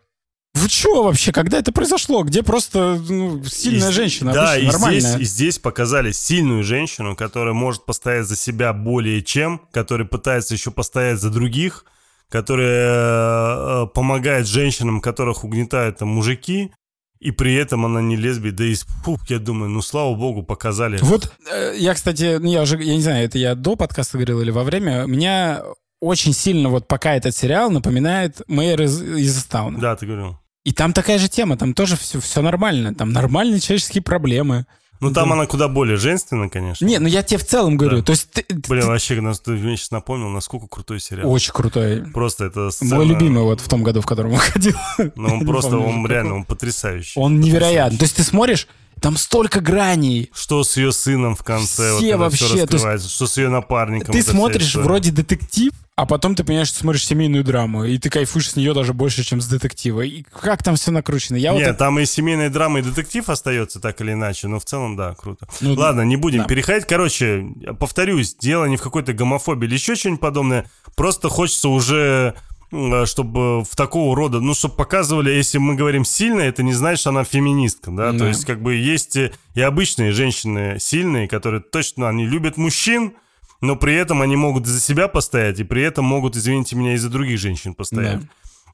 [0.54, 1.32] Вы чё вообще?
[1.32, 2.22] Когда это произошло?
[2.24, 5.00] Где просто ну, сильная И- женщина, Да, и нормальная?
[5.00, 10.52] здесь, и здесь показали сильную женщину, которая может постоять за себя более чем, которая пытается
[10.54, 11.86] еще постоять за других,
[12.28, 16.70] которая э, помогает женщинам, которых угнетают там мужики,
[17.18, 18.52] и при этом она не лесбия.
[18.52, 20.98] Да и, фу, я думаю, ну, слава богу, показали.
[21.02, 24.40] Вот э, я, кстати, ну, я уже, я не знаю, это я до подкаста говорил
[24.42, 25.62] или во время, меня
[26.03, 29.78] очень сильно вот пока этот сериал напоминает «Мэйр из, из Истауна».
[29.78, 30.36] Да, ты говорил.
[30.64, 34.66] И там такая же тема, там тоже все, все нормально, там нормальные человеческие проблемы.
[35.00, 35.34] Ну, там Да.
[35.34, 36.84] она куда более женственна, конечно.
[36.86, 38.03] Не, ну я тебе в целом говорю, Да.
[38.05, 41.28] то есть ты- Блин, ты- вообще, нас- ты мне сейчас напомнил, насколько крутой сериал.
[41.30, 42.05] очень крутой.
[42.12, 42.96] Просто это сцена...
[42.96, 44.76] Мой любимый вот в том году, в котором он ходил.
[45.16, 47.18] Ну, он просто, помню он реально, он потрясающий.
[47.18, 47.98] Он невероятный.
[47.98, 48.68] То есть ты смотришь,
[49.03, 50.30] там столько граней.
[50.32, 53.36] Что с ее сыном в конце, вот Все это вообще, все то есть что с
[53.36, 54.12] ее напарником.
[54.12, 58.50] Ты смотришь вроде детектив, а потом ты понимаешь, что смотришь семейную драму, и ты кайфуешь
[58.53, 60.00] с нее даже больше, чем с детектива.
[60.03, 61.36] И как там все накручено?
[61.36, 64.59] Я вот Нет, это- там и семейная драма, и детектив остается так или иначе, но
[64.59, 65.46] в целом, да, круто.
[65.61, 66.44] Ну, Ладно, не будем да.
[66.46, 66.86] переходить.
[66.86, 67.44] Короче,
[67.78, 70.70] повторюсь, дело не в какой-то гомофобии или еще что-нибудь подобное.
[70.94, 72.34] Просто хочется уже
[73.04, 77.10] чтобы в такого рода, ну, чтобы показывали, если мы говорим сильно, это не значит, что
[77.10, 78.28] она феминистка, да, то Да.
[78.28, 83.12] есть, как бы, есть э, и обычные женщины сильные, которые точно, они любят мужчин,
[83.60, 86.96] но при этом они могут за себя постоять, и при этом могут, извините меня, и
[86.96, 88.20] за других женщин постоять.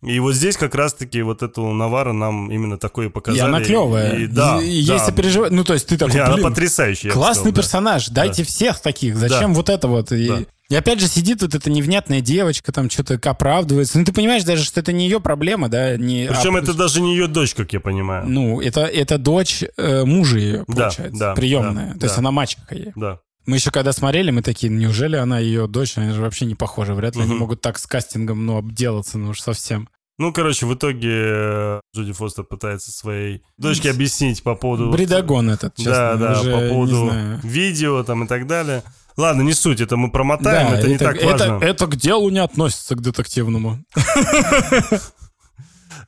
[0.01, 3.40] И вот здесь как раз-таки вот эту Навара нам именно такое И показали.
[3.49, 4.16] она клевая.
[4.16, 4.92] И, да, И- и да.
[4.94, 5.57] есть сопереживание.
[5.57, 7.11] Ну, то есть ты такой, она блин, потрясающая.
[7.11, 7.61] я бы классный сказал, да.
[7.62, 9.16] персонаж, дайте всех таких.
[9.16, 9.57] Зачем Да.
[9.57, 10.12] вот это вот?
[10.12, 10.38] И- Да.
[10.71, 13.99] И опять же сидит вот эта невнятная девочка, там что-то оправдывается.
[13.99, 15.97] Ну, ты понимаешь даже, что это не ее проблема, да?
[15.97, 18.27] Не, Причем а- это даже не ее дочь, как я понимаю.
[18.29, 21.95] Ну, это, это дочь э, мужа ее, Да, получается, да, приемная.
[21.95, 22.21] да, То есть да.
[22.21, 22.93] она мачеха ей.
[22.97, 23.21] Да.
[23.47, 25.97] Мы еще когда смотрели, мы такие, неужели она ее дочь?
[25.97, 26.93] Они же вообще не похожи.
[26.93, 27.41] Вряд ли они Мгм.
[27.41, 29.89] могут так с кастингом, ну, обделаться, ну уж совсем.
[30.19, 34.91] Ну, короче, в итоге э, Джоди Фостер пытается своей дочке объяснить по поводу...
[34.91, 36.16] Бредогон этот, честно.
[36.16, 37.12] Да, да, по поводу
[37.45, 38.83] видео там и так далее.
[39.16, 41.64] Ладно, не суть, это мы промотаем, Да, это, не так это, важно.
[41.64, 43.79] это к делу не относится, к детективному.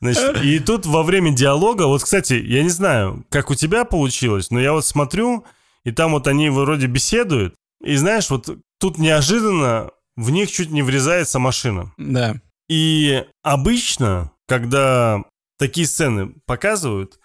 [0.00, 4.50] Значит, и тут во время диалога, вот, кстати, я не знаю, как у тебя получилось,
[4.50, 5.44] но я вот смотрю,
[5.84, 7.54] и там вот они вроде беседуют,
[7.84, 8.48] и знаешь, вот
[8.78, 11.92] тут неожиданно в них чуть не врезается машина.
[11.98, 12.36] Да.
[12.70, 15.24] И обычно, когда
[15.58, 17.18] такие сцены показывают,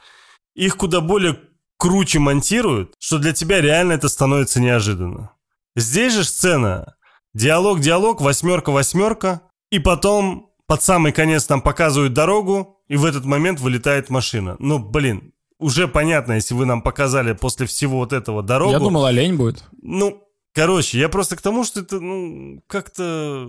[0.56, 1.40] их куда более
[1.78, 5.34] круче монтируют, что для тебя реально это становится неожиданно.
[5.76, 6.96] Здесь же сцена
[7.36, 14.10] диалог-диалог, восьмерка-восьмерка, и потом под самый конец нам показывают дорогу, и в этот момент вылетает
[14.10, 14.56] машина.
[14.58, 18.72] Ну, блин, уже понятно, если вы нам показали после всего вот этого дорогу.
[18.72, 19.64] Я думал, олень будет.
[19.80, 20.25] Ну,
[20.56, 23.48] короче, я просто к тому, что это, ну, как-то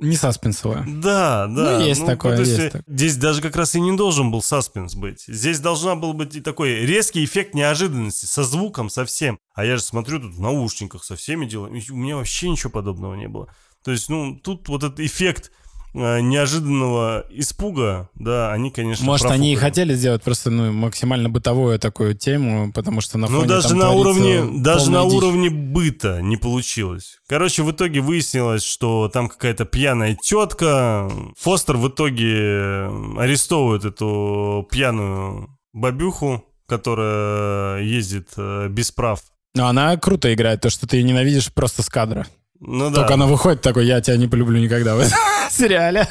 [0.00, 0.84] Не саспенсовое.
[0.86, 1.78] да, да.
[1.78, 2.84] Ну, есть такое, то есть э, такое.
[2.86, 5.24] Здесь даже как раз и не должен был саспенс быть.
[5.26, 9.38] Здесь должна был быть и такой резкий эффект неожиданности, со звуком, со всем.
[9.54, 11.82] А я же смотрю тут в наушниках со всеми делами.
[11.90, 13.54] У меня вообще ничего подобного не было.
[13.84, 15.52] То есть, ну, тут вот этот эффект
[15.92, 19.70] неожиданного испуга, да, они, конечно, Может, они и профукали.
[19.70, 23.90] хотели сделать просто ну, максимально бытовую такую тему, потому что на фоне Ну, даже на
[23.90, 25.12] уровне, даже на дичь.
[25.14, 27.18] уровне быта не получилось.
[27.28, 31.10] Короче, в итоге выяснилось, что там какая-то пьяная тетка.
[31.38, 32.86] Фостер в итоге
[33.18, 39.20] арестовывает эту пьяную бабюху, которая ездит э, без прав.
[39.54, 42.26] Но она круто играет, то, что ты ее ненавидишь просто с кадра.
[42.60, 42.96] Ну да.
[42.96, 45.18] Только она выходит такой, я тебя не полюблю никогда в этом
[45.50, 46.06] сериале.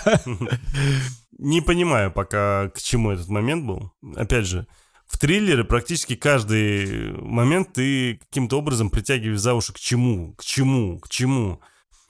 [1.38, 3.94] Не понимаю пока, к чему этот момент был.
[4.16, 4.68] Опять же,
[5.08, 11.00] в триллере практически каждый момент ты каким-то образом притягиваешь за уши к чему, к чему,
[11.00, 11.62] к чему.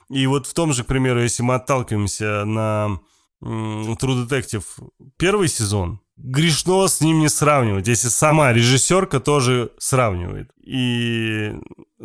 [0.08, 2.98] И вот в том же, к примеру, если мы отталкиваемся на
[3.42, 4.64] True Detective
[5.16, 10.50] первый сезон, грешно с ним не сравнивать, если сама режиссерка тоже сравнивает.
[10.64, 11.52] И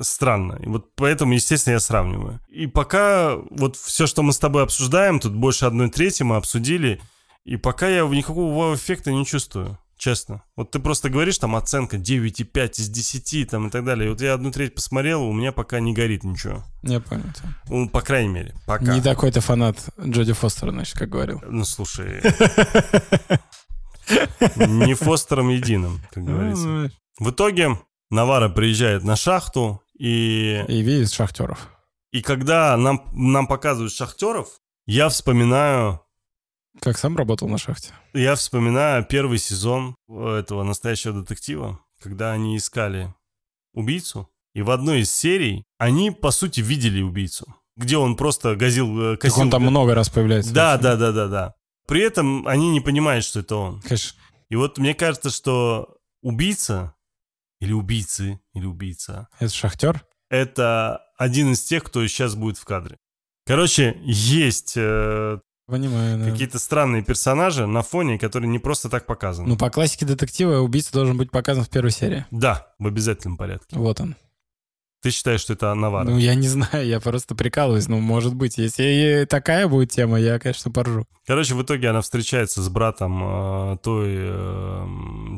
[0.02, 0.60] странно.
[0.64, 2.40] И вот поэтому, естественно, я сравниваю.
[2.50, 7.02] И пока вот все, что мы с тобой обсуждаем, тут больше одной трети мы обсудили,
[7.44, 9.78] и пока я никакого вау-эффекта не чувствую.
[9.98, 10.44] Честно.
[10.58, 14.08] Вот ты просто говоришь, там оценка 9,5 из 10 там, и так далее.
[14.08, 16.66] И вот я одну треть посмотрел, у меня пока не горит ничего.
[16.84, 17.24] Я понял.
[17.70, 18.94] Ну, по крайней мере, пока.
[18.94, 21.42] Не такой ты фанат Джоди Фостера, значит, как говорил.
[21.48, 22.22] Ну, слушай.
[24.56, 26.66] Не Фостером единым, как говорится.
[26.68, 26.90] Ну,
[27.20, 27.80] В итоге
[28.10, 31.70] Навара приезжает на шахту, и, И видит шахтеров.
[32.12, 34.48] и когда нам, нам показывают шахтеров,
[34.86, 36.02] я вспоминаю
[36.82, 37.90] Как сам работал на шахте.
[38.14, 43.14] Я вспоминаю первый сезон этого настоящего детектива, когда они искали
[43.74, 47.46] убийцу, и в одной из серий они, по сути, видели убийцу,
[47.78, 49.02] где он просто газил...
[49.02, 50.54] э, Так косил он там много раз появляется.
[50.54, 50.84] Да, вообще.
[50.84, 51.54] да, да, да, да.
[51.88, 53.82] При этом они не понимают, что это он.
[53.82, 54.20] Конечно.
[54.50, 56.96] И вот мне кажется, что убийца,
[57.60, 60.06] или убийцы, или убийца, Это шахтер?
[60.30, 62.98] это один из тех, кто сейчас будет в кадре.
[63.46, 66.30] Короче, есть э, Понимаю, да.
[66.32, 69.48] какие-то странные персонажи на фоне, которые не просто так показаны.
[69.48, 72.26] Ну, по классике детектива убийца должен быть показан в первой серии.
[72.32, 73.76] Да, в обязательном порядке.
[73.78, 74.16] Вот он.
[75.06, 76.06] Ты считаешь, что это Навара?
[76.10, 77.88] Ну, я не знаю, я просто прикалываюсь.
[77.88, 81.06] Ну, может быть, если и такая будет тема, я, конечно, поржу.
[81.28, 83.22] Короче, в итоге она встречается с братом
[83.74, 84.88] э, той э,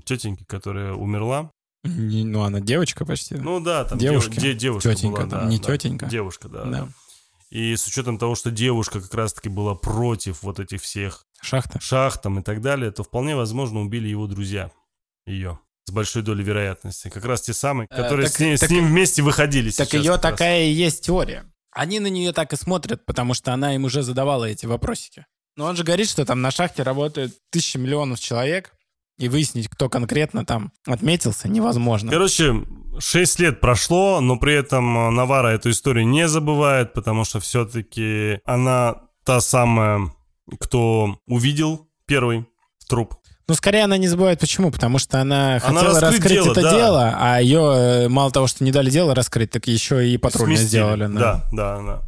[0.05, 1.51] тетеньки, которая умерла.
[1.83, 3.35] Не- ну, она девочка почти.
[3.35, 4.35] Ну да, там Девушки.
[4.35, 5.63] дев- де- девушка Тетенька была, там, да, не да.
[5.65, 6.05] тетенька.
[6.05, 6.71] Девушка, да, Да.
[6.71, 6.87] да.
[7.49, 11.77] И с учетом того, что девушка как раз-таки была против вот этих всех Шахта.
[11.81, 14.71] шахт там и так далее, то вполне возможно убили его друзья.
[15.25, 15.59] Ее.
[15.87, 17.09] С большой долей вероятности.
[17.09, 20.03] Как раз те самые, Э, которые так- с, с так- ним вместе выходили Так сейчас
[20.03, 20.31] ее как раз.
[20.33, 21.45] такая и есть теория.
[21.71, 25.25] Они на нее так и смотрят, потому что она им уже задавала эти вопросики.
[25.55, 28.73] Но он же говорит, что там на шахте работают тысячи миллионов человек,
[29.17, 32.11] и выяснить, кто конкретно там отметился, невозможно.
[32.11, 32.65] Короче,
[32.99, 38.39] 6 лет прошло, но при этом э, Навара эту историю не забывает, потому что все-таки
[38.45, 40.11] она та самая,
[40.59, 42.45] кто увидел первый
[42.87, 43.15] труп.
[43.47, 46.61] Ну, скорее она не забывает почему, потому что она, Она хотела раскрыть раскрыть дело, это
[46.61, 46.75] да.
[46.75, 47.59] дело, а ее
[48.05, 51.07] э, мало того, что не дали дело раскрыть, так еще и патрульно сделали.
[51.07, 52.01] Да, да, да.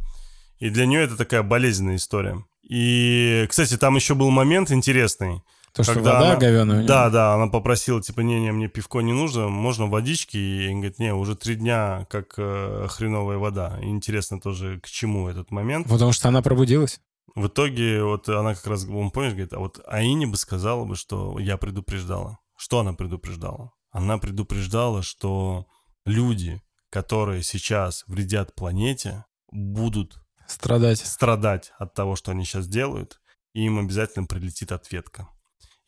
[0.58, 2.44] И для нее это такая болезненная история.
[2.68, 5.42] И, кстати, там еще был момент интересный.
[5.72, 6.36] То, что Когда вода она-
[6.76, 6.86] него.
[6.86, 10.36] Да, да, она попросила, типа, не-не, мне пивко не нужно, можно водички.
[10.36, 13.78] И он говорит, не, уже три дня как э, хреновая вода.
[13.80, 15.88] И интересно тоже, к чему этот момент.
[15.88, 17.00] Потому что она пробудилась.
[17.34, 20.96] В итоге вот она как раз, он помнишь, говорит, а вот Аине бы сказала бы,
[20.96, 22.38] что я предупреждала.
[22.56, 23.72] Что она предупреждала?
[23.90, 25.66] Она предупреждала, что
[26.04, 30.98] люди, которые сейчас вредят планете, будут Страдать.
[30.98, 33.20] страдать от того, что они сейчас делают,
[33.52, 35.28] и им обязательно прилетит ответка.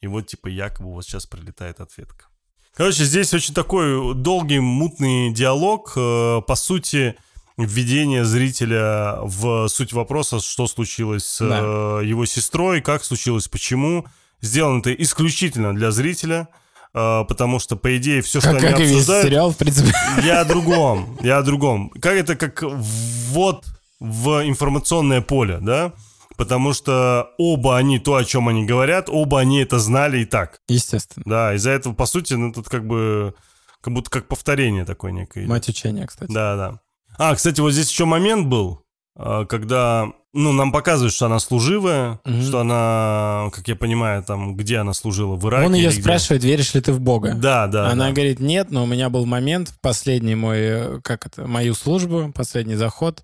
[0.00, 2.26] И вот типа якобы вот сейчас прилетает ответка.
[2.74, 5.92] Короче, здесь очень такой долгий, мутный диалог.
[5.96, 7.16] Э, По сути,
[7.56, 12.00] введение зрителя в суть вопроса, что случилось с Да.
[12.02, 14.06] э, его сестрой, как случилось, почему.
[14.40, 16.48] Сделано это исключительно для зрителя,
[16.94, 19.26] э, потому что, по идее, все, что Как, они как и весь обсуждают...
[19.26, 19.92] сериал, в принципе.
[20.24, 21.90] Я о другом, я о другом.
[21.90, 23.64] Как это как ввод
[24.00, 25.92] в информационное поле, да?
[26.36, 30.60] Потому что оба они, то, о чем они говорят, оба они это знали и так.
[30.66, 31.22] Естественно.
[31.26, 33.34] Да, из-за этого, по сути, ну, тут как бы,
[33.80, 35.46] как будто как повторение такое некое.
[35.46, 36.32] Мать учения, кстати.
[36.32, 36.80] Да, да.
[37.18, 38.80] А, кстати, вот здесь еще момент был,
[39.16, 42.42] а, когда, ну, нам показывают, что она служивая, Мгм.
[42.42, 46.02] что она, как я понимаю, там, где она служила, в Ираке Он ее или где?
[46.02, 47.34] спрашивает, веришь ли ты в Бога?
[47.34, 47.90] Да, да.
[47.90, 48.12] Она да.
[48.12, 52.76] говорит, нет, но у меня был момент, последний мой, э, как это, мою службу, последний
[52.76, 53.22] заход.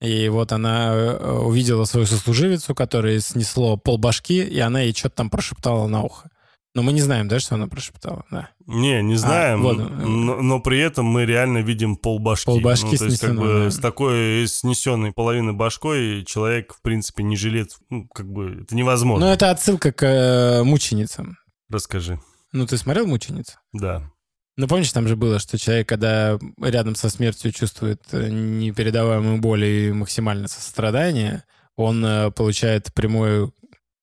[0.00, 5.30] И вот она э, увидела свою сослуживицу, которой снесло полбашки, и она ей что-то там
[5.30, 6.30] прошептала на ухо.
[6.72, 8.50] Но мы не знаем, да, что она прошептала, да.
[8.66, 9.76] Не, не знаем, вот.
[9.76, 12.46] но, но при этом мы реально видим полбашки.
[12.46, 13.70] Полбашки ну, то есть, как бы да.
[13.70, 19.26] с такой снесенной половиной башкой человек, в принципе, не жилет, ну, как бы, это невозможно.
[19.26, 21.38] Ну, это отсылка к э, мученицам.
[21.68, 22.20] Расскажи.
[22.52, 23.58] Ну, ты смотрел «Мученицу»?
[23.72, 24.10] Да.
[24.56, 29.64] Ну, помнишь, там же было, что человек, когда рядом со смертью чувствует э, непередаваемую боль
[29.64, 31.44] и максимальное сострадание,
[31.76, 33.52] он э, получает прямой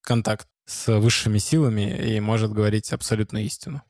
[0.01, 3.81] контакт с высшими силами и может говорить абсолютную истину.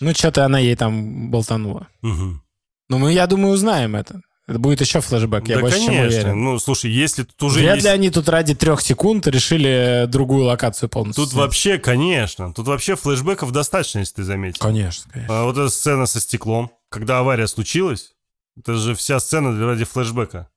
[0.00, 1.88] Ну, что-то она ей там болтанула.
[2.02, 2.42] Мгм.
[2.88, 4.20] Ну, мы, я думаю, узнаем это.
[4.46, 6.20] Это будет еще флешбэк, я да, больше чем конечно.
[6.20, 6.44] уверен.
[6.44, 7.86] Ну, слушай, если тут уже Вряд есть...
[7.86, 11.42] ли они тут ради трех секунд решили другую локацию полностью Тут снять.
[11.42, 14.60] вообще, конечно, тут вообще флешбеков достаточно, если ты заметил.
[14.60, 15.40] Конечно, конечно.
[15.40, 18.12] А вот эта сцена со стеклом, когда авария случилась,
[18.56, 20.48] это же вся сцена ради флешбека.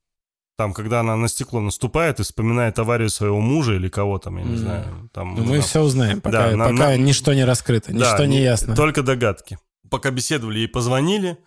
[0.59, 4.43] Там, когда она на стекло наступает и вспоминает аварию своего мужа или кого там, я
[4.43, 4.57] не Мгм.
[4.57, 5.09] знаю.
[5.13, 7.97] Там, Ну, мы она- все узнаем, пока, Да, на- пока на- ничто не раскрыто, Да,
[7.97, 8.75] ничто не ясно.
[8.75, 9.57] Только догадки.
[9.89, 11.37] Пока беседовали, ей позвонили,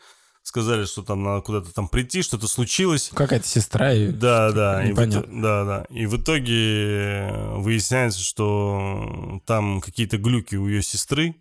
[0.42, 3.10] сказали, что там надо куда-то там прийти, что-то случилось.
[3.12, 4.08] Какая-то сестра и...
[4.08, 5.84] Да, да, и в, да, да.
[5.90, 11.34] И в итоге выясняется, что там какие-то глюки у ее сестры.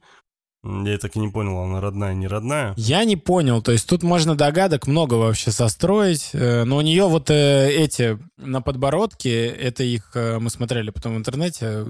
[0.64, 2.76] Я так и не понял, она родная, не родная.
[2.78, 7.06] Я не понял, то есть тут можно догадок много вообще состроить, э, но у нее
[7.06, 11.88] вот э, эти на подбородке, это их, э, мы смотрели потом в интернете,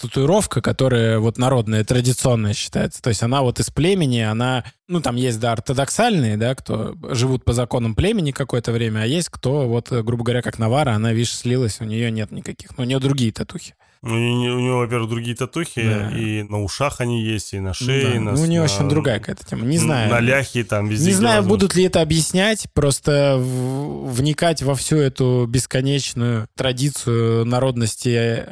[0.00, 5.16] татуировка, которая вот народная, традиционная считается, то есть она вот из племени, она, ну там
[5.16, 9.90] есть, да, ортодоксальные, да, кто живут по законам племени какое-то время, а есть кто, вот,
[9.90, 13.32] грубо говоря, как Навара, она, видишь, слилась, у нее нет никаких, но у нее другие
[13.32, 13.74] татухи.
[14.04, 16.10] У нее, у нее, во-первых, другие татухи, Да.
[16.10, 18.14] и на ушах они есть, и на шее, Да.
[18.16, 18.32] и на...
[18.32, 20.10] Ну, у нее, в общем, другая какая-то тема, не знаю.
[20.10, 21.06] На ляхе там везде.
[21.10, 28.44] Не знаю, будут ли это объяснять, просто вникать во всю эту бесконечную традицию народности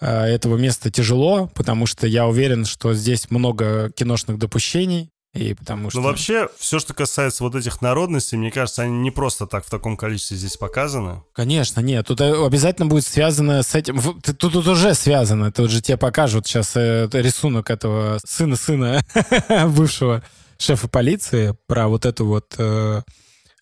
[0.00, 5.90] э, этого места тяжело, потому что я уверен, что здесь много киношных допущений, и потому
[5.90, 6.00] что...
[6.00, 9.70] Ну, вообще, все, что касается вот этих народностей, мне кажется, они не просто так в
[9.70, 11.22] таком количестве здесь показаны.
[11.32, 14.00] Конечно, нет, тут э, обязательно будет связано с этим.
[14.20, 15.52] Тут, тут уже связано.
[15.52, 19.02] Тут же тебе покажут сейчас э, рисунок этого сына-сына
[19.68, 20.22] бывшего
[20.58, 23.02] шефа полиции про вот эту вот э,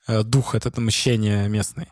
[0.08, 1.88] э, дух, этот мщение местный.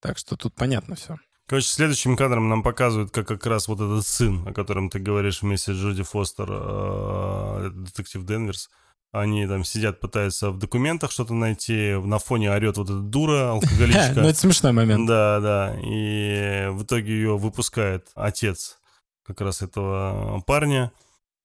[0.00, 1.16] Так что тут понятно все.
[1.50, 5.42] Короче, следующим кадром нам показывают, как как раз вот этот сын, о котором ты говоришь
[5.42, 8.70] вместе с Джоди Фостер, э, детектив Денверс,
[9.12, 13.52] они там сидят, пытаются в документах что-то найти, на фоне орет вот эта дура, Ну,
[13.54, 14.20] алкоголичка.
[14.20, 15.06] это смешной момент.
[15.08, 15.76] Да, да.
[15.84, 18.78] И в итоге ее выпускает отец
[19.26, 20.92] как раз этого парня.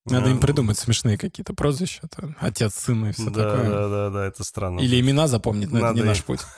[0.08, 2.02] Надо им Э, придумать смешные какие-то прозвища.
[2.16, 3.70] там, Отец, сын и все Да, такое.
[3.72, 4.80] да, да, да, это странно.
[4.80, 6.42] Или имена запомнить, но это Надо не и- наш путь.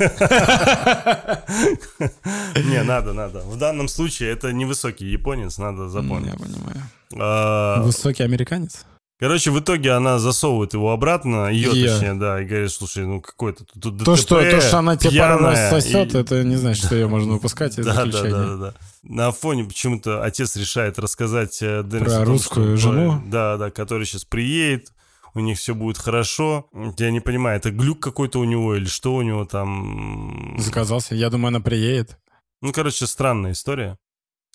[2.56, 3.40] Не, надо, надо.
[3.42, 6.34] В данном случае это невысокий японец, надо запомнить.
[6.34, 6.82] Я понимаю.
[7.18, 8.86] А, Высокий американец?
[9.20, 11.92] Короче, в итоге она засовывает его обратно, ее Её.
[11.92, 15.20] точнее, да, и говорит, слушай, ну какой-то тут То, ДТП, что, то, что она тебе
[15.20, 18.30] пару раз сосет, и- это не значит, что ее можно выпускать из Да, да, заключения.
[18.32, 18.74] да, да, да.
[19.02, 23.24] На фоне почему-то отец решает рассказать э, Деннису Про том, русскую что- жену?
[23.26, 24.94] Да, да, который сейчас приедет,
[25.34, 26.68] у них все будет хорошо.
[27.00, 30.56] Я не понимаю, это глюк какой-то у него или что у него там?
[30.60, 31.16] Заказался.
[31.16, 32.18] Я думаю, она приедет.
[32.62, 33.98] Ну, короче, странная история.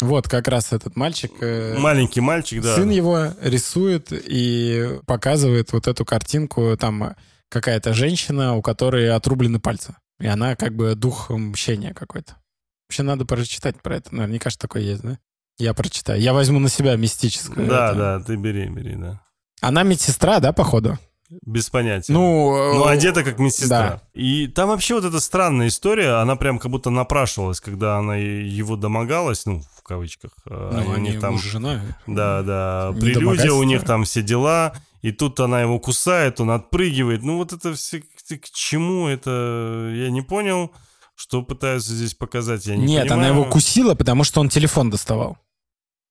[0.02, 1.30] Вот как раз этот мальчик.
[1.40, 2.74] э, Маленький мальчик, да.
[2.74, 6.76] Сын его рисует и показывает вот эту картинку.
[6.76, 7.14] Там
[7.48, 9.94] какая-то женщина, у которой отрублены пальцы.
[10.18, 12.36] И она как бы дух мщения какой-то.
[12.88, 14.14] Вообще надо прочитать про это.
[14.14, 15.18] Наверняка же такое есть, да?
[15.58, 16.20] Я прочитаю.
[16.20, 17.66] Я возьму на себя мистическое.
[17.66, 17.98] Да, это.
[17.98, 19.20] да, ты бери, бери, да.
[19.60, 20.98] Она медсестра, да, походу?
[21.46, 22.12] Без понятия.
[22.12, 23.78] Ну, Ну, э, одета как медсестра.
[23.78, 24.02] да.
[24.14, 28.76] И там вообще вот эта странная история, она прям как будто напрашивалась, когда она его
[28.76, 30.32] домогалась, ну, в кавычках.
[30.46, 31.80] э, Ну, они там, муж жена.
[32.06, 37.22] да, да, прелюдия у них там все дела, и тут она его кусает, он отпрыгивает.
[37.22, 40.70] Ну, вот это все к чему это, я не понял.
[41.14, 43.32] Что пытаются здесь показать, я не Нет, она понимаю.
[43.42, 45.36] его кусила, потому что он телефон доставал.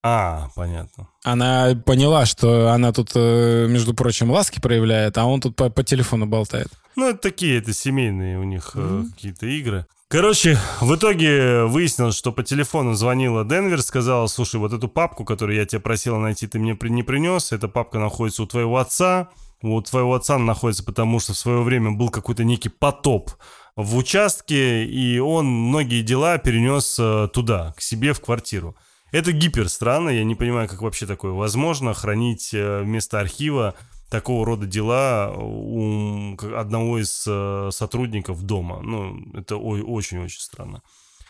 [0.04, 1.08] А, понятно.
[1.24, 5.84] Она поняла, что она тут, э, между прочим, ласки проявляет, а он тут по, по
[5.84, 6.70] телефону болтает.
[6.96, 9.12] Ну, это такие, это семейные у них э, Мгм.
[9.12, 9.86] какие-то игры.
[10.08, 15.58] Короче, в итоге выяснилось, что по телефону звонила Денвер, сказала, слушай, вот эту папку, которую
[15.58, 19.30] я тебя просила найти, ты мне не принес, эта папка находится у твоего отца,
[19.62, 23.32] у твоего отца она находится, потому что в свое время был какой-то некий потоп
[23.78, 28.76] в участке, и он многие дела перенес э, туда, к себе в квартиру.
[29.12, 33.76] Это гипер странно, я не понимаю, как вообще такое возможно, хранить э, вместо архива
[34.10, 38.82] такого рода дела у к- одного из э, сотрудников дома.
[38.82, 40.82] Ну, это очень-очень странно.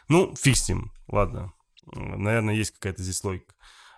[0.10, 1.54] Ну, фиг с ним, ладно.
[1.94, 3.54] Наверное, есть какая-то здесь логика.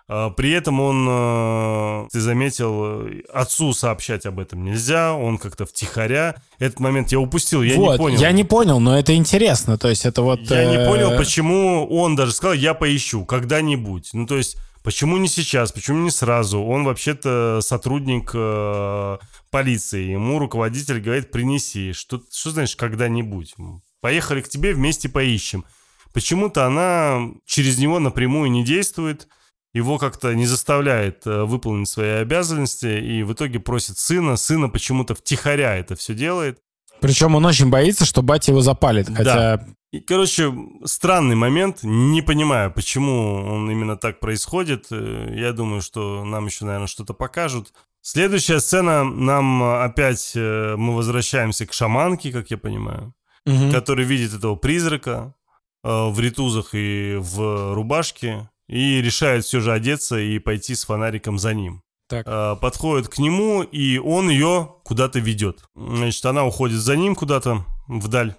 [0.06, 6.36] А, При этом он, э, ты заметил, отцу сообщать об этом нельзя, он как-то втихаря.
[6.58, 8.18] Этот момент я упустил, я вот, не понял.
[8.18, 9.78] я не понял, но это интересно.
[9.78, 10.40] То есть это вот...
[10.40, 14.10] Я не э, понял, почему он даже сказал, я поищу когда-нибудь.
[14.12, 16.60] Ну, то есть, почему не сейчас, почему не сразу?
[16.62, 19.18] Он вообще-то сотрудник э,
[19.50, 20.10] полиции.
[20.10, 21.92] Ему руководитель говорит, принеси.
[21.94, 23.54] Что, что значит когда-нибудь?
[24.02, 25.64] Поехали к тебе, вместе поищем.
[26.12, 29.28] Почему-то она через него напрямую не действует,
[29.74, 34.36] его как-то не заставляет э, выполнить свои обязанности, и в итоге просит сына.
[34.36, 36.60] Сына почему-то втихаря это все делает.
[37.00, 39.08] Причем он очень боится, что батя его запалит.
[39.14, 41.80] Хотя И, короче, странный момент.
[41.82, 44.86] Не понимаю, почему он именно так происходит.
[44.90, 47.72] Э, Я думаю, что нам еще, наверное, что-то покажут.
[48.00, 53.12] Следующая сцена, нам опять э, мы возвращаемся к шаманке, как я понимаю,
[53.46, 53.72] Мгм.
[53.72, 55.34] который видит этого призрака
[55.82, 61.54] в ритузах и в рубашке и решает все же одеться и пойти с фонариком за
[61.54, 61.82] ним.
[62.08, 62.26] Так.
[62.26, 65.64] Э, Подходит к нему, и он ее куда-то ведет.
[65.74, 68.34] Значит, она уходит за ним куда-то вдаль.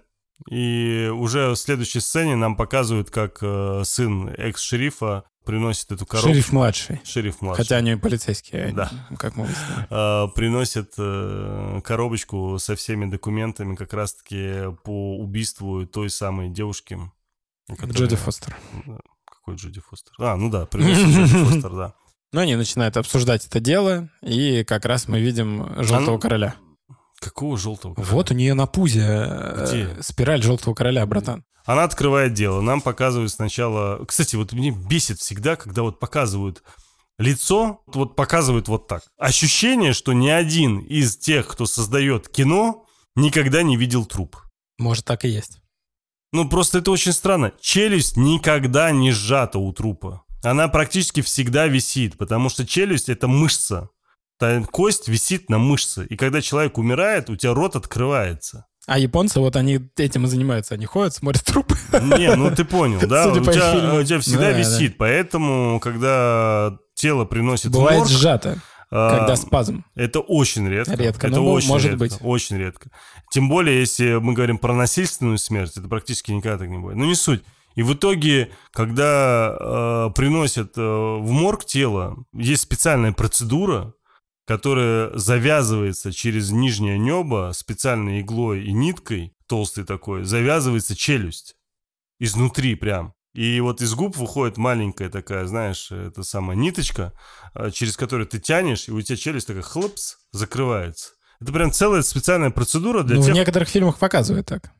[0.52, 6.30] И уже в следующей сцене нам показывают, как э, сын экс-шерифа приносит эту коробку.
[6.34, 7.02] Шериф младший.
[7.06, 7.64] Шериф младший.
[7.64, 8.92] Хотя они полицейские, Да.
[9.18, 9.88] как мы выяснили.
[9.90, 17.00] Э, приносит э, коробочку со всеми документами как раз-таки по убийству той самой девушки.
[17.70, 18.58] которая- Джоди Фостер.
[19.46, 20.12] Какой Джоди Фостер?
[20.18, 21.94] А, ну да, приносит Джоди Фостер, да.
[22.32, 26.56] Ну, они начинают обсуждать это дело, и как раз мы видим Желтого А, Короля.
[27.20, 27.94] Какого желтого?
[27.96, 30.04] Вот у нее на пузе э, Где?
[30.04, 31.46] спираль Желтого Короля, братан.
[31.64, 32.60] Она открывает дело.
[32.62, 34.04] Нам показывают сначала...
[34.06, 36.64] Кстати, вот мне бесит всегда, когда вот показывают
[37.20, 39.04] лицо, вот показывают вот так.
[39.18, 42.86] Ощущение, что ни один из тех, кто создает кино,
[43.16, 44.36] никогда не видел труп.
[44.78, 45.60] Может, так и есть.
[46.36, 47.53] Ну, просто это очень странно.
[47.62, 50.24] Челюсть никогда не сжата у трупа.
[50.44, 53.88] Она практически всегда висит, потому что челюсть— это мышца.
[54.38, 56.06] Та кость висит на мышце.
[56.10, 58.66] И когда человек умирает, у тебя рот открывается.
[58.86, 60.74] А японцы, вот они этим и занимаются.
[60.76, 61.78] Они ходят, смотрят трупы.
[61.94, 63.24] Не, ну ты понял, да?
[63.24, 64.98] Судя У по тебя, у тебя всегда Да, висит.
[64.98, 69.84] Поэтому, когда тело приносит в Бывает морг, сжато, когда спазм.
[69.95, 70.95] Это очень редко.
[70.95, 72.18] Редко, это но очень может редко, быть.
[72.22, 72.90] Очень редко.
[73.32, 76.95] Тем более, если мы говорим про насильственную смерть, это практически никогда так не будет.
[76.95, 77.44] Ну, не суть.
[77.76, 83.94] И в итоге, когда э, приносят э, в морг тело, есть специальная процедура,
[84.48, 91.56] которая завязывается через нижнее небо специальной иглой и ниткой, толстой такой, завязывается челюсть.
[92.20, 93.15] Изнутри прям.
[93.36, 97.12] И вот из губ выходит маленькая такая, знаешь, это самая ниточка,
[97.53, 101.10] э, через которую ты тянешь, и у тебя челюсть такая хлопс, закрывается.
[101.41, 104.72] Это прям целая специальная процедура для Ну, в тех, некоторых фильмах показывают так.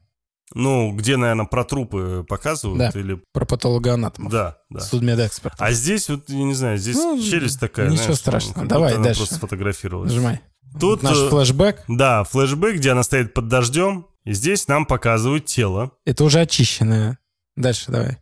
[0.54, 2.94] ну, где, наверное, про трупы показывают.
[2.94, 2.98] Да.
[3.00, 3.22] Или...
[3.34, 4.32] Про патологоанатомов.
[4.32, 4.80] Да, да.
[4.80, 5.56] Судмедэксперт.
[5.60, 8.60] А здесь, вот, я не знаю, здесь Ну, челюсть такая, ничего знаешь, страшного.
[8.60, 9.20] как Давай дальше.
[9.20, 10.12] просто сфотографировалась.
[10.12, 10.40] Нажимай.
[10.80, 11.84] Тут, Наш э, флешбэк.
[11.90, 17.18] да, флешбэк, где она стоит под дождем, и здесь нам показывают тело, Это уже очищенное.
[17.58, 18.18] Дальше давай.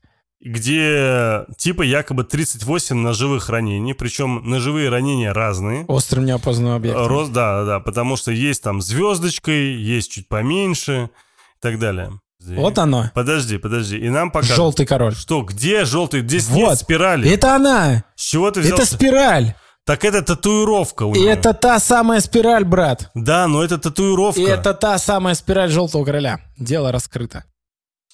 [0.50, 5.86] Где типа якобы 38 ножевых ранений, причем ножевые ранения разные.
[5.88, 7.08] Острым неопознанным объектом.
[7.08, 11.10] Рост, да, да, потому что есть там звездочкой, есть чуть поменьше
[11.58, 12.20] и так далее.
[12.46, 13.10] Вот оно.
[13.14, 13.98] Подожди, подожди.
[13.98, 14.48] И нам пока...
[14.48, 15.16] Желтый король.
[15.16, 16.22] Что, где желтый?
[16.22, 16.58] Здесь Вот.
[16.72, 17.32] нет спирали.
[17.32, 18.04] Это она.
[18.16, 18.78] С чего ты взял?
[18.78, 19.54] Это спираль.
[19.86, 21.32] Так это татуировка у И нее.
[21.32, 23.12] это та самая спираль, брат.
[23.16, 24.42] Да, но это татуировка.
[24.42, 26.40] И это та самая спираль желтого короля.
[26.58, 27.44] Дело раскрыто.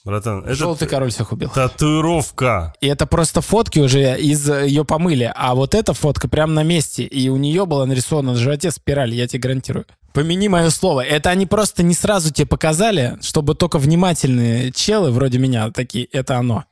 [0.09, 1.49] Братан, это Желтый король всех убил.
[1.49, 2.73] татуировка.
[2.81, 5.31] И это просто фотки уже из э, ее помыли.
[5.35, 7.03] А вот эта фотка прям на месте.
[7.03, 9.85] И у нее была нарисована на животе спираль, я тебе гарантирую.
[10.13, 11.01] Помяни мое слово.
[11.01, 16.37] Это они просто не сразу тебе показали, чтобы только внимательные челы вроде меня такие, это
[16.37, 16.65] оно.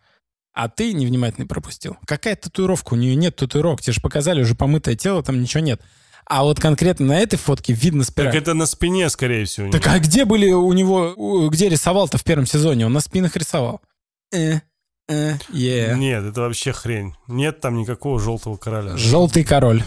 [0.54, 1.98] А ты невнимательный пропустил.
[2.08, 2.96] Какая татуировка?
[2.96, 3.82] У нее нет татуировок.
[3.82, 5.82] Тебе же показали уже помытое тело, там ничего нет.
[6.30, 8.32] А вот конкретно на этой фотке видно спираль.
[8.32, 9.72] Так это на спине, скорее всего.
[9.72, 12.86] Так а где были у него, где рисовал-то в первом сезоне?
[12.86, 13.82] Он на спинах рисовал.
[14.34, 14.60] Э,
[15.08, 15.96] э, е.
[15.98, 17.14] Нет, это вообще хрень.
[17.28, 18.98] Нет там никакого желтого короля.
[18.98, 19.84] Желтый король.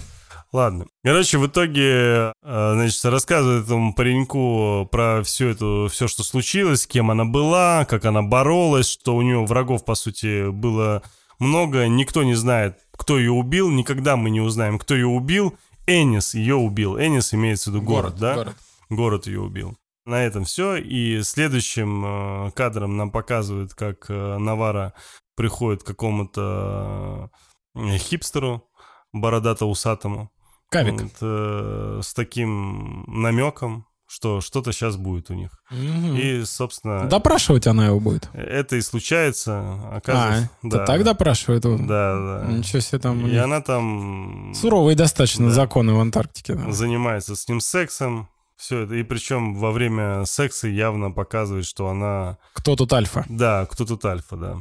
[0.53, 0.87] Ладно.
[1.05, 6.87] Короче, в итоге, э, значит, рассказывает этому пареньку про всю эту, все, что случилось, с
[6.87, 11.03] кем она была, как она боролась, что у нее врагов, по сути, было
[11.39, 11.87] много.
[11.87, 13.71] Никто не знает, кто ее убил.
[13.71, 15.57] Никогда мы не узнаем, кто ее убил.
[15.91, 16.99] Энис ее убил.
[16.99, 18.35] Энис имеется в виду город, да?
[18.35, 18.57] город.
[18.89, 19.77] Город ее убил.
[20.07, 20.77] На этом все.
[20.77, 22.05] И следующим
[22.47, 24.95] э, кадром нам показывают, как э, Навара
[25.35, 27.31] приходит к какому-то
[27.75, 28.69] э, хипстеру
[29.13, 30.31] бородато-усатому.
[30.71, 31.03] Кавик.
[31.03, 35.51] Вот, э, с таким намеком, что что-то сейчас будет у них.
[35.71, 36.17] Мгм.
[36.17, 38.29] И, собственно, Допрашивать она его будет.
[38.35, 39.53] это и случается.
[39.61, 41.77] А, Оказывается, то так допрашивает его.
[41.79, 42.47] Да, да.
[42.53, 43.25] Ничего себе там.
[43.27, 45.55] И она там Суровые достаточно Да.
[45.55, 46.55] законы в Антарктике.
[46.55, 46.73] да.
[46.73, 48.29] занимается с ним сексом.
[48.57, 48.95] Все это.
[48.97, 52.37] И причем во время секса явно показывает, что она...
[52.53, 53.25] Кто тут альфа?
[53.29, 54.57] Да, кто тут альфа, да.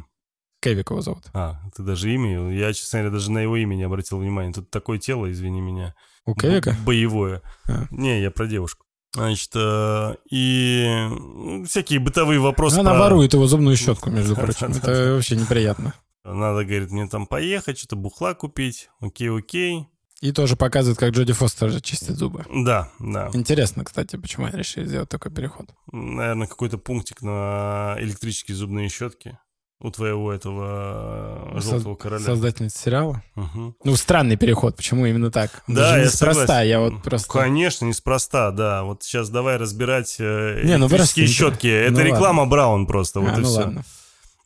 [0.61, 1.23] Кевик его зовут.
[1.33, 2.51] А, ты даже имя...
[2.53, 4.53] Я, честно говоря, даже на его имя не обратил внимания.
[4.53, 5.95] Тут такое тело, извини меня.
[6.25, 6.75] У Кевика?
[6.85, 7.41] Боевое.
[7.67, 7.87] А.
[7.91, 8.85] Не, я про девушку.
[9.13, 12.79] Значит, э, и ну, всякие бытовые вопросы.
[12.79, 14.71] Она про- ворует его зубную щетку, между прочим.
[14.71, 15.93] Это вообще неприятно.
[16.23, 18.89] Надо, говорит, мне там поехать, что-то бухла купить.
[18.99, 19.87] Окей, окей.
[20.21, 22.45] И тоже показывает, как Джоди Фостер же чистит зубы.
[22.53, 23.29] Да, да.
[23.33, 25.69] Интересно, кстати, почему они решили сделать такой переход.
[25.91, 29.39] Наверное, какой-то пунктик на электрические зубные щетки
[29.81, 32.23] у твоего этого э, желтого короля.
[32.25, 33.23] Создательница сериала.
[33.35, 33.75] Мгм.
[33.83, 34.75] Ну, странный переход.
[34.75, 35.63] Почему именно так?
[35.67, 36.41] Да, Даже я неспроста.
[36.47, 36.69] согласен.
[36.69, 37.29] Я вот просто...
[37.31, 38.83] Конечно, неспроста, да.
[38.83, 41.67] Вот сейчас давай разбирать э, Не, ну электрические просто- щетки.
[41.67, 43.57] Это ну реклама Браун просто, вот А, и ну все.
[43.59, 43.83] ладно,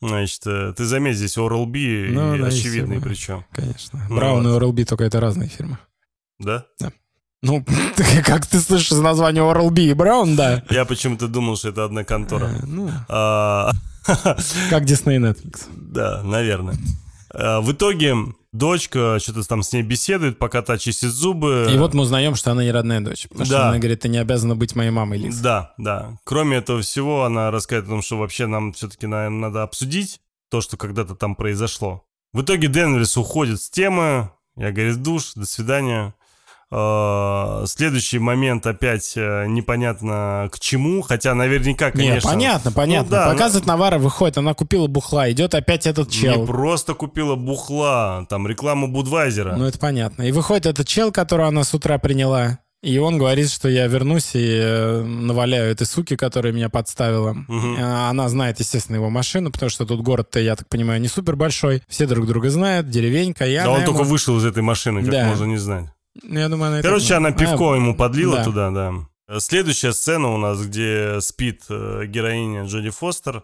[0.02, 3.04] Значит, э, ты заметь, здесь Oral-B Ну, и да, и очевидный да.
[3.08, 3.46] причем.
[3.54, 4.06] конечно.
[4.10, 4.62] Ну Браун и вот.
[4.62, 5.78] Oral-B только это разные фирмы.
[6.40, 6.66] Да?
[7.42, 7.66] Ну,
[8.26, 10.64] как ты слышишь из названия Oral-B и Браун, да.
[10.70, 12.50] Я почему-то думал, что это одна контора.
[12.62, 13.72] Э, Ну, А,
[14.70, 15.62] как Disney и Netflix.
[15.76, 16.76] Да, наверное.
[17.34, 18.16] А, В итоге
[18.52, 21.70] дочка что-то там с ней беседует, пока та чистит зубы.
[21.74, 23.24] И вот мы узнаем, что она не родная дочь.
[23.28, 23.70] Потому что Да.
[23.70, 25.38] она говорит, ты не обязана быть моей мамой, Лиз.
[25.40, 26.18] Да, да.
[26.24, 30.20] Кроме этого всего, она рассказывает о том, что вообще нам все-таки, наверное, надо обсудить
[30.50, 32.04] то, что когда-то там произошло.
[32.34, 34.30] В итоге Денверс уходит с темы.
[34.56, 36.14] Я, говорит, душ, до свидания.
[36.76, 42.30] А, Следующий момент опять э, непонятно к чему, хотя наверняка, Не, конечно...
[42.32, 43.06] понятно, понятно.
[43.06, 46.46] Ну да, Показывает Навара, выходит, она купила бухла, идет опять этот Не чел.
[46.46, 49.56] просто купила бухла, там рекламу Будвайзера.
[49.56, 50.24] Ну, это понятно.
[50.24, 54.32] И выходит этот чел, которого она с утра приняла, и он говорит, что я вернусь
[54.34, 57.34] и э, наваляю этой суки, которая меня подставила.
[57.48, 61.38] Э, Она знает, естественно, его машину, потому что тут город-то, я так понимаю, не супер
[61.38, 61.82] большой.
[61.88, 63.46] Все друг друга знают, деревенька.
[63.46, 65.26] И Да он ему- только вышел из этой машины, как Да.
[65.28, 65.86] можно не знать.
[66.22, 68.44] Ну, Я думаю, она Короче, она А, пивко ему подлила да.
[68.44, 69.40] туда, да.
[69.40, 73.44] Следующая сцена у нас, где спит э, героиня Джоди Фостер.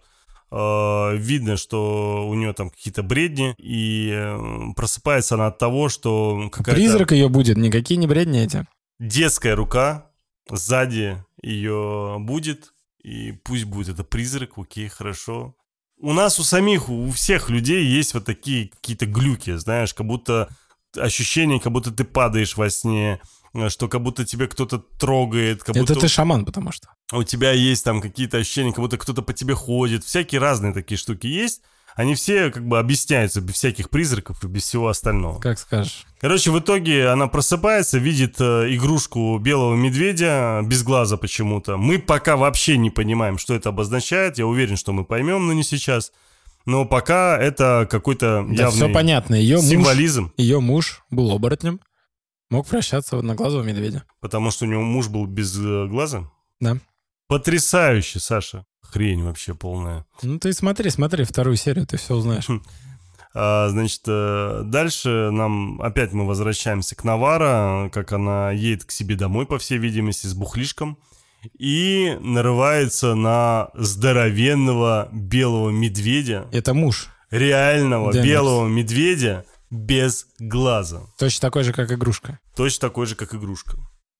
[0.52, 4.36] Э, видно, что у нее там какие-то бредни, и
[4.76, 8.68] просыпается она от того, что какая-то Призрак ее будет, никакие не бредни эти.
[9.00, 10.06] детская рука
[10.50, 12.74] сзади ее будет,
[13.04, 15.56] и пусть будет это призрак, окей, хорошо.
[16.02, 20.50] У нас у самих, у всех людей есть вот такие какие-то глюки, знаешь, как будто
[20.98, 23.20] ощущение, как будто ты падаешь во сне,
[23.54, 26.90] э, что как будто тебе кто-то трогает, как Это будто ты шаман, потому что.
[27.12, 30.04] у тебя есть там какие-то ощущения, как будто кто-то по тебе ходит.
[30.04, 31.62] Всякие разные такие штуки есть.
[31.96, 35.40] Они все как бы объясняются без всяких призраков и без всего остального.
[35.40, 36.06] Как скажешь.
[36.22, 41.76] Короче, в итоге она просыпается, видит э, игрушку белого медведя без глаза почему-то.
[41.78, 44.38] Мы пока вообще не понимаем, что это обозначает.
[44.38, 46.14] Я уверен, что мы поймем, но не сейчас.
[46.70, 49.36] Но пока это какой-то Да, явный все понятно.
[49.36, 51.80] Ее муж, символизм, ее муж был оборотнем,
[52.52, 54.04] мог прощаться в одноглазого медведя.
[54.20, 56.30] потому что у него муж был без э, глаза.
[56.60, 56.78] Да.
[57.28, 58.66] Потрясающе, Саша.
[58.82, 60.06] Хрень вообще полная.
[60.24, 62.48] Ну ты смотри, смотри вторую серию, ты все узнаешь.
[63.34, 69.16] А, значит, э, дальше нам опять мы возвращаемся к Навара, как она едет к себе
[69.16, 70.98] домой, по всей видимости, с бухлишком.
[71.58, 76.48] И нарывается на здоровенного белого медведя.
[76.52, 77.10] Это муж.
[77.32, 78.30] Реального Денверс.
[78.30, 81.02] белого медведя без глаза.
[81.18, 82.40] Точно такой же, как игрушка.
[82.56, 83.78] Точно такой же, как игрушка.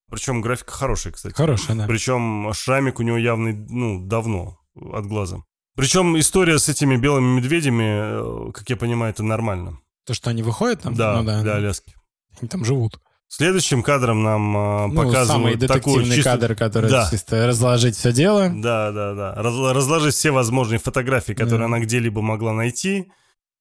[0.10, 1.34] Причем графика хорошая, кстати.
[1.34, 1.88] Хорошая, да.
[1.88, 5.44] Причем шрамик у него явный, ну, давно от глаза.
[5.76, 9.80] Причем история с этими белыми медведями, э, как я понимаю, это нормально.
[10.06, 10.96] То, что они выходят там?
[10.96, 11.42] Да, ну, да.
[11.42, 11.94] для Аляски.
[12.40, 13.00] Они там живут.
[13.32, 16.32] Следующим кадром нам э, Ну, самый показывают такую детективный чисто...
[16.32, 17.08] кадр, который Да.
[17.12, 18.50] чисто разложить все дело.
[18.54, 19.36] Да, да, да.
[19.36, 21.66] Раз- разложить все возможные фотографии, которые Да.
[21.66, 23.12] она где-либо могла найти,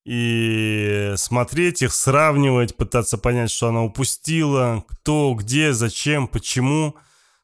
[0.07, 6.95] и смотреть их, сравнивать, пытаться понять, что она упустила, кто, где, зачем, почему.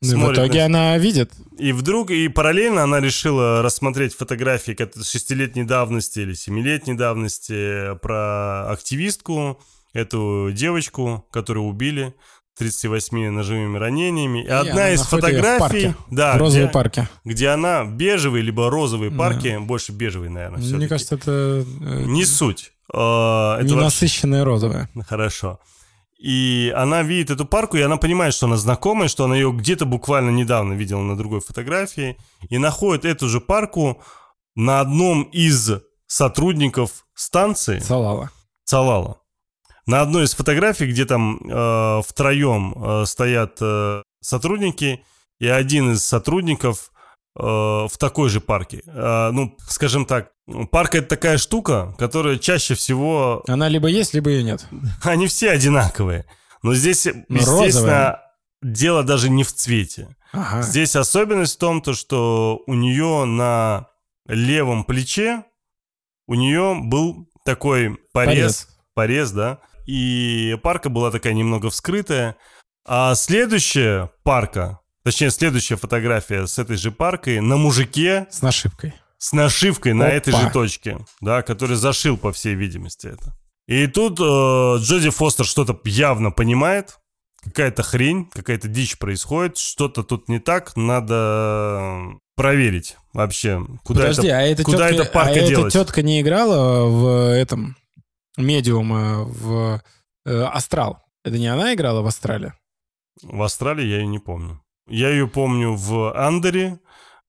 [0.00, 1.30] Ну, в итоге на- она видит.
[1.58, 9.60] И вдруг, и параллельно она решила рассмотреть фотографии шестилетней давности или семилетней давности про активистку,
[9.94, 12.14] эту девочку, которую убили,
[12.58, 14.44] 38 ножевыми ранениями.
[14.44, 17.08] И, одна она из в фотографий, парке, да, в розовой где, парке.
[17.24, 19.16] где она в бежевой либо розовой Да.
[19.18, 20.88] парке, больше бежевой, наверное, Мне всё-таки.
[20.88, 21.30] кажется, это
[21.80, 22.72] э, Не суть.
[22.92, 24.88] А, это вообще- ненасыщенная розовая.
[25.08, 25.58] Хорошо.
[26.16, 29.84] И она видит эту парку, и она понимает, что она знакомая, что она ее где-то
[29.84, 32.16] буквально недавно видела на другой фотографии,
[32.48, 34.00] и находит эту же парку
[34.54, 35.70] на одном из
[36.06, 38.30] сотрудников станции Салала.
[38.64, 39.18] Цалала.
[39.86, 45.04] На одной из фотографий, где там э, втроем э, стоят э, сотрудники,
[45.40, 46.90] и один из сотрудников
[47.38, 48.82] э, в такой же парке.
[48.86, 50.30] Э, ну, скажем так,
[50.70, 54.66] парк это такая штука, которая чаще всего Она либо есть, либо ее нет.
[55.02, 56.24] они все одинаковые.
[56.62, 58.22] Но здесь, Но естественно, розовая.
[58.62, 60.16] дело даже не в цвете.
[60.32, 60.62] Ага.
[60.62, 63.88] Здесь особенность в том, то, что у нее на
[64.26, 65.44] левом плече
[66.26, 72.36] у нее был такой порез, порез, да, и парка была такая немного вскрытая.
[72.86, 78.94] А следующая парка, точнее, следующая фотография с этой же паркой на мужике С нашивкой.
[79.18, 80.14] с нашивкой на Опа.
[80.14, 83.34] этой же точке, да, который зашил, по всей видимости, это.
[83.66, 86.98] И тут э, Джоди Фостер что-то явно понимает,
[87.42, 94.26] какая-то хрень, какая-то дичь происходит, что-то тут не так, надо э, проверить вообще, куда Подожди,
[94.28, 95.72] это, а эта куда тетка, эта парка а эта делась.
[95.72, 97.76] тетка не играла в этом
[98.36, 99.82] медиума в
[100.26, 101.02] э, Астрал?
[101.24, 102.54] Это не она играла в Астрале?
[103.22, 104.60] В Австралии я ее не помню.
[104.88, 106.78] Я ее помню в Андере,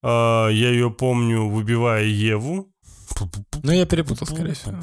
[0.04, 2.72] э, я ее помню в «Убивая Еву».
[3.64, 4.74] Ну, я перепутал, скорее всего.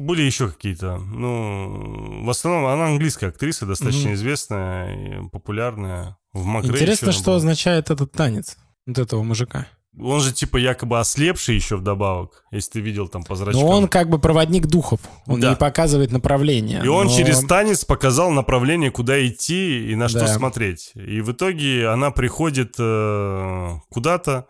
[0.00, 0.98] Были еще какие-то.
[0.98, 4.14] Ну, в основном она английская актриса, достаточно Мгм.
[4.14, 6.18] известная и популярная.
[6.34, 7.34] В Макгрей Интересно, что был.
[7.36, 9.66] означает этот танец вот этого мужика.
[10.02, 13.62] Он же типа якобы ослепший еще вдобавок, если ты видел там по зрачкам.
[13.62, 15.00] Но он как бы проводник духов.
[15.26, 15.50] Он Да.
[15.50, 16.82] не показывает направление.
[16.84, 20.28] И он но- через танец показал направление, куда идти и на что Да.
[20.28, 20.92] смотреть.
[20.94, 24.46] И в итоге она приходит э, куда-то.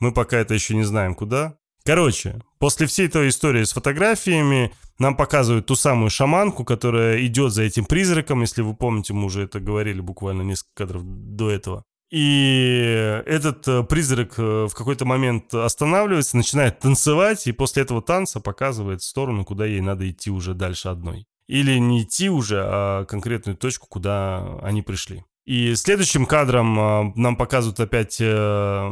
[0.00, 1.54] Мы пока это еще не знаем, куда.
[1.84, 7.62] Короче, после всей той истории с фотографиями нам показывают ту самую шаманку, которая идет за
[7.64, 8.40] этим призраком.
[8.40, 11.84] Если вы помните, мы уже это говорили буквально несколько кадров до этого.
[12.14, 18.38] И этот э, призрак э, в какой-то момент останавливается, начинает танцевать, и после этого танца
[18.38, 21.26] показывает сторону, куда ей надо идти уже дальше одной.
[21.48, 25.24] Или не идти уже, а конкретную точку, куда они пришли.
[25.44, 28.90] И следующим кадром э, нам показывают опять э,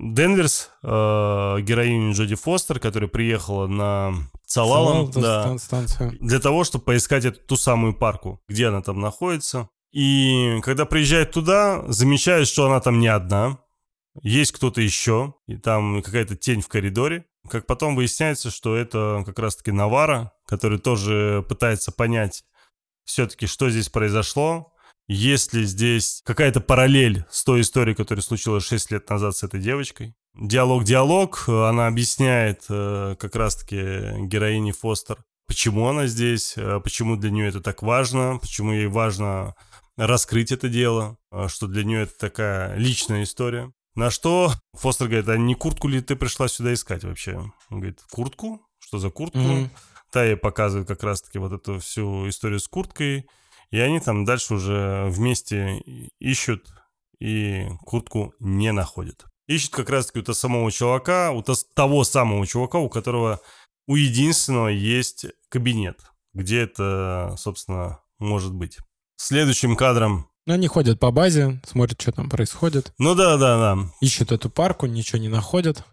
[0.00, 4.14] Денверс, героиню Джоди Фостер, которая приехала на
[4.46, 6.12] Цалалом, Салал, да, станция.
[6.20, 9.68] для того, чтобы поискать эту ту самую парку, где она там находится.
[9.92, 13.58] И когда приезжает туда, замечает, что она там не одна,
[14.22, 17.26] есть кто-то еще, и там какая-то тень в коридоре.
[17.48, 22.44] Как потом выясняется, что это как раз-таки Навара, который тоже пытается понять
[23.04, 24.72] все-таки, что здесь произошло,
[25.08, 29.60] есть ли здесь какая-то параллель с той историей, которая случилась 6 лет назад с этой
[29.60, 30.14] девочкой.
[30.34, 37.48] Диалог-диалог, она объясняет э, как раз-таки героине Фостер, почему она здесь, э, почему для нее
[37.48, 39.54] это так важно, почему ей важно
[39.96, 43.72] раскрыть это дело, э, что для нее это такая личная история.
[43.94, 47.36] На что Фостер говорит, а не куртку ли ты пришла сюда искать вообще?
[47.68, 48.60] Он говорит, куртку?
[48.78, 49.38] Что за куртку?
[49.38, 49.70] Мгм.
[50.10, 53.26] Та ей показывает как раз-таки вот эту всю историю с курткой.
[53.70, 55.78] И они там дальше уже вместе
[56.18, 56.66] ищут
[57.18, 59.24] и куртку не находят.
[59.46, 63.40] Ищут как раз-таки у того самого чувака, у то- того самого чувака, у которого
[63.86, 66.00] у единственного есть кабинет,
[66.34, 68.78] где это, собственно, может быть.
[69.26, 70.26] Следующим кадром...
[70.46, 72.92] Ну, они ходят по базе, смотрят, что там происходит.
[72.98, 73.78] Ну да, да, да.
[74.00, 75.84] Ищут эту парку, ничего не находят.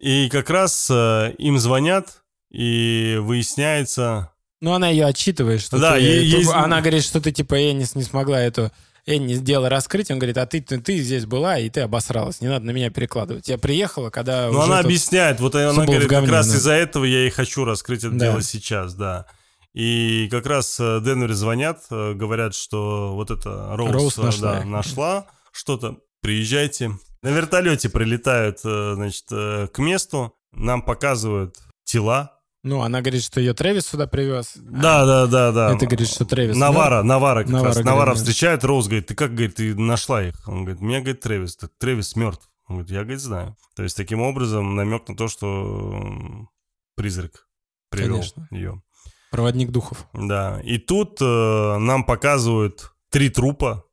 [0.00, 4.32] И как раз э, им звонят, и выясняется...
[4.62, 7.84] Ну, она ее отчитывает, что Да, ты- есть- она говорит, что ты, типа, я не,
[7.84, 8.72] смогла эту,
[9.04, 12.48] Энни сделала раскрытие, он говорит, а ты, ты, ты здесь была, и ты обосралась, не
[12.48, 13.48] надо на меня перекладывать.
[13.48, 17.30] Я приехала, когда Ну, она объясняет, вот она говорит, как раз из-за этого я и
[17.30, 18.26] хочу раскрыть это Да.
[18.30, 19.26] дело сейчас, да.
[19.78, 24.64] И как раз э, Денвере звонят, э, говорят, что вот это Роуз, Роуз нашла да,
[24.64, 26.98] нашла что-то, приезжайте.
[27.22, 32.40] На вертолете прилетают, э, значит, к месту, нам показывают тела.
[32.64, 34.54] Ну, она говорит, что ее Трэвис сюда привез.
[34.56, 35.72] Да, да, да, да.
[35.72, 36.56] Это говорит, что Трэвис.
[36.56, 37.76] Навара, Навара как Навара раз.
[37.76, 38.24] Навара говорит, да.
[38.24, 40.34] встречает, Роуз говорит, ты как, говорит, ты нашла их?
[40.48, 41.54] Он говорит, меня, говорит, Трэвис.
[41.54, 42.50] Так Трэвис мертв.
[42.66, 43.56] Он говорит, я, говорит, знаю.
[43.76, 46.48] То есть, таким образом, намек на то, что
[46.96, 47.46] призрак
[47.90, 48.48] привел Конечно.
[48.50, 48.82] ее.
[49.30, 50.06] Проводник духов.
[50.14, 50.60] Да.
[50.64, 51.24] И тут э,
[51.78, 53.84] нам показывают три трупа.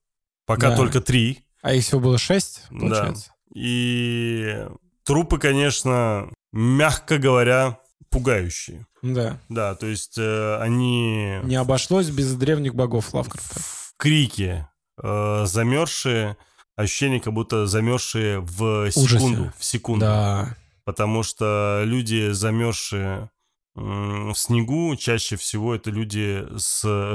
[0.45, 0.77] Пока Да.
[0.77, 1.45] только три.
[1.61, 2.79] А их всего было шесть, Да.
[2.79, 3.31] получается?
[3.53, 4.65] И
[5.03, 7.79] трупы, конечно, мягко говоря,
[8.09, 8.85] пугающие.
[9.01, 9.39] Да.
[9.49, 11.39] Да, то есть э, они...
[11.43, 13.59] Не обошлось без древних богов Лавкрафта.
[13.59, 14.67] в крике,
[15.01, 16.37] э, замерзшие,
[16.75, 19.07] ощущение, как будто замерзшие в Ужасе.
[19.17, 20.05] секунду, в секунду.
[20.05, 20.55] Да.
[20.85, 23.29] Потому что люди, замерзшие
[23.75, 26.45] в снегу, чаще всего это люди,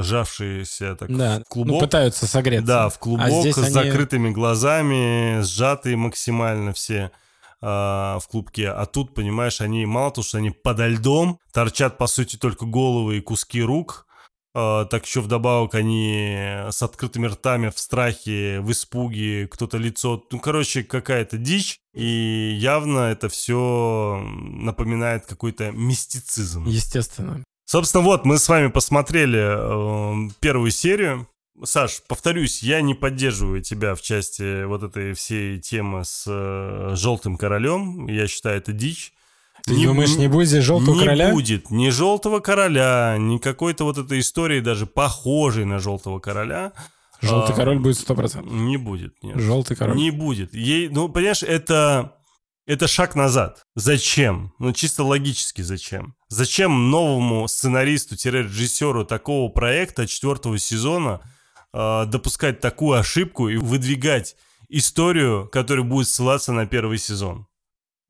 [0.03, 1.37] сжавшиеся так Да.
[1.37, 1.81] в Ну, клубок.
[1.81, 2.66] пытаются согреться.
[2.66, 7.11] да, в клубок, А с они- закрытыми глазами, сжатые максимально все
[7.62, 8.70] а, в клубке.
[8.70, 13.19] А тут, понимаешь, они мало того, что они подо льдом, торчат, по сути, только головы
[13.19, 14.07] и куски рук,
[14.52, 16.36] так еще вдобавок они
[16.70, 20.24] с открытыми ртами в страхе, в испуге, кто-то лицо...
[20.31, 21.78] Ну, короче, какая-то дичь.
[21.94, 26.64] И явно это все напоминает какой-то мистицизм.
[26.66, 27.43] Естественно.
[27.64, 31.28] Собственно, вот мы с вами посмотрели э, первую серию.
[31.62, 37.36] Саш, повторюсь, я не поддерживаю тебя в части вот этой всей темы с э, желтым
[37.36, 38.09] королем.
[38.09, 39.12] Я считаю, это дичь.
[39.74, 41.30] Ты думаешь, не будет здесь желтого не короля?
[41.32, 46.72] будет ни желтого короля, ни какой-то вот этой истории, даже похожей на желтого короля.
[47.20, 48.52] Желтый А, король будет сто процентов.
[48.52, 49.38] Не будет, нет.
[49.38, 49.97] Желтый король.
[49.97, 50.55] Не будет.
[50.55, 52.14] Ей, ну, понимаешь, это,
[52.66, 53.62] это шаг назад.
[53.74, 54.52] Зачем?
[54.59, 56.14] Ну, чисто логически зачем?
[56.28, 61.20] Зачем новому сценаристу-режиссеру такого проекта четвертого сезона
[61.74, 64.36] э, допускать такую ошибку и выдвигать
[64.70, 67.47] историю, которая будет ссылаться на первый сезон?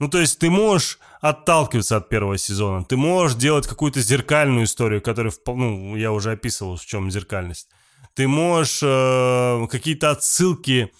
[0.00, 5.02] Ну, то есть ты можешь отталкиваться от первого сезона, ты можешь делать какую-то зеркальную историю,
[5.02, 7.68] впол- ну, я уже описывал, в чем зеркальность.
[8.14, 10.90] Ты можешь э, какие-то отсылки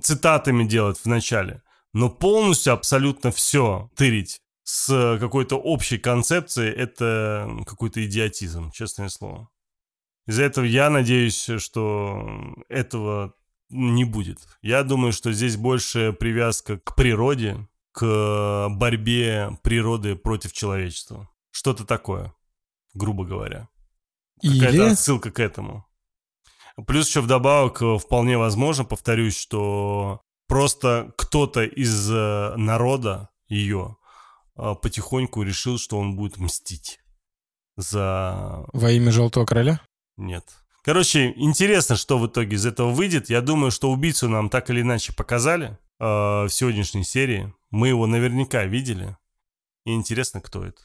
[0.00, 1.62] цитатами делать в начале,
[1.92, 9.50] но полностью абсолютно все тырить с какой-то общей концепцией, это какой-то идиотизм, честное слово.
[10.26, 13.34] Из-за этого я надеюсь, что этого
[13.68, 14.38] не будет.
[14.62, 21.30] Я думаю, что здесь больше привязка к природе, к борьбе природы против человечества.
[21.50, 22.34] Что-то такое,
[22.92, 23.70] грубо говоря.
[24.42, 24.92] Какая-то Или...
[24.92, 25.86] отсылка к этому.
[26.86, 33.96] Плюс еще вдобавок э, вполне возможно, повторюсь, что просто кто-то из э, народа ее
[34.58, 37.00] э, потихоньку решил, что он будет мстить
[37.78, 38.66] за...
[38.74, 39.80] Во имя желтого короля?
[40.18, 40.44] Нет.
[40.82, 43.30] Короче, интересно, что в итоге из этого выйдет.
[43.30, 47.52] Я думаю, что убийцу нам так или иначе показали э, в сегодняшней серии.
[47.70, 49.16] Мы его наверняка видели.
[49.84, 50.82] И интересно, кто это.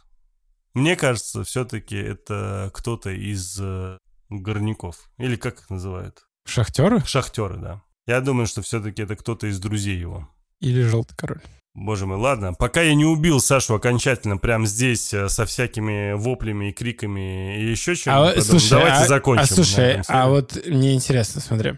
[0.73, 3.97] Мне кажется, все-таки это кто-то из э,
[4.29, 5.09] горняков.
[5.17, 6.23] Или как их называют?
[6.45, 7.01] Шахтеры?
[7.05, 7.81] Шахтеры, да.
[8.07, 10.29] Я думаю, что все-таки это кто-то из друзей его.
[10.59, 11.41] Или желтый король?
[11.73, 12.53] Боже мой, ладно.
[12.53, 17.71] Пока я не убил Сашу окончательно прямо здесь э, со всякими воплями и криками и
[17.71, 19.43] еще А, чем-нибудь, вот, слушай, давайте а, закончим.
[19.43, 21.73] а слушай, а вот мне интересно, смотри.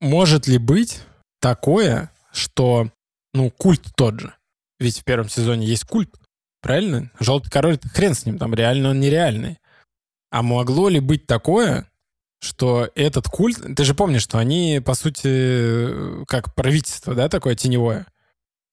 [0.00, 1.02] Может ли быть
[1.40, 2.90] такое, что,
[3.32, 4.34] ну, культ тот же?
[4.78, 6.14] Ведь в первом сезоне есть культ,
[6.60, 7.10] правильно?
[7.20, 9.58] Желтый король, хрен с ним, там реально он нереальный.
[10.30, 11.88] А могло ли быть такое,
[12.40, 13.76] что этот культ...
[13.76, 18.06] Ты же помнишь, что они, по сути, как правительство, да, такое теневое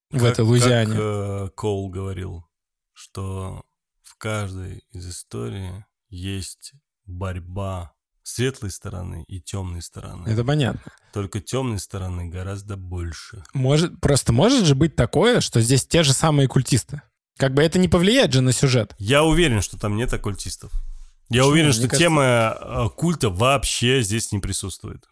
[0.10, 0.92] в Как- этой Луизиане.
[0.92, 2.46] Как э, Коул говорил,
[2.94, 3.64] что
[4.02, 6.74] в каждой из историй есть
[7.06, 7.94] борьба
[8.32, 10.28] светлой стороны и темной стороны.
[10.28, 10.82] Это понятно.
[11.14, 13.44] Только темной стороны гораздо больше.
[13.54, 17.02] Может, просто может же быть такое, что здесь те же самые культисты.
[17.38, 18.94] Как бы это не повлияет же на сюжет.
[18.98, 20.72] Я уверен, что там нет оккультистов.
[21.30, 21.48] Я Почему?
[21.52, 25.06] уверен, Мне что кажется- тема э, культа вообще здесь не присутствует.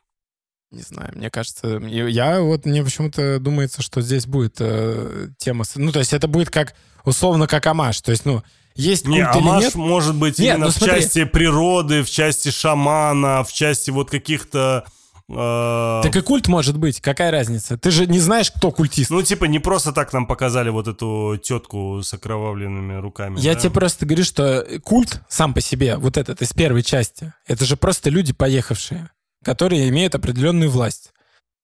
[0.71, 5.91] Не знаю, мне кажется, я вот мне почему-то думается, что здесь будет э, тема, ну
[5.91, 6.75] то есть это будет как
[7.05, 8.43] условно как амаш, то есть ну
[8.79, 9.75] есть Не, культ или Амаш нет?
[9.75, 11.01] может быть Нет, именно ну в смотри.
[11.01, 14.85] части природы, в части шамана, в части вот каких-то...
[15.29, 17.77] э, Так и культ может быть, какая разница?
[17.77, 19.09] Ты же не знаешь, кто культист.
[19.11, 23.39] Ну, типа, не просто так нам показали вот эту тетку с окровавленными руками.
[23.39, 23.59] Я да?
[23.59, 27.75] тебе просто говорю, что культ сам по себе, вот этот из первой части, это же
[27.75, 29.09] просто люди поехавшие,
[29.43, 31.11] которые имеют определенную власть.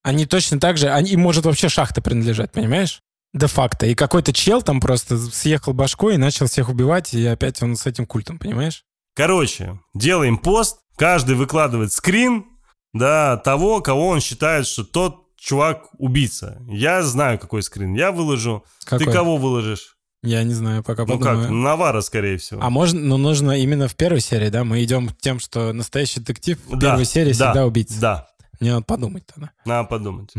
[0.04, 3.02] Они точно так же, они, им может вообще шахта принадлежать, понимаешь?
[3.36, 3.86] Де-факто.
[3.86, 7.86] И какой-то чел там просто съехал башкой и начал всех убивать, и опять он с
[7.86, 8.84] этим культом, понимаешь?
[9.16, 12.46] Короче, делаем пост, каждый выкладывает скрин,
[12.94, 16.58] да, того, кого он считает, что тот чувак убийца.
[16.68, 18.64] Я знаю, какой скрин я выложу.
[18.86, 19.06] Какой?
[19.06, 19.98] Ты кого выложишь?
[20.24, 21.42] Я не знаю, пока Ну подумаю.
[21.44, 22.64] как, Навара, скорее всего.
[22.64, 24.64] А можно, ну нужно именно в первой серии, да?
[24.64, 28.00] Мы идем тем, что настоящий детектив в Да, первой серии да, всегда убийца.
[28.00, 28.28] Да,
[28.60, 29.52] Мне надо подумать тогда.
[29.66, 30.32] надо подумать.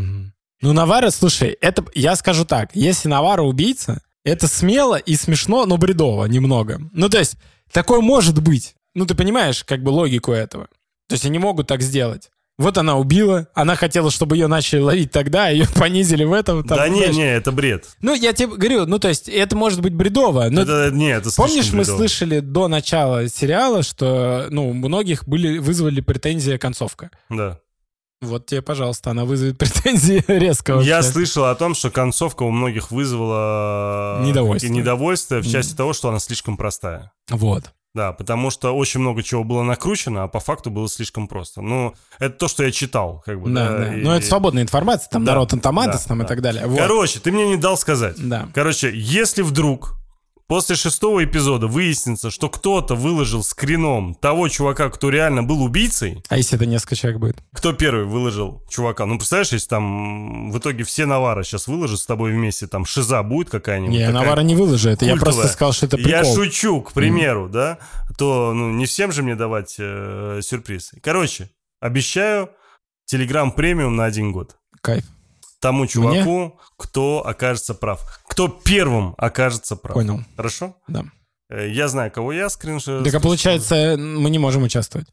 [0.62, 5.76] Ну, Навара, слушай, это, я скажу так, если Навара убийца, это смело и смешно, но
[5.76, 6.80] бредово немного.
[6.92, 7.36] Ну, то есть,
[7.70, 8.74] такое может быть.
[8.94, 10.68] Ну, ты понимаешь, как бы логику этого.
[11.08, 12.30] То есть, они могут так сделать.
[12.58, 16.64] Вот она убила, она хотела, чтобы ее начали ловить тогда, ее понизили в этом.
[16.64, 17.14] там, да не, знаешь.
[17.14, 17.84] не, это бред.
[18.00, 21.30] Ну, я тебе говорю, ну, то есть, это может быть бредово, но это, не, это
[21.36, 21.96] Помнишь, мы бредово.
[21.98, 27.10] слышали до начала сериала, что ну, у многих были, вызвали претензии концовка.
[27.28, 27.60] Да.
[28.22, 30.88] Вот тебе, пожалуйста, она вызовет претензии резко вообще.
[30.88, 34.68] Я слышал о том, что концовка у многих вызвала Недовольство.
[34.68, 37.12] недовольство в части того, что она слишком простая.
[37.30, 37.72] Вот.
[37.94, 41.62] Да, потому что очень много чего было накручено, а по факту было слишком просто.
[41.62, 43.48] Ну, это то, что я читал, как бы.
[43.50, 43.94] Да, да, да.
[43.96, 46.28] и- Ну, это свободная информация, там Да, народ Антоматос да, там и да.
[46.28, 46.66] так далее.
[46.66, 46.78] Вот.
[46.78, 48.16] Короче, ты мне не дал сказать.
[48.18, 48.48] Да.
[48.54, 49.94] Короче, если вдруг
[50.46, 56.36] после шестого эпизода выяснится, что кто-то выложил скрином того чувака, кто реально был убийцей, А
[56.36, 57.36] если это несколько человек будет?
[57.52, 59.06] кто первый выложил чувака?
[59.06, 63.22] Ну, представляешь, если там в итоге все Навара сейчас выложат с тобой вместе, там шиза
[63.22, 63.92] будет какая-нибудь?
[63.94, 65.02] Не, такая Навара не выложит.
[65.02, 65.34] Я культовая.
[65.34, 66.34] просто сказал, что это Я прикол.
[66.36, 67.78] шучу, к примеру, да,
[68.18, 70.92] то ну, не всем же мне давать э, сюрприз.
[71.02, 71.50] Короче,
[71.80, 72.50] обещаю
[73.04, 74.56] Телеграм премиум на один год.
[74.80, 75.04] Кайф.
[75.66, 78.00] Тому чуваку, кто окажется прав.
[78.28, 79.94] Кто первым окажется прав.
[79.94, 80.20] Понял.
[80.36, 80.76] Хорошо?
[80.86, 81.02] Да.
[81.50, 83.02] Э, Я знаю, кого я скриншот.
[83.02, 85.08] Так а получается, мы не можем участвовать.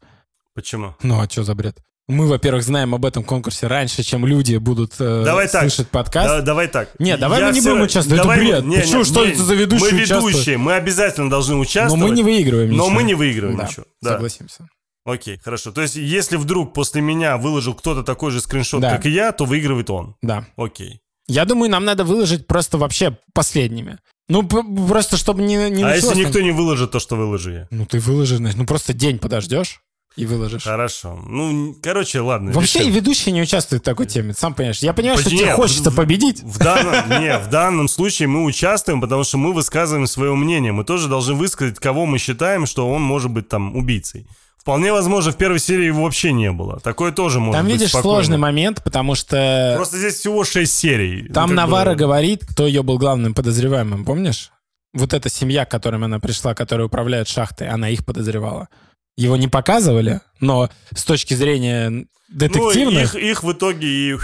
[0.54, 0.94] Почему?
[1.02, 1.78] Ну, а что за бред?
[2.06, 5.62] Мы, во-первых, знаем об этом конкурсе раньше, чем люди будут э, Давай так.
[5.62, 6.28] слышать подкаст.
[6.28, 6.90] Да- давай так.
[7.00, 8.20] Не, давай Я мы не всё будем участвовать.
[8.20, 8.64] Это Давай мы- бред.
[8.64, 8.98] не, Почему?
[8.98, 12.04] не, Что мы- это за ведущий Мы ведущие, мы обязательно должны Но участвовать.
[12.10, 12.90] мы не выигрываем Но ничего.
[12.90, 13.86] мы не выигрываем Да, ничего.
[14.02, 14.10] Да.
[14.12, 14.68] Согласимся.
[15.04, 15.70] Окей, хорошо.
[15.70, 18.90] То есть, если вдруг после меня выложил кто-то такой же скриншот, Да.
[18.96, 20.16] как и я, то выигрывает он.
[20.22, 20.46] Да.
[20.56, 21.00] Окей.
[21.26, 23.98] Я думаю, нам надо выложить просто вообще последними.
[24.28, 27.68] Ну, просто чтобы не, не а если там- никто не выложит то, что выложи я?
[27.70, 29.82] Ну, ты выложишь, значит, ну просто день подождешь
[30.16, 30.62] и выложишь.
[30.64, 31.18] Хорошо.
[31.26, 32.52] Ну, короче, ладно.
[32.52, 32.94] Вообще и решим.
[32.94, 34.78] ведущий не участвует в такой теме, сам понимаешь.
[34.78, 35.40] Я понимаю, что Почему?
[35.40, 36.42] тебе Нет, хочется в- победить.
[36.42, 40.72] В данном, не, в данном случае мы участвуем, потому что мы высказываем свое мнение.
[40.72, 44.26] Мы тоже должны высказать, кого мы считаем, что он может быть там убийцей.
[44.64, 46.80] Вполне возможно, в первой серии его вообще не было.
[46.80, 48.16] Такое тоже может Там, быть видишь, спокойно.
[48.16, 51.28] сложный момент, потому что Просто здесь всего 6 серий.
[51.28, 54.50] там Ну, бы- Навара говорит, кто ее был главным подозреваемым, помнишь?
[54.94, 58.68] Вот эта семья, к которым она пришла, которая управляет шахтой, она их подозревала.
[59.18, 63.14] Его не показывали, но с точки зрения Ну, детективных...
[63.14, 64.16] их, их в итоге и...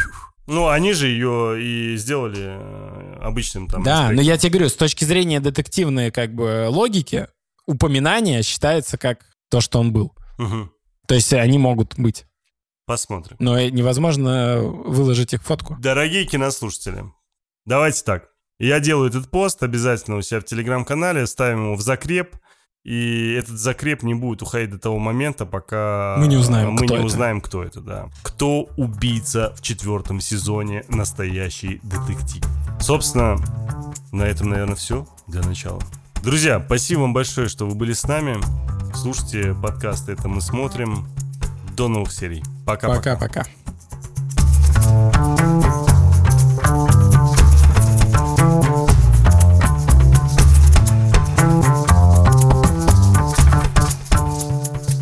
[0.46, 3.82] Ну, они же ее и сделали э, обычным там...
[3.82, 4.16] да, инспектором.
[4.16, 7.26] но я тебе говорю, с точки зрения детективной как бы логики,
[7.66, 10.12] упоминание считается как то, что он был.
[10.40, 10.72] Мгм.
[11.06, 12.26] То есть они могут быть.
[12.86, 13.36] Посмотрим.
[13.38, 15.76] Но невозможно выложить их фотку.
[15.78, 17.04] Дорогие кинослушатели,
[17.64, 18.30] давайте так.
[18.58, 22.36] Я делаю этот пост обязательно у себя в телеграм-канале, ставим его в закреп.
[22.82, 26.94] И этот закреп не будет уходить до того момента, пока Мы не узнаем, мы кто
[26.94, 27.04] не это.
[27.06, 28.08] узнаем, кто это, да.
[28.22, 32.42] Кто убийца в четвертом сезоне настоящий детектив.
[32.80, 33.36] Собственно,
[34.12, 35.80] на этом, наверное, все для начала.
[36.22, 38.38] Друзья, спасибо вам большое, что вы были с нами.
[38.94, 41.06] Слушайте подкаст «Это мы смотрим».
[41.74, 42.42] До новых серий.
[42.66, 43.16] Пока-пока.
[43.16, 43.46] Пока-пока.